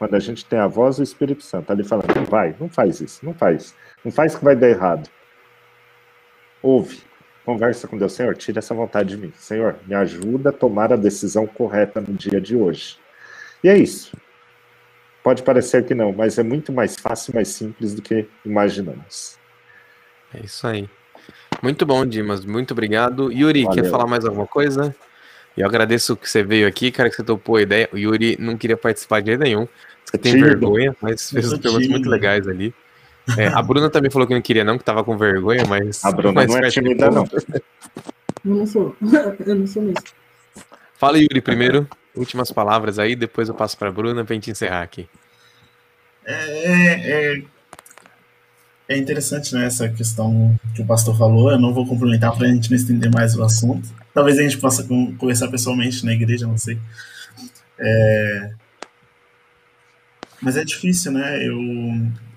quando 0.00 0.16
a 0.16 0.18
gente 0.18 0.44
tem 0.44 0.58
a 0.58 0.66
voz 0.66 0.96
do 0.96 1.04
Espírito 1.04 1.44
Santo 1.44 1.70
ali 1.70 1.84
falando, 1.84 2.12
não 2.12 2.24
vai, 2.24 2.56
não 2.58 2.68
faz 2.68 3.00
isso, 3.00 3.24
não 3.24 3.34
faz, 3.34 3.72
não 4.04 4.10
faz 4.10 4.34
que 4.34 4.44
vai 4.44 4.56
dar 4.56 4.68
errado. 4.68 5.08
Ouve, 6.64 7.02
conversa 7.44 7.86
com 7.86 7.98
Deus, 7.98 8.14
Senhor, 8.14 8.34
tira 8.34 8.58
essa 8.58 8.74
vontade 8.74 9.10
de 9.10 9.18
mim. 9.18 9.30
Senhor, 9.36 9.76
me 9.86 9.94
ajuda 9.94 10.48
a 10.48 10.52
tomar 10.52 10.94
a 10.94 10.96
decisão 10.96 11.46
correta 11.46 12.00
no 12.00 12.14
dia 12.14 12.40
de 12.40 12.56
hoje. 12.56 12.96
E 13.62 13.68
é 13.68 13.76
isso. 13.76 14.16
pode 15.22 15.42
parecer 15.42 15.84
que 15.84 15.94
não, 15.94 16.10
mas 16.10 16.38
é 16.38 16.42
muito 16.42 16.72
mais 16.72 16.96
fácil 16.96 17.32
e 17.32 17.34
mais 17.34 17.48
simples 17.48 17.94
do 17.94 18.00
que 18.00 18.26
imaginamos. 18.46 19.38
É 20.32 20.40
isso 20.42 20.66
aí. 20.66 20.88
Muito 21.62 21.84
bom, 21.84 22.06
Dimas. 22.06 22.46
Muito 22.46 22.70
obrigado. 22.70 23.30
Yuri, 23.30 23.64
Valeu. 23.64 23.82
quer 23.82 23.90
falar 23.90 24.06
mais 24.06 24.24
alguma 24.24 24.46
coisa? 24.46 24.96
Eu 25.54 25.66
agradeço 25.66 26.16
que 26.16 26.28
você 26.28 26.42
veio 26.42 26.66
aqui, 26.66 26.90
cara, 26.90 27.10
que 27.10 27.16
você 27.16 27.22
topou 27.22 27.56
a 27.56 27.62
ideia. 27.62 27.90
O 27.92 27.98
Yuri 27.98 28.38
não 28.40 28.56
queria 28.56 28.76
participar 28.78 29.20
de 29.20 29.26
jeito 29.26 29.40
nenhum. 29.42 29.68
Você 30.02 30.16
tem 30.16 30.40
vergonha, 30.40 30.96
mas 30.98 31.28
fez 31.28 31.46
umas 31.52 31.60
perguntas 31.60 31.88
muito 31.88 32.08
legais 32.08 32.48
ali. 32.48 32.74
É, 33.38 33.46
a 33.46 33.62
Bruna 33.62 33.88
também 33.88 34.10
falou 34.10 34.28
que 34.28 34.34
não 34.34 34.42
queria, 34.42 34.64
não, 34.64 34.76
que 34.76 34.84
tava 34.84 35.02
com 35.02 35.16
vergonha, 35.16 35.64
mas. 35.66 36.04
A 36.04 36.12
Bruna 36.12 36.46
não 36.46 36.58
é 36.58 36.68
tímida, 36.68 37.10
não. 37.10 37.26
Eu 38.44 38.54
não 38.56 38.66
sou. 38.66 38.94
Eu 39.46 39.54
não 39.54 39.66
sou 39.66 39.82
mesmo. 39.82 40.02
Fala, 40.94 41.18
Yuri, 41.18 41.40
primeiro. 41.40 41.88
Últimas 42.14 42.52
palavras 42.52 42.98
aí, 42.98 43.16
depois 43.16 43.48
eu 43.48 43.54
passo 43.54 43.76
pra 43.76 43.90
Bruna 43.90 44.24
pra 44.24 44.34
gente 44.34 44.50
encerrar 44.50 44.82
aqui. 44.82 45.08
É, 46.24 47.32
é, 47.34 47.42
é 48.88 48.96
interessante, 48.96 49.52
né, 49.54 49.66
essa 49.66 49.88
questão 49.88 50.58
que 50.74 50.82
o 50.82 50.86
pastor 50.86 51.16
falou. 51.18 51.50
Eu 51.50 51.58
não 51.58 51.74
vou 51.74 51.86
complementar 51.86 52.36
para 52.36 52.46
a 52.46 52.50
gente 52.50 52.70
não 52.70 52.76
estender 52.76 53.10
mais 53.12 53.34
o 53.34 53.42
assunto. 53.42 53.88
Talvez 54.12 54.38
a 54.38 54.42
gente 54.42 54.58
possa 54.58 54.84
conversar 54.84 55.48
pessoalmente 55.48 56.04
na 56.04 56.12
igreja, 56.12 56.46
não 56.46 56.56
sei. 56.56 56.78
É... 57.78 58.52
Mas 60.40 60.56
é 60.56 60.64
difícil, 60.64 61.10
né? 61.10 61.44
Eu, 61.44 61.58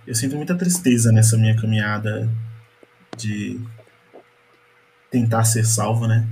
eu 0.08 0.16
sinto 0.16 0.36
muita 0.36 0.56
tristeza 0.56 1.12
nessa 1.12 1.38
minha 1.38 1.56
caminhada 1.56 2.30
de 3.18 3.60
tentar 5.12 5.44
ser 5.44 5.66
salvo, 5.66 6.08
né? 6.08 6.26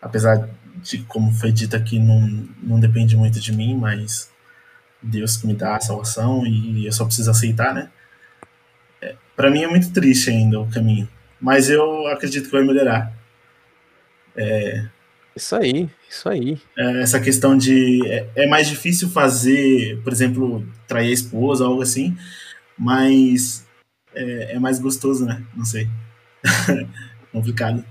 Apesar 0.00 0.48
de, 0.82 0.98
como 1.04 1.32
foi 1.32 1.50
dito 1.50 1.74
aqui, 1.74 1.98
não, 1.98 2.20
não 2.62 2.78
depende 2.78 3.16
muito 3.16 3.40
de 3.40 3.52
mim, 3.52 3.76
mas 3.76 4.30
Deus 5.02 5.36
que 5.36 5.46
me 5.46 5.54
dá 5.54 5.76
a 5.76 5.80
salvação 5.80 6.46
e 6.46 6.86
eu 6.86 6.92
só 6.92 7.04
preciso 7.04 7.30
aceitar, 7.30 7.74
né? 7.74 7.90
para 9.36 9.50
mim 9.50 9.62
é 9.62 9.68
muito 9.68 9.92
triste 9.92 10.30
ainda 10.30 10.58
o 10.58 10.66
caminho. 10.66 11.06
Mas 11.38 11.68
eu 11.68 12.06
acredito 12.06 12.46
que 12.46 12.52
vai 12.52 12.64
melhorar. 12.64 13.12
É, 14.34 14.86
isso 15.36 15.54
aí, 15.54 15.90
isso 16.08 16.28
aí. 16.28 16.58
É, 16.76 17.02
essa 17.02 17.20
questão 17.20 17.56
de. 17.56 18.00
É, 18.06 18.26
é, 18.34 18.46
mais 18.46 18.66
difícil 18.66 19.10
fazer, 19.10 20.00
por 20.02 20.10
exemplo, 20.10 20.66
trair 20.88 21.10
a 21.10 21.12
esposa, 21.12 21.66
algo 21.66 21.82
assim, 21.82 22.16
mas 22.78 23.66
é, 24.14 24.54
é 24.54 24.58
mais 24.58 24.78
gostoso, 24.78 25.24
né? 25.24 25.44
Não 25.54 25.64
sei. 25.64 25.88
Complicado. 27.32 27.84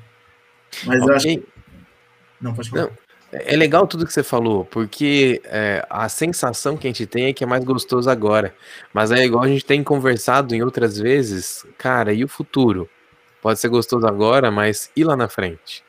Mas 0.85 1.01
okay. 1.01 1.09
eu 1.09 1.15
acho 1.15 1.27
que. 1.27 1.47
Não, 2.41 2.53
pode 2.53 2.69
falar. 2.69 2.83
Não. 2.83 3.05
É 3.31 3.55
legal 3.55 3.85
tudo 3.85 4.05
que 4.05 4.13
você 4.13 4.23
falou, 4.23 4.63
porque 4.65 5.41
é, 5.45 5.85
a 5.89 6.07
sensação 6.07 6.77
que 6.77 6.87
a 6.87 6.89
gente 6.89 7.05
tem 7.05 7.25
é 7.25 7.33
que 7.33 7.43
é 7.43 7.47
mais 7.47 7.65
gostoso 7.65 8.09
agora. 8.09 8.55
Mas 8.93 9.11
é 9.11 9.25
igual 9.25 9.43
a 9.43 9.47
gente 9.47 9.65
tem 9.65 9.83
conversado 9.83 10.55
em 10.55 10.63
outras 10.63 10.97
vezes, 10.97 11.65
cara, 11.77 12.13
e 12.13 12.23
o 12.23 12.29
futuro? 12.29 12.89
Pode 13.41 13.59
ser 13.59 13.67
gostoso 13.67 14.07
agora, 14.07 14.49
mas 14.51 14.89
e 14.95 15.03
lá 15.03 15.17
na 15.17 15.27
frente? 15.27 15.83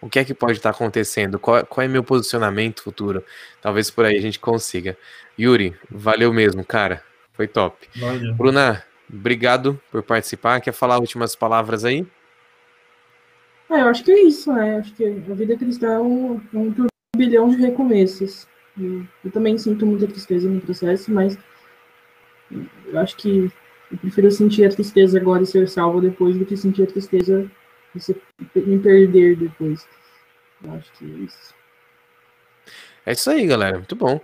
O 0.00 0.08
que 0.08 0.18
é 0.18 0.24
que 0.24 0.34
pode 0.34 0.58
estar 0.58 0.70
acontecendo? 0.70 1.38
Qual, 1.38 1.64
qual 1.64 1.82
é 1.82 1.88
meu 1.88 2.04
posicionamento 2.04 2.82
futuro? 2.82 3.24
Talvez 3.62 3.90
por 3.90 4.04
aí 4.04 4.18
a 4.18 4.20
gente 4.20 4.38
consiga. 4.38 4.98
Yuri, 5.38 5.74
valeu 5.90 6.32
mesmo, 6.32 6.62
cara. 6.64 7.02
Foi 7.34 7.46
top. 7.46 7.88
Valeu. 7.96 8.34
Bruna, 8.34 8.82
obrigado 9.12 9.80
por 9.90 10.02
participar. 10.02 10.60
Quer 10.60 10.72
falar 10.72 10.98
últimas 10.98 11.36
palavras 11.36 11.84
aí? 11.84 12.06
É, 13.70 13.80
eu 13.80 13.88
acho 13.88 14.04
que 14.04 14.12
é 14.12 14.22
isso, 14.22 14.52
né? 14.52 14.78
Acho 14.78 14.94
que 14.94 15.04
a 15.04 15.34
vida 15.34 15.56
cristã 15.56 15.94
é 15.94 15.98
um, 15.98 16.40
é 16.52 16.56
um 16.56 16.72
turbilhão 16.72 17.48
de 17.50 17.56
recomeços. 17.56 18.46
Eu, 18.78 19.04
eu 19.24 19.30
também 19.30 19.58
sinto 19.58 19.84
muita 19.84 20.06
tristeza 20.06 20.48
no 20.48 20.60
processo, 20.60 21.10
mas 21.12 21.36
eu 22.86 22.98
acho 22.98 23.16
que 23.16 23.50
eu 23.90 23.98
prefiro 23.98 24.30
sentir 24.30 24.64
a 24.64 24.70
tristeza 24.70 25.18
agora 25.18 25.42
e 25.42 25.46
ser 25.46 25.68
salvo 25.68 26.00
depois 26.00 26.36
do 26.36 26.46
que 26.46 26.56
sentir 26.56 26.84
a 26.84 26.86
tristeza 26.86 27.50
e 27.94 28.60
me 28.60 28.78
perder 28.78 29.36
depois. 29.36 29.86
Eu 30.62 30.72
acho 30.74 30.92
que 30.92 31.04
é 31.04 31.24
isso. 31.24 31.54
É 33.06 33.12
isso 33.12 33.30
aí, 33.30 33.46
galera. 33.46 33.76
Muito 33.76 33.96
bom. 33.96 34.20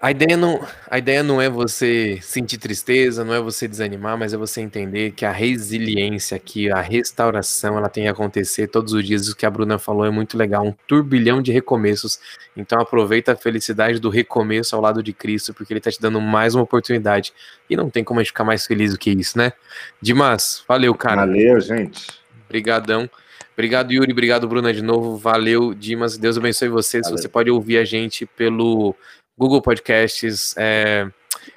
A 0.00 0.12
ideia, 0.12 0.36
não, 0.36 0.64
a 0.88 0.96
ideia 0.96 1.24
não 1.24 1.42
é 1.42 1.50
você 1.50 2.20
sentir 2.22 2.56
tristeza, 2.56 3.24
não 3.24 3.34
é 3.34 3.40
você 3.40 3.66
desanimar, 3.66 4.16
mas 4.16 4.32
é 4.32 4.36
você 4.36 4.60
entender 4.60 5.10
que 5.10 5.24
a 5.24 5.32
resiliência 5.32 6.36
aqui, 6.36 6.70
a 6.70 6.80
restauração, 6.80 7.76
ela 7.76 7.88
tem 7.88 8.04
que 8.04 8.08
acontecer 8.08 8.68
todos 8.68 8.92
os 8.92 9.04
dias. 9.04 9.28
O 9.28 9.34
que 9.34 9.44
a 9.44 9.50
Bruna 9.50 9.76
falou 9.76 10.04
é 10.04 10.10
muito 10.10 10.38
legal, 10.38 10.64
um 10.64 10.74
turbilhão 10.86 11.42
de 11.42 11.50
recomeços. 11.50 12.20
Então 12.56 12.80
aproveita 12.80 13.32
a 13.32 13.36
felicidade 13.36 13.98
do 13.98 14.08
recomeço 14.08 14.76
ao 14.76 14.80
lado 14.80 15.02
de 15.02 15.12
Cristo, 15.12 15.52
porque 15.52 15.72
ele 15.72 15.78
está 15.78 15.90
te 15.90 16.00
dando 16.00 16.20
mais 16.20 16.54
uma 16.54 16.62
oportunidade. 16.62 17.32
E 17.68 17.76
não 17.76 17.90
tem 17.90 18.04
como 18.04 18.20
a 18.20 18.22
gente 18.22 18.30
ficar 18.30 18.44
mais 18.44 18.66
feliz 18.66 18.92
do 18.92 18.98
que 18.98 19.10
isso, 19.10 19.36
né? 19.36 19.52
Dimas, 20.00 20.62
valeu, 20.68 20.94
cara. 20.94 21.26
Valeu, 21.26 21.60
gente. 21.60 22.06
Obrigadão. 22.46 23.10
Obrigado, 23.52 23.90
Yuri. 23.90 24.12
Obrigado, 24.12 24.46
Bruna, 24.46 24.72
de 24.72 24.80
novo. 24.80 25.16
Valeu, 25.16 25.74
Dimas. 25.74 26.16
Deus 26.16 26.38
abençoe 26.38 26.68
vocês. 26.68 27.02
Valeu. 27.02 27.18
Você 27.18 27.28
pode 27.28 27.50
ouvir 27.50 27.78
a 27.78 27.84
gente 27.84 28.24
pelo 28.24 28.94
Google 29.38 29.62
Podcasts, 29.62 30.54
é, 30.56 31.08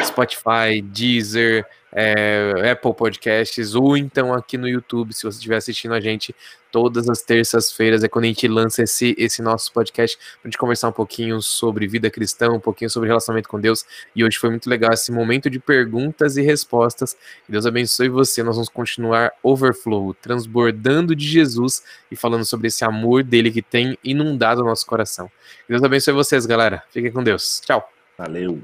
Spotify, 0.01 0.82
Deezer, 0.82 1.65
é, 1.91 2.71
Apple 2.71 2.93
Podcasts, 2.93 3.75
ou 3.75 3.97
então 3.97 4.33
aqui 4.33 4.57
no 4.57 4.67
YouTube, 4.67 5.13
se 5.13 5.23
você 5.23 5.37
estiver 5.37 5.57
assistindo 5.57 5.93
a 5.93 5.99
gente 5.99 6.35
todas 6.71 7.09
as 7.09 7.21
terças-feiras, 7.21 8.03
é 8.03 8.07
quando 8.07 8.25
a 8.25 8.27
gente 8.29 8.47
lança 8.47 8.81
esse, 8.83 9.13
esse 9.17 9.41
nosso 9.41 9.71
podcast 9.73 10.17
para 10.17 10.49
gente 10.49 10.57
conversar 10.57 10.87
um 10.87 10.93
pouquinho 10.93 11.41
sobre 11.41 11.85
vida 11.85 12.09
cristã, 12.09 12.49
um 12.49 12.59
pouquinho 12.59 12.89
sobre 12.89 13.09
relacionamento 13.09 13.49
com 13.49 13.59
Deus. 13.59 13.85
E 14.15 14.23
hoje 14.23 14.37
foi 14.37 14.49
muito 14.49 14.69
legal 14.69 14.93
esse 14.93 15.11
momento 15.11 15.49
de 15.49 15.59
perguntas 15.59 16.37
e 16.37 16.41
respostas. 16.41 17.17
Deus 17.47 17.65
abençoe 17.65 18.07
você. 18.07 18.41
Nós 18.41 18.55
vamos 18.55 18.69
continuar 18.69 19.31
overflow, 19.43 20.13
transbordando 20.13 21.15
de 21.15 21.27
Jesus 21.27 21.83
e 22.09 22.15
falando 22.15 22.45
sobre 22.45 22.67
esse 22.67 22.85
amor 22.85 23.23
dele 23.23 23.51
que 23.51 23.61
tem 23.61 23.97
inundado 24.03 24.61
o 24.61 24.65
nosso 24.65 24.85
coração. 24.85 25.29
Deus 25.67 25.83
abençoe 25.83 26.13
vocês, 26.13 26.45
galera. 26.45 26.83
Fiquem 26.89 27.11
com 27.11 27.21
Deus. 27.21 27.61
Tchau. 27.65 27.87
Valeu. 28.17 28.61